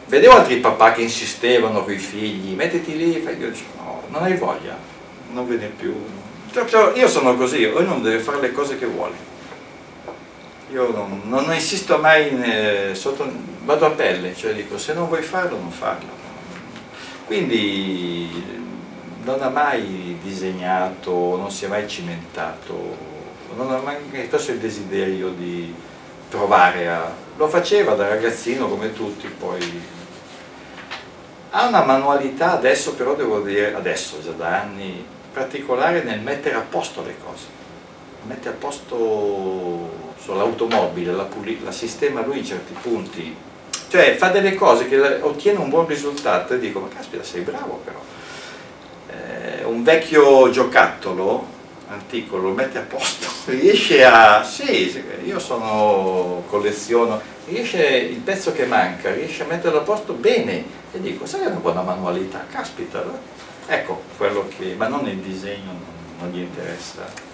vedevo 0.10 0.34
altri 0.34 0.58
papà 0.58 0.92
che 0.92 1.04
insistevano 1.04 1.84
con 1.84 1.94
i 1.94 1.98
figli, 1.98 2.56
mettiti 2.56 2.98
lì, 2.98 3.22
fai... 3.22 3.38
io 3.38 3.50
dicevo, 3.50 3.70
no, 3.78 4.02
non 4.10 4.24
hai 4.24 4.36
voglia, 4.36 4.76
non 5.32 5.48
viene 5.48 5.68
più. 5.68 5.96
Io 6.96 7.08
sono 7.08 7.36
così, 7.36 7.64
ognuno 7.64 8.00
deve 8.00 8.20
fare 8.20 8.42
le 8.42 8.52
cose 8.52 8.78
che 8.78 8.88
vuole. 8.88 9.14
io 10.72 10.92
non, 10.92 11.22
non 11.26 11.54
insisto 11.54 11.98
mai 12.00 12.30
in, 12.30 12.96
sotto, 12.96 13.32
vado 13.64 13.86
a 13.86 13.92
pelle, 13.92 14.36
cioè 14.36 14.54
dico 14.54 14.80
se 14.80 14.94
non 14.94 15.08
vuoi 15.08 15.22
farlo 15.22 15.58
non 15.58 15.70
farlo. 15.70 16.18
Quindi 17.28 18.58
non 19.24 19.40
ha 19.44 19.50
mai 19.50 20.18
disegnato, 20.24 21.38
non 21.38 21.52
si 21.52 21.66
è 21.66 21.68
mai 21.68 21.88
cimentato, 21.88 22.98
non 23.56 23.72
ha 23.72 23.78
mai 23.78 23.98
espresso 24.14 24.52
il 24.52 24.58
desiderio 24.58 25.30
di 25.30 25.72
provare 26.30 26.90
a... 26.90 27.14
Lo 27.38 27.48
faceva 27.48 27.94
da 27.94 28.08
ragazzino 28.08 28.68
come 28.68 28.92
tutti, 28.92 29.28
poi 29.28 29.98
ha 31.52 31.68
una 31.68 31.84
manualità 31.84 32.54
adesso 32.54 32.94
però 32.94 33.16
devo 33.16 33.42
dire, 33.42 33.74
adesso 33.74 34.22
già 34.22 34.32
da 34.32 34.62
anni, 34.62 35.06
particolare 35.34 36.04
nel 36.04 36.20
mettere 36.20 36.56
a 36.56 36.66
posto 36.68 37.04
le 37.04 37.16
cose. 37.24 37.58
Mette 38.24 38.50
a 38.50 38.52
posto 38.52 39.90
sull'automobile, 40.20 41.14
la, 41.14 41.28
la 41.64 41.72
sistema 41.72 42.22
lui 42.22 42.40
in 42.40 42.46
certi 42.46 42.74
punti, 42.82 43.36
cioè 43.88 44.16
fa 44.16 44.30
delle 44.30 44.56
cose 44.56 44.88
che 44.88 45.00
ottiene 45.00 45.60
un 45.60 45.70
buon 45.70 45.88
risultato 45.88 46.54
e 46.54 46.60
dico 46.60 46.80
ma 46.80 46.88
caspita 46.88 47.24
sei 47.24 47.42
bravo 47.42 47.82
però. 47.84 48.00
Eh, 49.08 49.64
un 49.64 49.84
vecchio 49.84 50.50
giocattolo 50.52 51.58
antico 51.90 52.38
lo 52.38 52.52
mette 52.52 52.78
a 52.78 52.82
posto, 52.82 53.28
riesce 53.52 54.04
a... 54.04 54.44
sì, 54.44 55.04
io 55.24 55.40
sono 55.40 56.44
colleziono, 56.48 57.22
riesce 57.48 57.86
il 57.86 58.20
pezzo 58.20 58.52
che 58.54 58.66
manca, 58.66 59.14
riesce 59.14 59.44
a 59.44 59.48
metterlo 59.48 59.80
a 59.80 59.84
posto 59.84 60.14
bene 60.14 60.64
e 60.92 61.00
dico 61.02 61.26
sai 61.26 61.46
una 61.46 61.56
buona 61.56 61.82
manualità, 61.82 62.46
caspita, 62.50 63.04
ecco 63.68 64.04
quello 64.18 64.48
che, 64.58 64.76
ma 64.78 64.88
non 64.88 65.08
il 65.08 65.18
disegno, 65.18 65.66
non, 65.66 65.84
non 66.20 66.30
gli 66.32 66.40
interessa 66.40 67.28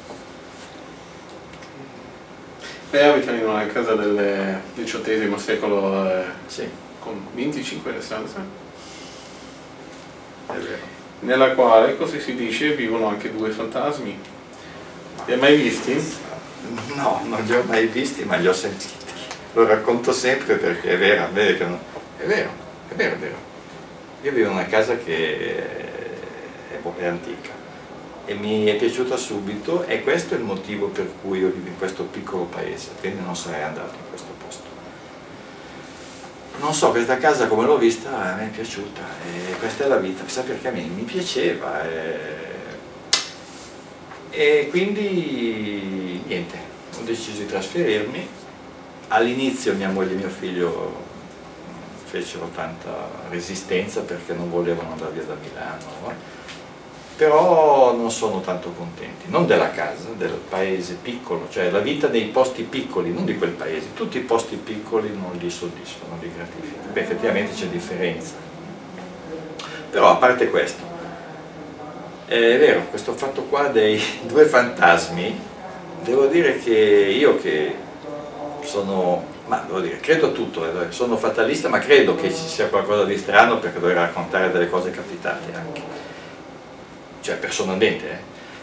Lei 2.95 3.09
abita 3.09 3.31
in 3.31 3.45
una 3.45 3.65
casa 3.65 3.93
del 3.93 4.61
XVIII 4.73 5.37
secolo 5.37 6.09
eh, 6.09 6.23
sì. 6.45 6.65
con 6.99 7.27
25 7.33 7.93
stanze? 7.99 8.37
È 10.47 10.53
vero. 10.53 10.93
Nella 11.21 11.51
quale, 11.55 11.97
così 11.97 12.21
si 12.21 12.35
dice, 12.35 12.73
vivono 12.73 13.07
anche 13.07 13.35
due 13.35 13.49
fantasmi. 13.49 14.17
Li 15.25 15.33
hai 15.33 15.39
mai 15.39 15.55
visti? 15.55 15.93
No, 16.93 17.21
non 17.25 17.43
li 17.43 17.53
ho 17.55 17.63
mai 17.63 17.87
visti, 17.87 18.23
ma 18.25 18.35
li 18.35 18.47
ho 18.47 18.53
sentiti. 18.53 18.93
Lo 19.53 19.65
racconto 19.65 20.11
sempre 20.11 20.55
perché 20.55 20.91
è 20.91 20.97
vero, 20.97 21.25
è 21.25 21.29
vero, 21.29 21.79
è 22.17 22.25
vero, 22.25 22.49
è 22.89 22.93
vero, 22.93 23.15
è 23.15 23.17
vero. 23.17 23.35
Io 24.21 24.31
vivo 24.31 24.49
in 24.49 24.53
una 24.53 24.65
casa 24.65 24.97
che 24.97 25.57
è, 26.71 26.89
è 26.97 27.05
antica 27.05 27.49
e 28.25 28.33
mi 28.33 28.65
è 28.65 28.75
piaciuta 28.75 29.17
subito 29.17 29.83
e 29.85 30.03
questo 30.03 30.35
è 30.35 30.37
il 30.37 30.43
motivo 30.43 30.87
per 30.87 31.09
cui 31.21 31.39
io 31.39 31.49
vivo 31.49 31.69
in 31.69 31.77
questo 31.77 32.03
piccolo 32.03 32.43
paese, 32.43 32.89
quindi 32.99 33.23
non 33.23 33.35
sarei 33.35 33.63
andato 33.63 33.93
in 33.95 34.09
questo 34.09 34.31
posto. 34.43 34.63
Non 36.59 36.73
so, 36.73 36.91
questa 36.91 37.17
casa 37.17 37.47
come 37.47 37.65
l'ho 37.65 37.77
vista 37.77 38.35
mi 38.39 38.45
è 38.45 38.49
piaciuta 38.49 39.01
e 39.25 39.55
questa 39.57 39.85
è 39.85 39.87
la 39.87 39.97
vita, 39.97 40.23
sa 40.27 40.41
perché 40.41 40.67
a 40.67 40.71
me 40.71 40.81
mi 40.81 41.03
piaceva 41.03 41.83
e, 41.83 42.34
e 44.35 44.67
quindi 44.69 46.21
niente, 46.27 46.57
ho 46.99 47.03
deciso 47.03 47.39
di 47.39 47.45
trasferirmi. 47.45 48.27
All'inizio 49.07 49.73
mia 49.75 49.89
moglie 49.89 50.13
e 50.13 50.17
mio 50.17 50.29
figlio 50.29 51.03
fecero 52.03 52.49
tanta 52.53 53.09
resistenza 53.29 54.01
perché 54.01 54.33
non 54.33 54.49
volevano 54.49 54.91
andare 54.91 55.11
via 55.13 55.23
da 55.23 55.35
Milano 55.35 56.43
però 57.15 57.95
non 57.95 58.11
sono 58.11 58.41
tanto 58.41 58.71
contenti, 58.71 59.27
non 59.27 59.47
della 59.47 59.71
casa, 59.71 60.09
del 60.17 60.37
paese 60.49 60.97
piccolo, 61.01 61.47
cioè 61.49 61.69
la 61.69 61.79
vita 61.79 62.07
dei 62.07 62.25
posti 62.25 62.63
piccoli, 62.63 63.13
non 63.13 63.23
di 63.23 63.37
quel 63.37 63.51
paese, 63.51 63.93
tutti 63.93 64.17
i 64.17 64.21
posti 64.21 64.57
piccoli 64.57 65.15
non 65.15 65.31
li 65.39 65.49
soddisfano, 65.49 66.15
non 66.15 66.19
li 66.19 66.31
gratificano, 66.35 66.91
beh 66.91 66.99
effettivamente 66.99 67.53
c'è 67.53 67.67
differenza, 67.67 68.33
però 69.89 70.09
a 70.09 70.15
parte 70.15 70.49
questo, 70.49 70.83
è 72.27 72.57
vero, 72.57 72.85
questo 72.89 73.13
fatto 73.13 73.43
qua 73.43 73.67
dei 73.67 74.01
due 74.25 74.45
fantasmi, 74.45 75.39
devo 76.03 76.25
dire 76.25 76.59
che 76.59 76.71
io 76.71 77.37
che 77.37 77.75
sono, 78.63 79.25
ma 79.45 79.63
devo 79.65 79.79
dire, 79.79 79.99
credo 79.99 80.27
a 80.27 80.31
tutto, 80.31 80.65
eh, 80.65 80.91
sono 80.91 81.17
fatalista, 81.17 81.69
ma 81.69 81.79
credo 81.79 82.15
che 82.15 82.29
ci 82.29 82.47
sia 82.47 82.67
qualcosa 82.67 83.05
di 83.05 83.17
strano 83.17 83.59
perché 83.59 83.79
dovrei 83.79 83.97
raccontare 83.97 84.51
delle 84.51 84.69
cose 84.69 84.91
capitate 84.91 85.53
anche 85.53 86.03
cioè 87.25 87.37
personalmente, 87.37 88.07
eh. 88.07 88.17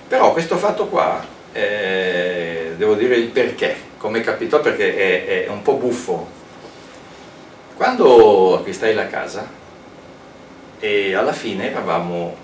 però 0.06 0.32
questo 0.32 0.56
fatto 0.56 0.86
qua, 0.86 1.20
eh, 1.52 2.74
devo 2.76 2.94
dire 2.94 3.16
il 3.16 3.30
perché, 3.30 3.74
come 3.96 4.20
capitò 4.20 4.60
perché 4.60 4.96
è, 5.26 5.46
è 5.46 5.48
un 5.48 5.62
po' 5.62 5.74
buffo. 5.74 6.28
Quando 7.74 8.58
acquistai 8.58 8.94
la 8.94 9.08
casa 9.08 9.48
e 10.78 11.12
alla 11.12 11.32
fine 11.32 11.70
eravamo 11.70 12.36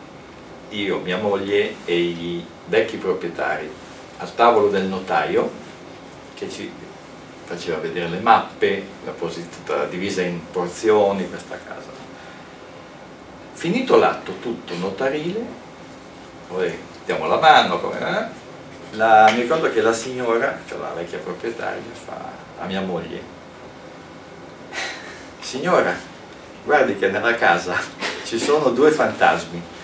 io, 0.71 0.99
mia 0.99 1.19
moglie 1.19 1.77
e 1.85 1.99
i 1.99 2.47
vecchi 2.67 2.97
proprietari 2.97 3.71
al 4.19 4.35
tavolo 4.35 4.69
del 4.69 4.85
notaio 4.85 5.51
che 6.35 6.49
ci 6.51 6.71
faceva 7.45 7.79
vedere 7.79 8.09
le 8.09 8.19
mappe, 8.19 8.87
la 9.05 9.85
divisa 9.87 10.23
in 10.23 10.51
porzioni 10.51 11.29
questa 11.29 11.59
casa. 11.67 11.97
Finito 13.53 13.97
l'atto 13.97 14.35
tutto 14.41 14.75
notarile, 14.77 15.43
poi 16.47 16.79
diamo 17.05 17.27
la 17.27 17.39
mano, 17.39 17.81
come, 17.81 17.99
eh? 17.99 18.97
la, 18.97 19.31
mi 19.33 19.41
ricordo 19.41 19.73
che 19.73 19.81
la 19.81 19.93
signora, 19.93 20.59
cioè 20.69 20.79
la 20.79 20.93
vecchia 20.95 21.19
proprietaria, 21.19 21.83
fa 21.93 22.31
a 22.61 22.67
mia 22.67 22.83
moglie, 22.83 23.21
signora, 25.41 25.95
guardi 26.65 26.97
che 26.99 27.09
nella 27.09 27.35
casa 27.35 27.75
ci 28.25 28.39
sono 28.39 28.69
due 28.71 28.91
fantasmi. 28.91 29.77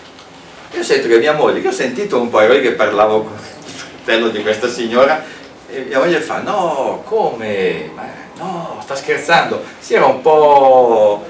Io 0.75 0.83
sento 0.83 1.09
che 1.09 1.18
mia 1.18 1.35
moglie, 1.35 1.61
che 1.61 1.68
ho 1.68 1.72
sentito 1.72 2.20
un 2.20 2.29
po' 2.29 2.41
io 2.41 2.61
che 2.61 2.72
parlavo 2.72 3.22
con 3.22 3.33
il 3.33 3.70
fratello 3.70 4.29
di 4.29 4.43
questa 4.43 4.68
signora, 4.68 5.22
e 5.68 5.81
mia 5.83 5.99
moglie 5.99 6.20
fa, 6.20 6.41
no, 6.41 7.03
come? 7.07 7.91
Ma, 7.95 8.05
no, 8.37 8.79
sta 8.83 8.95
scherzando. 8.95 9.62
Si 9.79 9.95
era 9.95 10.07
un 10.07 10.20
po' 10.20 11.25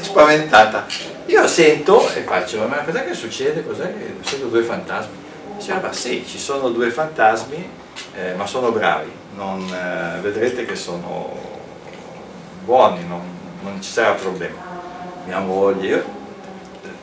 spaventata. 0.00 0.86
Io 1.26 1.46
sento 1.46 2.08
e 2.14 2.22
faccio, 2.22 2.66
ma 2.66 2.78
cos'è 2.78 3.04
che 3.04 3.14
succede? 3.14 3.64
Cos'è 3.64 3.92
che 3.92 4.14
sento 4.20 4.46
due 4.46 4.62
fantasmi? 4.62 5.16
Diceva, 5.56 5.92
sì, 5.92 6.24
ci 6.26 6.38
sono 6.38 6.70
due 6.70 6.90
fantasmi, 6.90 7.68
eh, 8.14 8.34
ma 8.34 8.46
sono 8.46 8.70
bravi, 8.70 9.10
non, 9.34 9.68
eh, 9.68 10.20
vedrete 10.20 10.64
che 10.64 10.76
sono 10.76 11.36
buoni, 12.64 13.04
non, 13.06 13.20
non, 13.62 13.82
ci 13.82 13.90
sarà 13.90 14.12
problema. 14.12 14.56
Mia 15.26 15.40
moglie, 15.40 16.02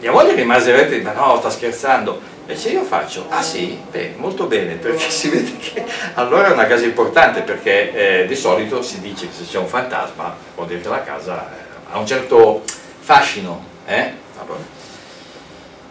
mia 0.06 0.14
moglie 0.14 0.36
rimase 0.36 0.72
veramente, 0.72 1.02
ma 1.02 1.14
no, 1.14 1.38
sta 1.40 1.50
scherzando. 1.50 2.22
Invece 2.42 2.70
io 2.70 2.84
faccio, 2.84 3.26
ah 3.30 3.42
sì, 3.42 3.82
beh, 3.90 4.14
molto 4.18 4.46
bene, 4.46 4.76
perché 4.76 5.10
si 5.10 5.30
vede 5.30 5.58
che 5.58 5.84
allora 6.14 6.50
è 6.50 6.52
una 6.52 6.68
casa 6.68 6.86
importante, 6.86 7.42
perché 7.42 8.22
eh, 8.22 8.28
di 8.28 8.36
solito 8.36 8.84
si 8.84 9.02
dice 9.02 9.28
che 9.28 9.34
se 9.34 9.46
c'è 9.46 9.58
un 9.58 9.68
fantasma 9.68 10.36
vuol 10.54 10.68
dire 10.68 10.80
che 10.80 10.90
la 10.90 11.02
casa 11.02 11.50
eh, 11.50 11.64
ha 11.90 11.98
un 11.98 12.06
certo 12.06 12.62
fascino, 13.00 13.66
eh? 13.88 14.14
Vabbè. 14.38 14.60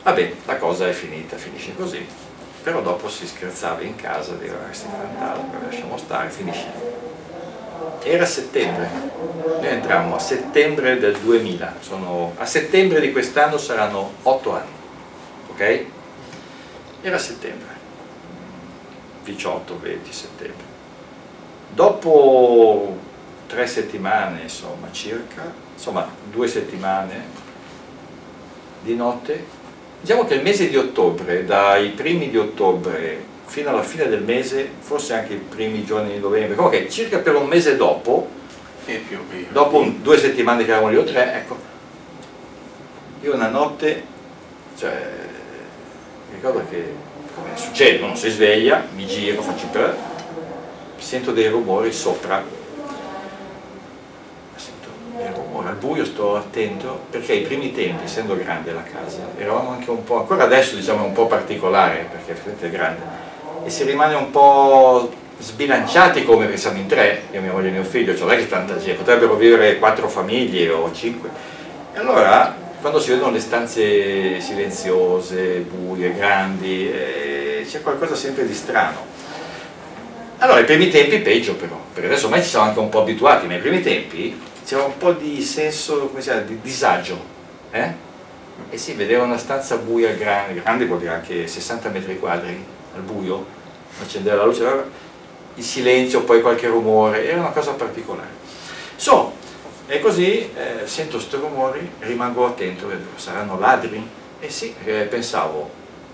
Vabbè, 0.05 0.33
la 0.45 0.57
cosa 0.59 0.87
è 0.87 0.93
finita, 0.93 1.37
finisce 1.37 1.75
così. 1.75 2.07
Però 2.63 2.83
dopo 2.83 3.09
si 3.09 3.27
scherzava 3.27 3.83
in 3.83 3.97
casa, 3.97 4.35
diceva 4.35 4.59
questi 4.59 4.87
fantasmi, 4.89 5.49
lasciamo 5.69 5.99
stare, 5.99 6.31
finisce. 6.31 6.67
Era 8.03 8.27
settembre, 8.27 8.91
noi 9.45 9.67
entrammo 9.67 10.17
a 10.17 10.19
settembre 10.19 10.99
del 10.99 11.17
2000, 11.17 11.77
sono, 11.81 12.35
a 12.37 12.45
settembre 12.45 13.01
di 13.01 13.13
quest'anno 13.13 13.57
saranno 13.57 14.13
otto 14.23 14.55
anni, 14.55 14.73
ok? 15.49 15.85
Era 17.01 17.19
settembre, 17.19 17.69
18-20 19.25 20.11
settembre. 20.11 20.73
Dopo 21.71 22.97
tre 23.47 23.67
settimane, 23.67 24.43
insomma, 24.43 24.89
circa, 24.93 25.53
insomma, 25.73 26.09
due 26.31 26.47
settimane 26.47 27.25
di 28.83 28.95
notte. 28.95 29.63
Diciamo 30.01 30.25
che 30.25 30.35
il 30.35 30.43
mese 30.43 30.69
di 30.69 30.77
ottobre, 30.77 31.45
dai 31.45 31.91
primi 31.91 32.29
di 32.29 32.37
ottobre 32.37 33.33
fino 33.45 33.71
alla 33.71 33.83
fine 33.83 34.09
del 34.09 34.23
mese, 34.23 34.69
forse 34.81 35.15
anche 35.15 35.35
i 35.35 35.37
primi 35.39 35.85
giorni 35.85 36.13
di 36.13 36.19
novembre, 36.19 36.55
comunque 36.57 36.89
circa 36.89 37.19
per 37.19 37.37
un 37.37 37.47
mese 37.47 37.77
dopo, 37.77 38.29
dopo 39.51 39.79
un, 39.79 40.03
due 40.03 40.19
settimane 40.19 40.65
che 40.65 40.71
eravamo 40.71 40.91
lì 40.91 40.97
o 40.97 41.05
tre, 41.05 41.35
ecco, 41.35 41.57
io 43.23 43.35
una 43.35 43.49
notte, 43.49 44.05
cioè, 44.77 44.93
mi 46.29 46.35
ricordo 46.35 46.65
che 46.69 47.13
come 47.35 47.51
succede, 47.57 48.03
uno 48.03 48.15
si 48.15 48.31
sveglia, 48.31 48.87
mi 48.95 49.07
giro, 49.07 49.43
faccio 49.43 49.67
per, 49.67 49.97
sento 50.97 51.33
dei 51.33 51.49
rumori 51.49 51.93
sopra. 51.93 52.63
Ora 55.53 55.69
al 55.69 55.77
buio 55.77 56.05
sto 56.05 56.37
attento 56.37 57.05
perché 57.11 57.33
ai 57.33 57.43
primi 57.43 57.73
tempi, 57.73 58.05
essendo 58.05 58.37
grande 58.37 58.73
la 58.73 58.83
casa, 58.83 59.21
eravamo 59.39 59.71
anche 59.71 59.91
un 59.91 60.03
po', 60.03 60.19
ancora 60.19 60.45
adesso 60.45 60.75
diciamo 60.75 61.05
un 61.05 61.13
po' 61.13 61.27
particolare 61.27 62.09
perché 62.11 62.67
è 62.67 62.71
grande, 62.71 63.03
e 63.65 63.71
si 63.71 63.85
rimane 63.85 64.15
un 64.15 64.31
po' 64.31 65.11
sbilanciati 65.39 66.25
come 66.25 66.49
che 66.49 66.57
siamo 66.57 66.79
in 66.79 66.87
tre, 66.87 67.23
io, 67.33 67.41
mia 67.41 67.53
moglie 67.53 67.69
e 67.69 67.73
mio 67.73 67.85
figlio, 67.85 68.15
cioè 68.15 68.27
non 68.27 68.35
è 68.35 68.39
che 68.39 68.49
tanta 68.49 68.77
gente, 68.79 68.99
potrebbero 68.99 69.35
vivere 69.35 69.79
quattro 69.79 70.09
famiglie 70.09 70.71
o 70.71 70.93
cinque. 70.93 71.31
E 71.93 71.99
allora, 71.99 72.55
quando 72.81 73.01
si 73.01 73.11
vedono 73.11 73.31
le 73.31 73.41
stanze 73.41 74.41
silenziose, 74.41 75.67
buie, 75.69 76.15
grandi, 76.15 76.91
eh, 76.91 77.67
c'è 77.69 77.81
qualcosa 77.81 78.15
sempre 78.15 78.47
di 78.47 78.55
strano. 78.55 79.13
Allora, 80.39 80.59
ai 80.59 80.65
primi 80.65 80.91
tempi 80.91 81.19
peggio 81.19 81.55
però, 81.55 81.79
perché 81.93 82.09
adesso 82.09 82.27
ormai 82.27 82.43
ci 82.43 82.49
siamo 82.49 82.67
anche 82.67 82.79
un 82.79 82.91
po' 82.91 83.01
abituati, 83.01 83.47
ma 83.47 83.55
ai 83.55 83.61
primi 83.61 83.81
tempi 83.81 84.39
c'era 84.65 84.85
un 84.85 84.97
po' 84.99 85.13
di 85.13 85.41
senso, 85.43 86.09
come 86.09 86.21
si 86.21 86.29
chiama, 86.29 86.45
di 86.45 86.59
disagio. 86.61 87.33
Eh? 87.71 87.93
E 88.71 88.77
si 88.77 88.93
vedeva 88.93 89.25
una 89.25 89.39
stanza 89.39 89.77
buia 89.77 90.13
grande, 90.13 90.61
grande 90.61 90.85
vuol 90.85 91.01
dire 91.01 91.13
anche 91.13 91.47
60 91.47 91.89
metri 91.89 92.19
quadri 92.19 92.65
al 92.95 93.03
buio, 93.03 93.45
accendeva 94.01 94.37
la 94.37 94.45
luce, 94.45 94.85
il 95.55 95.65
silenzio, 95.65 96.25
poi 96.25 96.41
qualche 96.41 96.69
rumore, 96.69 97.29
era 97.29 97.41
una 97.41 97.51
cosa 97.51 97.73
particolare. 97.73 98.43
So, 98.97 99.33
e 99.87 100.01
così 100.01 100.51
eh, 100.55 100.87
sento 100.87 101.17
questi 101.17 101.37
rumori, 101.37 101.91
rimango 102.01 102.47
attento, 102.47 102.87
vedo, 102.87 103.05
saranno 103.17 103.59
ladri? 103.59 104.09
E 104.41 104.49
sì, 104.49 104.75
eh, 104.85 105.03
pensavo, 105.03 105.71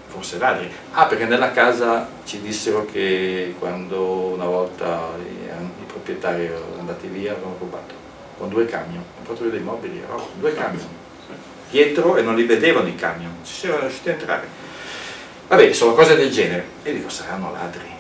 forse 0.07 0.39
ladri. 0.39 0.71
Ah, 0.93 1.07
perché 1.07 1.25
nella 1.25 1.53
casa 1.53 2.09
ci 2.25 2.41
dissero 2.41 2.85
che 2.85 3.55
quando 3.59 4.33
una 4.35 4.47
volta 4.47 5.11
i, 5.19 5.45
i 5.47 5.85
proprietari 5.87 6.47
erano 6.47 6.79
andati 6.79 7.07
via 7.07 7.33
avevano 7.33 7.57
rubato, 7.59 7.95
con 8.39 8.49
due 8.49 8.67
camion, 8.67 9.05
hanno 9.17 9.27
fatto 9.27 9.49
dei 9.49 9.61
mobili, 9.61 10.03
oh, 10.11 10.31
due 10.39 10.55
camion, 10.55 10.89
dietro 11.71 12.17
e 12.17 12.23
non 12.23 12.35
li 12.35 12.45
vedevano 12.45 12.89
i 12.89 12.97
camion, 12.97 13.37
ci 13.45 13.53
si 13.53 13.67
erano 13.67 13.83
riusciti 13.83 14.09
a 14.09 14.13
entrare. 14.13 14.49
Vabbè, 15.51 15.73
sono 15.73 15.95
cose 15.95 16.17
del 16.17 16.31
genere. 16.31 16.67
E 16.83 16.95
dico, 16.95 17.11
saranno 17.11 17.53
ladri 17.53 17.99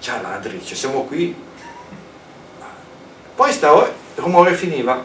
già 0.00 0.20
ladri, 0.22 0.64
cioè 0.64 0.76
siamo 0.76 1.04
qui. 1.04 1.34
Poi 3.34 3.50
il 3.50 3.92
rumore 4.14 4.54
finiva, 4.54 5.04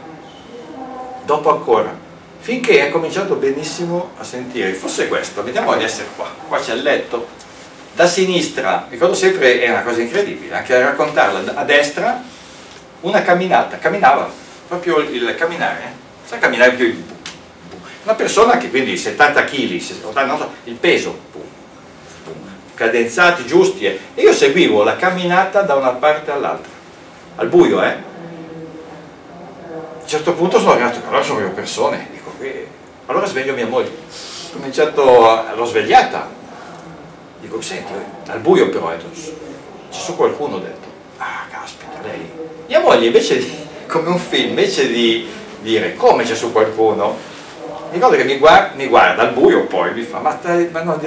dopo 1.26 1.52
ancora, 1.52 1.96
finché 2.40 2.82
ha 2.82 2.90
cominciato 2.90 3.36
benissimo 3.36 4.12
a 4.18 4.24
sentire, 4.24 4.74
forse 4.74 5.08
questo, 5.08 5.44
vediamo 5.44 5.76
di 5.76 5.84
essere 5.84 6.08
qua, 6.16 6.34
qua 6.48 6.60
c'è 6.60 6.74
il 6.74 6.82
letto, 6.82 7.28
da 7.94 8.08
sinistra, 8.08 8.88
ricordo 8.90 9.14
sempre, 9.14 9.62
è 9.62 9.70
una 9.70 9.84
cosa 9.84 10.02
incredibile, 10.02 10.56
anche 10.56 10.76
a 10.76 10.84
raccontarla, 10.84 11.54
a 11.54 11.64
destra 11.64 12.24
una 13.02 13.22
camminata, 13.22 13.78
camminava, 13.78 14.32
proprio 14.68 14.98
il 14.98 15.36
camminare, 15.38 15.94
sa 16.26 16.40
camminare 16.40 16.72
più 16.72 17.06
una 18.04 18.16
persona 18.16 18.58
che 18.58 18.70
quindi 18.70 18.98
70 18.98 19.44
kg, 19.46 19.82
il 20.66 20.76
peso, 20.76 21.18
cadenzati, 22.74 23.46
giusti, 23.46 23.86
eh. 23.86 24.00
e 24.14 24.22
io 24.22 24.34
seguivo 24.34 24.84
la 24.84 24.98
camminata 24.98 25.62
da 25.62 25.76
una 25.76 25.92
parte 25.92 26.32
all'altra, 26.32 26.72
al 27.38 27.48
buio, 27.48 27.82
eh. 27.82 28.12
A 29.66 30.02
un 30.02 30.10
certo 30.10 30.34
punto 30.34 30.60
sono 30.60 30.72
arrivato, 30.72 31.00
allora 31.08 31.24
sono 31.24 31.40
io 31.40 31.52
persone, 31.52 32.10
dico, 32.12 32.34
eh. 32.42 32.68
allora 33.06 33.26
sveglio 33.26 33.54
mia 33.54 33.68
moglie, 33.68 33.90
ho 33.90 34.54
cominciato, 34.54 35.46
l'ho 35.56 35.66
svegliata, 35.66 36.30
dico, 37.40 37.62
senti, 37.62 37.94
al 38.28 38.40
buio 38.40 38.68
però, 38.70 38.90
detto, 38.90 39.10
c'è 39.14 40.00
su 40.00 40.18
qualcuno, 40.18 40.58
ho 40.58 40.60
detto, 40.60 40.88
ah, 41.20 41.46
caspita, 41.50 42.02
lei. 42.04 42.30
Mia 42.68 42.82
moglie 42.82 43.06
invece 43.06 43.38
di, 43.38 43.56
come 43.88 44.10
un 44.10 44.20
film, 44.20 44.50
invece 44.50 44.92
di 44.92 45.26
dire, 45.62 45.96
come 45.96 46.26
c'è 46.26 46.36
su 46.36 46.52
qualcuno, 46.52 47.32
ricordo 47.94 48.16
che 48.16 48.24
mi 48.24 48.38
guarda, 48.38 48.76
mi 48.76 48.88
guarda, 48.88 49.22
al 49.22 49.34
buio 49.34 49.66
poi, 49.66 49.94
mi 49.94 50.02
fa, 50.02 50.20
ma 50.20 50.38
stai, 50.38 50.70
ma 50.72 50.82
no, 50.82 51.00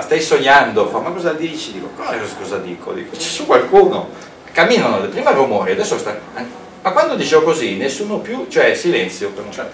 stai 0.00 0.20
sognando, 0.20 0.86
fa, 0.88 1.00
ma 1.00 1.10
cosa 1.10 1.32
dici? 1.32 1.72
Dico, 1.72 1.90
cosa 1.94 2.58
dico? 2.58 2.92
Dico, 2.92 3.16
c'è 3.16 3.20
su 3.20 3.46
qualcuno, 3.46 4.08
camminano, 4.52 5.06
prima 5.08 5.30
rumori, 5.32 5.72
adesso 5.72 5.98
sta... 5.98 6.18
Ma 6.80 6.92
quando 6.92 7.16
dicevo 7.16 7.42
così, 7.42 7.76
nessuno 7.76 8.18
più, 8.18 8.46
cioè 8.48 8.74
silenzio, 8.74 9.32
cioè, 9.50 9.66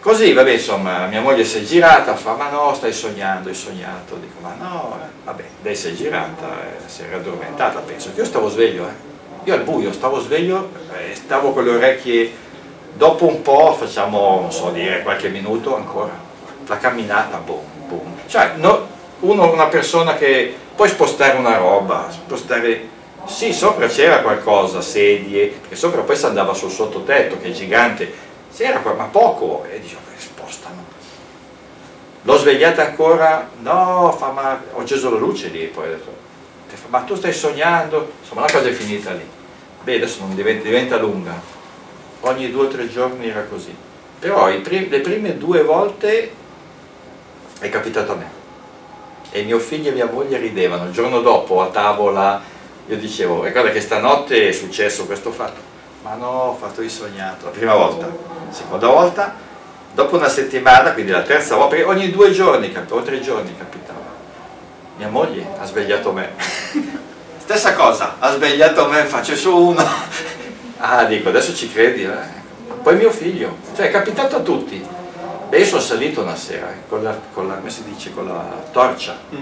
così, 0.00 0.32
vabbè, 0.32 0.52
insomma, 0.52 1.06
mia 1.06 1.20
moglie 1.20 1.44
si 1.44 1.58
è 1.58 1.62
girata, 1.62 2.16
fa, 2.16 2.34
ma 2.34 2.48
no, 2.48 2.72
stai 2.74 2.92
sognando, 2.92 3.48
hai 3.48 3.54
sognato, 3.54 4.16
dico, 4.16 4.40
ma 4.40 4.54
no, 4.58 4.98
vabbè, 5.24 5.44
lei 5.62 5.76
si 5.76 5.88
è 5.88 5.92
girata, 5.92 6.62
eh, 6.64 6.88
si 6.88 7.02
era 7.02 7.16
addormentata, 7.16 7.80
penso 7.80 8.10
che 8.14 8.20
io 8.20 8.26
stavo 8.26 8.48
sveglio, 8.48 8.86
eh. 8.86 9.08
Io 9.44 9.54
al 9.54 9.62
buio 9.62 9.92
stavo 9.92 10.20
sveglio, 10.20 10.70
eh, 10.96 11.14
stavo 11.14 11.52
con 11.52 11.64
le 11.64 11.70
orecchie 11.70 12.32
dopo 13.00 13.26
un 13.26 13.40
po' 13.40 13.72
facciamo, 13.72 14.40
non 14.42 14.52
so 14.52 14.68
dire, 14.72 15.00
qualche 15.00 15.30
minuto 15.30 15.74
ancora, 15.74 16.10
la 16.66 16.76
camminata, 16.76 17.38
boom, 17.38 17.64
boom. 17.88 18.14
Cioè, 18.26 18.56
no, 18.56 18.86
uno, 19.20 19.50
una 19.50 19.68
persona 19.68 20.16
che 20.16 20.54
puoi 20.76 20.90
spostare 20.90 21.38
una 21.38 21.56
roba, 21.56 22.08
spostare... 22.10 22.98
Sì, 23.24 23.54
sopra 23.54 23.86
c'era 23.86 24.20
qualcosa, 24.20 24.82
sedie, 24.82 25.46
perché 25.46 25.76
sopra 25.76 26.02
poi 26.02 26.14
si 26.14 26.26
andava 26.26 26.52
sul 26.52 26.70
sottotetto, 26.70 27.38
che 27.38 27.48
è 27.48 27.52
gigante, 27.52 28.12
c'era 28.54 28.82
ma 28.94 29.04
poco, 29.04 29.64
e 29.70 29.80
dicevo, 29.80 30.00
spostano. 30.18 30.84
L'ho 32.22 32.36
svegliata 32.36 32.84
ancora, 32.84 33.48
no, 33.60 34.14
fa, 34.18 34.30
ma 34.30 34.62
ho 34.74 34.80
acceso 34.80 35.08
la 35.08 35.18
luce 35.18 35.48
lì, 35.48 35.64
poi 35.64 35.86
ho 35.86 35.90
detto, 35.90 36.12
ma 36.88 37.00
tu 37.00 37.14
stai 37.14 37.32
sognando? 37.32 38.12
Insomma, 38.20 38.42
la 38.42 38.52
cosa 38.52 38.68
è 38.68 38.72
finita 38.72 39.12
lì. 39.12 39.26
Beh, 39.84 39.96
adesso 39.96 40.20
non 40.20 40.34
diventa, 40.34 40.64
diventa 40.64 40.98
lunga 40.98 41.59
ogni 42.20 42.50
due 42.50 42.66
o 42.66 42.68
tre 42.68 42.88
giorni 42.88 43.28
era 43.28 43.44
così. 43.44 43.74
Però 44.18 44.50
prim 44.60 44.90
le 44.90 45.00
prime 45.00 45.38
due 45.38 45.62
volte 45.62 46.32
è 47.58 47.68
capitato 47.68 48.12
a 48.12 48.14
me. 48.16 48.38
E 49.30 49.42
mio 49.42 49.58
figlio 49.58 49.90
e 49.90 49.92
mia 49.92 50.06
moglie 50.10 50.38
ridevano. 50.38 50.86
Il 50.86 50.92
giorno 50.92 51.20
dopo 51.20 51.62
a 51.62 51.66
tavola 51.66 52.42
io 52.86 52.96
dicevo, 52.96 53.38
guarda 53.38 53.70
che 53.70 53.80
stanotte 53.80 54.48
è 54.48 54.52
successo 54.52 55.06
questo 55.06 55.30
fatto. 55.30 55.60
Ma 56.02 56.14
no, 56.14 56.26
ho 56.26 56.54
fatto 56.54 56.82
il 56.82 56.90
sognato. 56.90 57.44
La 57.46 57.50
prima 57.50 57.74
volta. 57.74 58.06
La 58.06 58.52
seconda 58.52 58.88
volta, 58.88 59.34
dopo 59.92 60.16
una 60.16 60.28
settimana, 60.28 60.92
quindi 60.92 61.12
la 61.12 61.22
terza 61.22 61.56
volta, 61.56 61.76
ogni 61.86 62.10
due 62.10 62.32
giorni 62.32 62.74
o 62.88 63.02
tre 63.02 63.20
giorni 63.20 63.56
capitava. 63.56 63.98
Mia 64.96 65.08
moglie 65.08 65.46
ha 65.58 65.64
svegliato 65.64 66.12
me. 66.12 66.30
Stessa 67.38 67.74
cosa, 67.74 68.16
ha 68.18 68.32
svegliato 68.32 68.86
me, 68.88 69.04
faccio 69.04 69.34
su 69.34 69.56
uno, 69.56 69.84
Ah, 70.82 71.04
dico, 71.04 71.28
adesso 71.28 71.54
ci 71.54 71.70
credi, 71.70 72.04
eh? 72.04 72.38
Poi 72.82 72.96
mio 72.96 73.10
figlio, 73.10 73.58
cioè 73.76 73.88
è 73.88 73.90
capitato 73.90 74.36
a 74.36 74.40
tutti. 74.40 74.82
Beh, 75.50 75.58
io 75.58 75.64
sono 75.66 75.82
salito 75.82 76.22
una 76.22 76.36
sera, 76.36 76.70
eh, 76.70 76.88
con 76.88 77.02
la, 77.02 77.18
con 77.34 77.46
la, 77.46 77.56
come 77.56 77.68
si 77.68 77.82
dice, 77.84 78.14
con 78.14 78.26
la 78.26 78.64
torcia. 78.72 79.18
Mm. 79.34 79.38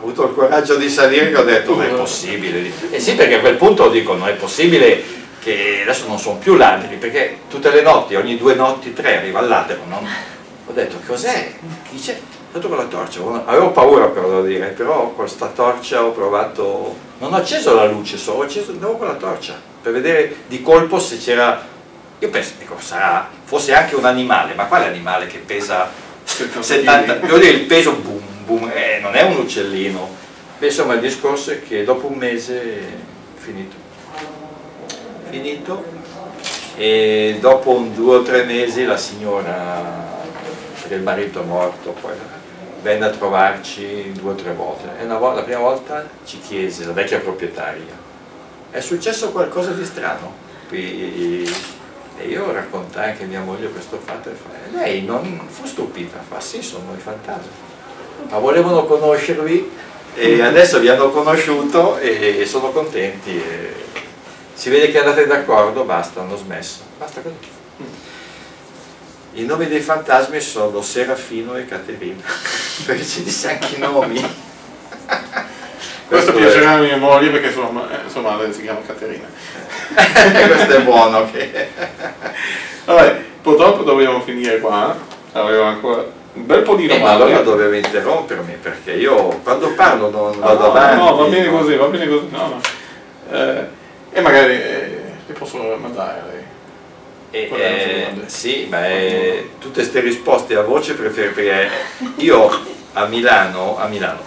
Ho 0.00 0.02
avuto 0.02 0.24
il 0.24 0.34
coraggio 0.34 0.74
di 0.74 0.88
salire 0.88 1.30
che 1.30 1.36
ho 1.36 1.44
detto, 1.44 1.76
non 1.76 1.84
è 1.84 1.88
possibile. 1.90 2.58
E 2.58 2.72
eh 2.90 2.98
sì, 2.98 3.14
perché 3.14 3.36
a 3.36 3.40
quel 3.40 3.54
punto 3.54 3.90
dico, 3.90 4.14
non 4.14 4.26
è 4.26 4.32
possibile 4.32 5.18
che 5.38 5.82
adesso 5.82 6.08
non 6.08 6.18
sono 6.18 6.38
più 6.38 6.56
ladri, 6.56 6.96
perché 6.96 7.42
tutte 7.48 7.70
le 7.70 7.82
notti, 7.82 8.16
ogni 8.16 8.36
due 8.36 8.54
notti, 8.54 8.92
tre, 8.92 9.18
arriva 9.18 9.40
il 9.40 9.48
ladro, 9.48 9.78
no? 9.86 10.02
Ho 10.66 10.72
detto, 10.72 10.96
cos'è? 11.06 11.52
Dice, 11.90 12.20
fatto 12.50 12.66
con 12.66 12.76
la 12.76 12.86
torcia, 12.86 13.20
avevo 13.44 13.70
paura 13.70 14.06
però 14.06 14.28
devo 14.28 14.42
dire, 14.42 14.66
però 14.68 15.02
con 15.02 15.14
questa 15.14 15.46
torcia 15.46 16.04
ho 16.04 16.10
provato, 16.10 16.96
non 17.18 17.32
ho 17.32 17.36
acceso 17.36 17.72
la 17.72 17.84
luce, 17.84 18.16
solo 18.16 18.38
ho 18.38 18.42
acceso, 18.42 18.72
andavo 18.72 18.96
con 18.96 19.06
la 19.06 19.14
torcia 19.14 19.69
per 19.82 19.92
vedere 19.92 20.36
di 20.46 20.62
colpo 20.62 20.98
se 20.98 21.18
c'era, 21.18 21.64
io 22.18 22.28
penso, 22.28 22.52
ecco, 22.58 22.76
sarà, 22.78 23.28
fosse 23.44 23.74
anche 23.74 23.94
un 23.94 24.04
animale, 24.04 24.54
ma 24.54 24.66
quale 24.66 24.86
animale 24.86 25.26
che 25.26 25.38
pesa 25.38 25.90
70, 26.24 27.14
devo 27.14 27.38
dire 27.38 27.52
il 27.52 27.66
peso 27.66 27.92
boom, 27.92 28.22
boom, 28.44 28.70
eh, 28.72 28.98
non 29.00 29.14
è 29.14 29.22
un 29.22 29.38
uccellino, 29.38 30.18
Beh, 30.60 30.66
insomma 30.66 30.92
il 30.92 31.00
discorso 31.00 31.52
è 31.52 31.62
che 31.62 31.84
dopo 31.84 32.06
un 32.06 32.18
mese 32.18 32.62
è 32.62 32.82
finito, 33.36 33.76
finito. 35.30 35.82
E 36.76 37.38
dopo 37.40 37.70
un 37.70 37.94
due 37.94 38.16
o 38.16 38.22
tre 38.22 38.44
mesi 38.44 38.84
la 38.84 38.98
signora, 38.98 39.82
perché 40.78 40.96
il 40.96 41.02
marito 41.02 41.40
è 41.40 41.44
morto, 41.46 41.92
poi 41.98 42.12
venne 42.82 43.06
a 43.06 43.08
trovarci 43.08 44.12
due 44.12 44.32
o 44.32 44.34
tre 44.34 44.52
volte. 44.52 44.90
E 45.00 45.06
volta, 45.06 45.36
la 45.36 45.44
prima 45.44 45.60
volta 45.60 46.06
ci 46.26 46.38
chiese, 46.40 46.84
la 46.84 46.92
vecchia 46.92 47.20
proprietaria, 47.20 47.99
è 48.70 48.80
successo 48.80 49.30
qualcosa 49.30 49.72
di 49.72 49.84
strano. 49.84 50.32
Qui 50.68 51.48
e 52.18 52.26
io 52.26 52.52
raccontai 52.52 53.10
anche 53.10 53.24
a 53.24 53.26
mia 53.26 53.40
moglie 53.40 53.70
questo 53.70 53.98
fatto 53.98 54.28
e 54.28 54.34
lei 54.72 55.04
non 55.04 55.46
fu 55.48 55.64
stupita, 55.64 56.22
fa 56.26 56.38
sì 56.38 56.60
sono 56.62 56.92
i 56.94 57.00
fantasmi 57.00 57.68
ma 58.28 58.38
volevano 58.38 58.84
conoscervi 58.84 59.70
e 60.14 60.42
adesso 60.42 60.80
vi 60.80 60.88
hanno 60.88 61.10
conosciuto 61.10 61.96
e 61.98 62.44
sono 62.44 62.70
contenti 62.70 63.30
e 63.30 63.74
si 64.52 64.68
vede 64.68 64.90
che 64.90 64.98
andate 64.98 65.26
d'accordo, 65.26 65.84
basta, 65.84 66.20
hanno 66.20 66.36
smesso. 66.36 66.80
Basta 66.98 67.22
così. 67.22 67.34
I 69.34 69.44
nomi 69.44 69.68
dei 69.68 69.80
fantasmi 69.80 70.38
sono 70.40 70.82
Serafino 70.82 71.56
e 71.56 71.64
Caterina. 71.64 72.20
Perché 72.84 73.04
ci 73.04 73.22
disse 73.22 73.52
anche 73.52 73.76
i 73.76 73.78
nomi 73.78 74.20
questo 76.10 76.32
piacerà 76.32 76.72
a 76.72 76.78
mia 76.78 76.96
moglie 76.96 77.30
perché 77.30 77.52
sua, 77.52 77.70
sua 78.08 78.20
madre 78.20 78.52
si 78.52 78.62
chiama 78.62 78.80
Caterina. 78.84 79.28
questo 79.94 80.74
è 80.74 80.80
buono. 80.82 81.18
Okay. 81.18 81.50
Vabbè, 82.84 83.20
purtroppo 83.40 83.84
dobbiamo 83.84 84.20
finire 84.20 84.58
qua, 84.58 84.96
avevo 85.32 85.62
ancora 85.62 86.04
un 86.32 86.46
bel 86.46 86.62
po' 86.62 86.74
di 86.74 86.86
Eh, 86.86 86.98
ma 86.98 87.12
domande. 87.12 87.22
allora 87.24 87.42
dovevi 87.42 87.76
interrompermi 87.78 88.54
perché 88.60 88.92
io 88.92 89.40
quando 89.44 89.72
parlo 89.74 90.10
non 90.10 90.32
No, 90.36 90.40
vado 90.40 90.58
no, 90.58 90.70
avanti. 90.70 90.96
no, 90.96 91.14
va 91.14 91.24
bene 91.26 91.46
no. 91.46 91.58
così, 91.58 91.76
va 91.76 91.86
bene 91.86 92.08
così. 92.08 92.26
No. 92.30 92.60
Eh, 93.30 93.64
e 94.12 94.20
magari 94.20 94.52
eh, 94.52 95.00
le 95.26 95.32
posso 95.32 95.58
mandare 95.80 96.22
lei. 96.28 96.38
E, 97.32 97.48
è 97.48 97.52
eh, 97.54 98.04
domanda? 98.08 98.28
sì, 98.28 98.66
ma 98.68 98.88
eh, 98.88 99.50
tutte 99.60 99.74
queste 99.80 100.00
risposte 100.00 100.56
a 100.56 100.62
voce 100.62 100.94
preferisco 100.94 101.34
perché 101.34 101.68
io 102.16 102.50
a 102.94 103.06
Milano, 103.06 103.78
a 103.78 103.86
Milano, 103.86 104.18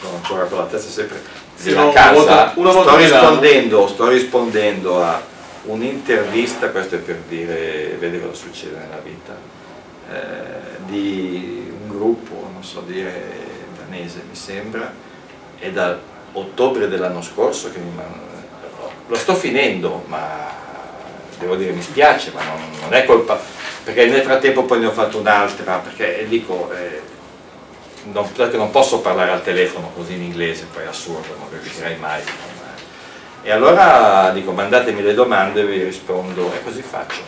sono 0.00 0.16
ancora 0.16 0.44
con 0.44 0.58
la 0.58 0.64
testa 0.64 0.90
sempre 0.90 1.22
Sì, 1.54 1.72
una 1.72 1.90
casa, 1.90 2.12
volta- 2.12 2.52
una 2.56 2.72
volta 2.72 2.90
sto 2.90 2.98
rispondendo, 2.98 3.88
sto 3.88 4.08
rispondendo 4.08 5.02
a 5.02 5.22
un'intervista, 5.64 6.70
questo 6.70 6.96
è 6.96 6.98
per 6.98 7.16
dire, 7.28 7.96
vedi 7.98 8.20
cosa 8.20 8.34
succede 8.34 8.76
nella 8.76 9.00
vita, 9.02 9.36
eh, 10.10 10.78
di 10.86 11.70
un 11.82 11.88
gruppo, 11.88 12.48
non 12.52 12.62
so 12.62 12.82
dire, 12.86 13.46
danese 13.78 14.22
mi 14.28 14.36
sembra, 14.36 14.92
è 15.58 15.70
da 15.70 15.98
ottobre 16.32 16.88
dell'anno 16.88 17.22
scorso 17.22 17.70
che 17.70 17.78
mi 17.78 17.90
lo 19.08 19.16
sto 19.16 19.34
finendo, 19.34 20.04
ma 20.06 20.52
devo 21.38 21.56
dire 21.56 21.72
mi 21.72 21.82
spiace, 21.82 22.30
ma 22.34 22.42
non, 22.42 22.60
non 22.82 22.92
è 22.92 23.04
colpa, 23.04 23.40
perché 23.82 24.06
nel 24.06 24.22
frattempo 24.22 24.64
poi 24.64 24.80
ne 24.80 24.86
ho 24.86 24.92
fatto 24.92 25.18
un'altra, 25.18 25.76
perché 25.78 26.26
dico, 26.28 26.70
eh, 26.72 27.00
non, 28.12 28.32
perché 28.32 28.56
non 28.56 28.70
posso 28.70 29.00
parlare 29.00 29.30
al 29.30 29.42
telefono 29.42 29.90
così 29.94 30.14
in 30.14 30.22
inglese, 30.22 30.66
poi 30.72 30.84
è 30.84 30.86
assurdo, 30.86 31.34
non 31.38 31.48
riuscirei 31.50 31.96
mai. 31.96 32.22
E 33.42 33.50
allora 33.50 34.30
dico, 34.32 34.52
mandatemi 34.52 35.02
le 35.02 35.14
domande 35.14 35.60
e 35.60 35.66
vi 35.66 35.84
rispondo, 35.84 36.52
e 36.52 36.62
così 36.62 36.82
faccio. 36.82 37.20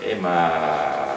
Eh, 0.00 0.14
ma 0.16 1.14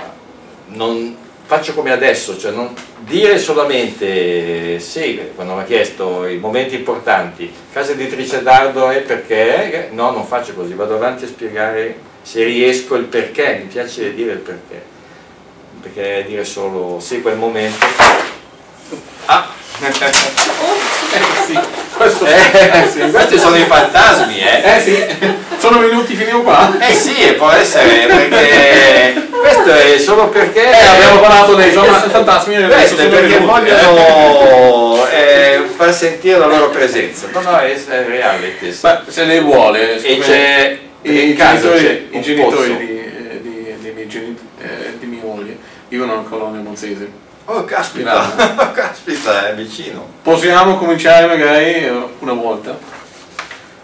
non 0.67 1.17
faccio 1.45 1.73
come 1.73 1.91
adesso, 1.91 2.37
cioè 2.37 2.51
non 2.51 2.73
dire 2.99 3.37
solamente 3.37 4.79
sì, 4.79 5.19
quando 5.35 5.53
mi 5.53 5.61
ha 5.61 5.65
chiesto 5.65 6.25
i 6.25 6.37
momenti 6.37 6.75
importanti, 6.75 7.51
casa 7.71 7.91
editrice 7.91 8.41
Dardo 8.41 8.89
è 8.89 9.01
perché, 9.01 9.89
no, 9.91 10.11
non 10.11 10.25
faccio 10.25 10.53
così, 10.53 10.73
vado 10.73 10.95
avanti 10.95 11.25
a 11.25 11.27
spiegare 11.27 12.13
se 12.21 12.43
riesco 12.43 12.95
il 12.95 13.05
perché, 13.05 13.59
mi 13.61 13.67
piace 13.67 14.13
dire 14.15 14.33
il 14.33 14.39
perché, 14.39 14.83
perché 15.81 16.25
dire 16.27 16.43
solo 16.43 16.99
sì, 16.99 17.21
quel 17.21 17.37
momento. 17.37 17.85
Ah! 19.25 19.47
Eh 19.81 19.91
sì, 21.45 21.59
questo 21.97 22.25
Eh, 22.25 22.87
sì. 22.91 22.99
questi 23.11 23.37
sono 23.37 23.57
i 23.57 23.65
fantasmi, 23.65 24.39
eh! 24.39 24.75
Eh 24.75 24.81
sì, 24.81 25.05
sono 25.57 25.79
venuti 25.79 26.15
fino 26.15 26.41
qua. 26.41 26.75
Eh 26.79 26.93
sì, 26.93 27.33
può 27.37 27.49
essere 27.49 28.05
perché 28.07 29.27
questo 29.29 29.71
è 29.71 29.97
solo 29.97 30.29
perché 30.29 30.71
Eh, 30.71 30.85
abbiamo 30.85 31.19
parlato 31.19 31.55
dei 31.55 31.71
fantasmi 31.71 32.55
e 32.55 32.67
questo 32.67 33.01
è 33.01 33.07
perché 33.07 33.37
venuti, 33.37 33.45
vogliono 33.45 35.07
eh, 35.09 35.63
far 35.75 35.93
sentire 35.93 36.37
la 36.37 36.47
loro 36.47 36.69
presenza. 36.69 37.27
No, 37.31 37.41
no, 37.41 37.57
è, 37.59 37.73
è 37.73 37.77
sì. 38.59 38.79
Ma 38.81 39.03
se 39.07 39.23
lei 39.25 39.41
vuole, 39.41 40.01
E 40.01 40.19
c'è 40.19 40.79
i 41.01 41.35
genitori, 41.35 42.07
i 42.11 42.21
genitori 42.21 42.77
di, 42.77 42.99
eh, 42.99 43.41
di, 43.41 43.75
di, 43.79 43.91
miei 43.93 44.07
geni- 44.07 44.37
di 44.99 45.05
mia 45.05 45.21
moglie 45.23 45.57
vivono 45.89 46.13
a 46.13 46.23
Colonia 46.27 46.61
Monzese. 46.61 47.23
Oh, 47.47 47.63
caspita, 47.63 48.33
caspita, 48.73 49.49
è 49.49 49.53
vicino. 49.55 50.07
Possiamo 50.23 50.77
cominciare 50.77 51.27
magari 51.27 51.73
eh, 51.85 52.07
una 52.19 52.33
volta? 52.33 52.75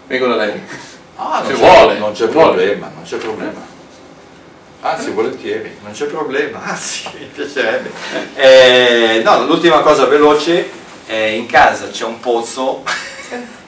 Vengo 0.08 0.26
da 0.26 0.34
lei. 0.36 0.60
Ah, 1.16 1.42
Se 1.46 1.52
non 1.52 1.60
vuole, 1.60 1.98
non 1.98 2.12
c'è 2.12 2.26
problema, 2.26 2.90
non 2.92 3.04
c'è 3.04 3.18
problema. 3.18 3.70
Anzi, 4.80 5.10
volentieri, 5.10 5.78
non 5.80 5.92
c'è 5.92 6.06
problema, 6.06 6.60
anzi, 6.66 7.08
mi 7.16 7.26
piacerebbe. 7.26 7.90
Eh, 8.34 9.22
no, 9.24 9.44
l'ultima 9.44 9.78
cosa 9.78 10.06
veloce, 10.06 10.68
eh, 11.06 11.36
in 11.36 11.46
casa 11.46 11.88
c'è 11.88 12.04
un 12.04 12.18
pozzo. 12.20 12.82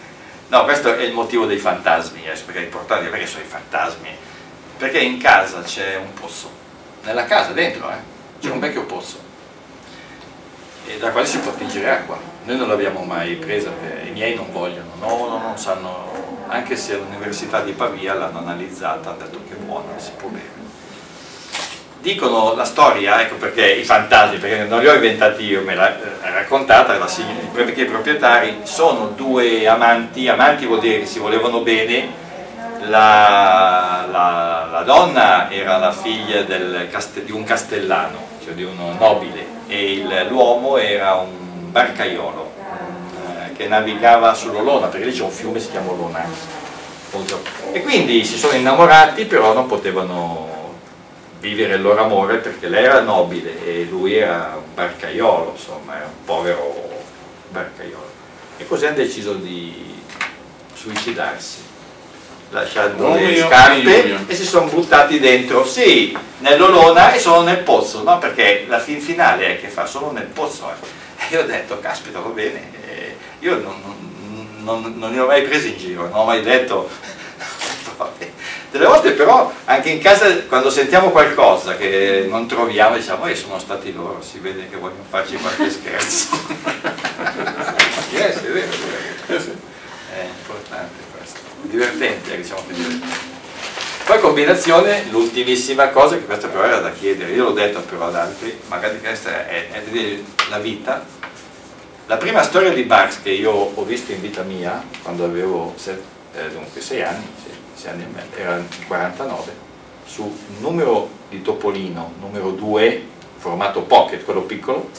No, 0.47 0.63
questo 0.65 0.95
è 0.95 1.03
il 1.03 1.13
motivo 1.13 1.47
dei 1.47 1.57
fantasmi, 1.57 2.23
eh, 2.27 2.39
perché 2.45 2.61
è 2.61 2.65
importante, 2.65 3.09
perché 3.09 3.27
sono 3.27 3.43
i 3.43 3.47
fantasmi? 3.47 4.09
Perché 4.77 4.99
in 4.99 5.19
casa 5.19 5.63
c'è 5.63 5.97
un 5.97 6.13
pozzo, 6.13 6.49
nella 7.03 7.25
casa, 7.25 7.51
dentro, 7.51 7.91
eh, 7.91 7.95
c'è 8.41 8.51
un 8.51 8.61
vecchio 8.61 8.85
pozzo, 8.85 9.19
e 10.87 10.99
da 10.99 11.11
quale 11.11 11.27
si 11.27 11.39
può 11.39 11.51
attingere 11.53 11.91
acqua. 11.91 12.19
Noi 12.45 12.57
non 12.57 12.69
l'abbiamo 12.69 13.03
mai 13.05 13.35
presa, 13.37 13.71
perché 13.71 14.09
i 14.09 14.13
miei 14.13 14.35
non 14.35 14.53
vogliono, 14.53 14.91
no, 15.01 15.29
no, 15.29 15.39
non 15.39 15.57
sanno, 15.57 16.45
anche 16.49 16.77
se 16.77 16.95
all'Università 16.95 17.61
di 17.61 17.73
Pavia 17.73 18.15
l'hanno 18.15 18.39
analizzata, 18.39 19.11
hanno 19.11 19.19
detto 19.19 19.41
che 19.49 19.55
è 19.55 19.57
buona, 19.57 19.97
si 19.97 20.11
può 20.17 20.29
bere. 20.29 20.63
Dicono 22.01 22.55
la 22.55 22.65
storia, 22.65 23.23
ecco 23.23 23.37
perché 23.37 23.65
i 23.73 23.83
fantasmi, 23.83 24.37
perché 24.37 24.65
non 24.65 24.81
li 24.81 24.89
ho 24.89 24.93
inventati 24.93 25.45
io, 25.45 25.63
me 25.63 25.75
l'ha 25.75 25.99
eh, 25.99 26.31
raccontata, 26.35 26.99
la 26.99 27.09
perché 27.53 27.83
i 27.83 27.87
proprietari 27.87 28.59
sono 28.65 29.07
due 29.17 29.67
amanti, 29.67 30.29
amanti 30.29 30.67
vuol 30.67 30.81
dire 30.81 30.99
che 31.01 31.07
si 31.07 31.19
volevano 31.19 31.61
bene, 31.61 32.23
la, 32.81 34.07
la- 34.11 34.69
la 34.71 34.83
donna 34.83 35.51
era 35.51 35.79
la 35.79 35.93
figlia 35.93 36.43
del 36.43 36.89
di 37.25 37.33
un 37.33 37.45
castellano, 37.45 38.34
cioè 38.45 38.55
di 38.55 38.63
un 38.63 38.97
nobile, 38.99 39.47
e 39.67 40.05
l'uomo 40.29 40.77
era 40.77 41.15
un 41.15 41.71
barcaiolo 41.71 42.53
eh, 43.49 43.53
che 43.55 43.67
navigava 43.67 44.35
sull'Olona, 44.35 44.89
perché 44.89 45.07
lì 45.07 45.13
c'è 45.13 45.23
un 45.23 45.31
fiume 45.31 45.55
che 45.55 45.61
si 45.61 45.71
chiama 45.71 45.91
Olona. 45.91 46.63
E 47.73 47.83
quindi 47.83 48.25
si 48.25 48.37
sono 48.37 48.55
innamorati, 48.55 49.25
però 49.25 49.53
non 49.53 49.67
potevano 49.67 50.53
vivere 51.39 51.75
il 51.75 51.83
loro 51.83 52.03
amore 52.03 52.39
perché 52.39 52.69
lei 52.69 52.85
era 52.85 53.01
nobile 53.01 53.65
e 53.65 53.85
lui 53.85 54.17
era 54.17 54.55
un 54.57 54.75
barcaiolo, 54.75 55.53
insomma, 55.57 55.97
era 55.97 56.07
un 56.07 56.25
povero 56.25 56.91
barcaiolo. 57.51 58.11
E 58.57 58.67
così 58.67 58.87
hanno 58.87 58.97
deciso 58.97 59.35
di 59.35 60.03
suicidarsi, 60.73 61.63
lasciando 62.55 63.03
Romeo 63.03 63.27
le 63.27 63.35
e 63.37 63.41
scarpe 63.47 64.19
e 64.29 64.35
si 64.35 64.47
sono 64.47 64.67
buttati 64.69 65.19
dentro, 65.19 65.67
sì, 65.67 66.17
nell'olona 66.39 67.13
e 67.13 67.19
sono 67.19 67.43
nel 67.43 67.59
pozzo, 67.59 68.03
no? 68.03 68.19
Perché 68.19 68.65
la 68.69 68.79
fin 68.79 69.01
finale 69.01 69.49
è 69.49 69.61
che 69.61 69.69
fa 69.69 69.85
solo 69.85 70.13
nel 70.13 70.27
pozzo. 70.27 70.71
eh. 70.71 71.27
E 71.29 71.35
io 71.35 71.43
ho 71.43 71.47
detto, 71.47 71.79
caspita, 71.81 72.21
va 72.21 72.29
bene, 72.29 72.71
io 73.41 73.59
non, 73.59 73.75
non, 74.63 74.81
non- 74.83 74.95
non 74.97 75.11
li 75.11 75.19
ho 75.19 75.27
mai 75.27 75.43
presi 75.43 75.71
in 75.73 75.77
giro, 75.79 76.03
non 76.09 76.21
ho 76.21 76.25
mai 76.25 76.43
detto. 76.43 76.89
Delle 78.71 78.87
volte 78.87 79.13
però 79.13 79.53
anche 79.67 79.91
in 79.91 80.01
casa 80.01 80.37
quando 80.49 80.69
sentiamo 80.69 81.11
qualcosa 81.11 81.77
che 81.77 82.27
non 82.29 82.49
troviamo 82.49 82.97
diciamo 82.97 83.27
eh 83.27 83.37
sono 83.37 83.61
stati 83.61 83.93
loro, 83.93 84.21
si 84.21 84.41
vede 84.41 84.69
che 84.69 84.77
vogliono 84.77 85.05
farci 85.09 85.37
qualche 85.37 85.71
scherzo. 85.71 86.29
yes, 88.11 88.37
è 88.39 88.51
vero, 88.51 88.73
è 88.73 88.77
vero. 88.77 89.13
Eh 89.37 89.41
sì. 89.41 89.53
È 90.13 90.23
importante 90.25 91.03
questo. 91.17 91.39
Divertente, 91.69 92.37
diciamo 92.37 92.61
più 92.63 92.75
divertente. 92.75 93.33
Poi 94.05 94.21
combinazione, 94.21 95.05
l'ultimissima 95.11 95.89
cosa, 95.89 96.17
che 96.17 96.27
questa 96.27 96.49
però 96.49 96.65
era 96.65 96.79
da 96.81 96.91
chiedere, 96.93 97.33
io 97.33 97.45
l'ho 97.45 97.53
detto 97.53 97.81
però 97.81 98.07
ad 98.09 98.17
altri, 98.17 98.59
magari 98.69 99.01
questa 99.01 99.47
è, 99.49 99.71
è 99.71 99.83
di- 99.91 100.23
la 100.51 100.59
vita. 100.59 101.05
La 102.07 102.19
prima 102.19 102.43
storia 102.43 102.71
di 102.71 102.83
Barks 102.83 103.23
che 103.23 103.31
io 103.31 103.51
ho 103.51 103.83
visto 103.85 104.13
in 104.13 104.21
vita 104.21 104.43
mia, 104.43 104.83
quando 105.03 105.25
avevo 105.25 105.73
se- 105.77 105.99
eh, 106.35 106.51
dunque 106.51 106.83
6 106.83 107.03
anni, 107.03 107.27
sei 107.75 107.91
anni 107.93 108.03
e 108.03 108.07
mezzo, 108.15 108.37
era 108.37 108.57
nel 108.57 108.67
49, 108.87 109.53
su 110.05 110.23
un 110.23 110.61
numero 110.61 111.09
di 111.31 111.41
Topolino, 111.41 112.13
numero 112.21 112.51
2, 112.51 113.03
formato 113.39 113.81
pocket, 113.83 114.23
quello 114.23 114.43
piccolo, 114.43 114.91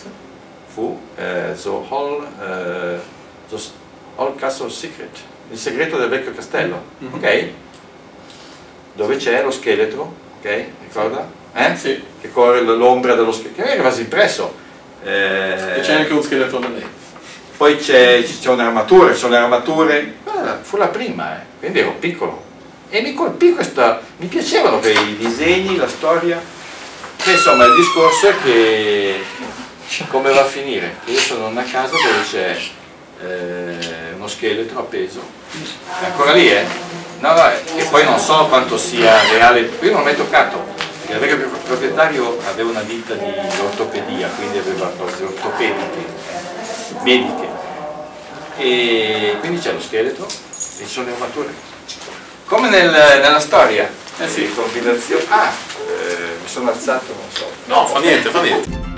fu 0.68 1.00
eh, 1.16 1.54
The 1.62 1.70
Hall, 1.90 2.24
eh, 2.42 3.00
The 3.50 3.58
Hall 4.16 4.36
Castle 4.36 4.70
Secret, 4.72 5.20
il 5.52 5.58
segreto 5.58 5.98
del 5.98 6.10
vecchio 6.10 6.34
castello, 6.34 6.82
Mhm. 7.00 7.14
ok? 7.14 7.48
Dove 8.94 9.18
c'è 9.18 9.44
lo 9.44 9.52
scheletro, 9.52 10.14
ok? 10.40 10.66
Ricorda? 10.88 11.28
Eh? 11.54 11.76
Sì. 11.76 12.04
Che 12.22 12.32
corre 12.32 12.62
l'ombra 12.62 13.14
dello 13.16 13.32
scheletro, 13.32 13.64
che 13.64 13.74
è 13.76 13.80
quasi 13.80 14.02
impresso. 14.02 14.54
Eh, 15.04 15.78
E 15.78 15.80
c'è 15.82 15.94
anche 15.94 16.14
un 16.14 16.24
scheletro 16.24 16.60
da 16.60 16.68
lei. 16.70 16.86
poi 17.58 17.78
c'è, 17.78 18.24
un'armatura, 18.48 19.14
ci 19.14 19.20
sono 19.20 19.34
le 19.34 19.40
armature, 19.40 20.14
Guarda, 20.24 20.60
fu 20.62 20.78
la 20.78 20.88
prima, 20.88 21.38
eh, 21.38 21.44
quindi 21.60 21.80
ero 21.80 21.94
piccolo. 22.00 22.44
E 22.90 23.02
mi 23.02 23.14
colpì 23.14 23.54
questa, 23.54 24.02
mi 24.18 24.28
piacevano 24.28 24.80
quei 24.80 25.16
disegni, 25.18 25.76
la 25.78 25.88
storia. 25.88 26.42
Che 27.18 27.32
insomma 27.32 27.66
il 27.66 27.76
discorso 27.76 28.28
è 28.30 28.36
che 28.44 29.20
come 30.10 30.32
va 30.32 30.42
a 30.42 30.46
finire? 30.46 30.98
Io 31.06 31.18
sono 31.20 31.46
in 31.48 31.52
una 31.54 31.64
casa 31.64 31.92
dove 31.92 32.24
c'è 32.30 32.58
eh, 33.24 34.05
uno 34.26 34.28
scheletro 34.28 34.80
appeso. 34.80 35.22
È 36.02 36.06
ancora 36.06 36.34
lì, 36.34 36.50
eh? 36.50 36.66
No, 37.20 37.34
no, 37.34 37.50
e 37.50 37.84
poi 37.90 38.04
non 38.04 38.20
so 38.20 38.48
quanto 38.48 38.78
sia 38.78 39.22
reale, 39.32 39.60
io 39.80 39.92
non 39.92 40.00
l'ho 40.00 40.04
mai 40.04 40.16
toccato, 40.16 40.64
perché 41.08 41.34
il 41.34 41.50
proprietario 41.64 42.38
aveva 42.48 42.72
una 42.72 42.82
ditta 42.82 43.14
di 43.14 43.24
ortopedia, 43.62 44.28
quindi 44.36 44.58
aveva 44.58 44.92
cose 44.98 45.24
ortopediche, 45.24 46.06
mediche. 47.04 47.54
E 48.58 49.38
quindi 49.40 49.60
c'è 49.60 49.72
lo 49.74 49.82
scheletro 49.82 50.26
e 50.26 50.86
ci 50.86 50.88
sono 50.88 51.08
le 51.08 51.14
armature. 51.14 51.54
Come 52.46 52.70
nel- 52.70 53.20
nella 53.22 53.40
storia. 53.40 53.90
Eh 54.18 54.30
sì. 54.30 54.50
Combinazione. 54.54 55.26
Ah, 55.28 55.52
eh, 55.52 56.38
mi 56.42 56.48
sono 56.48 56.70
alzato, 56.70 57.08
non 57.08 57.30
so. 57.34 57.52
No, 57.66 57.86
fa 57.86 58.00
niente, 58.00 58.30
fa 58.30 58.42
niente. 58.42 58.95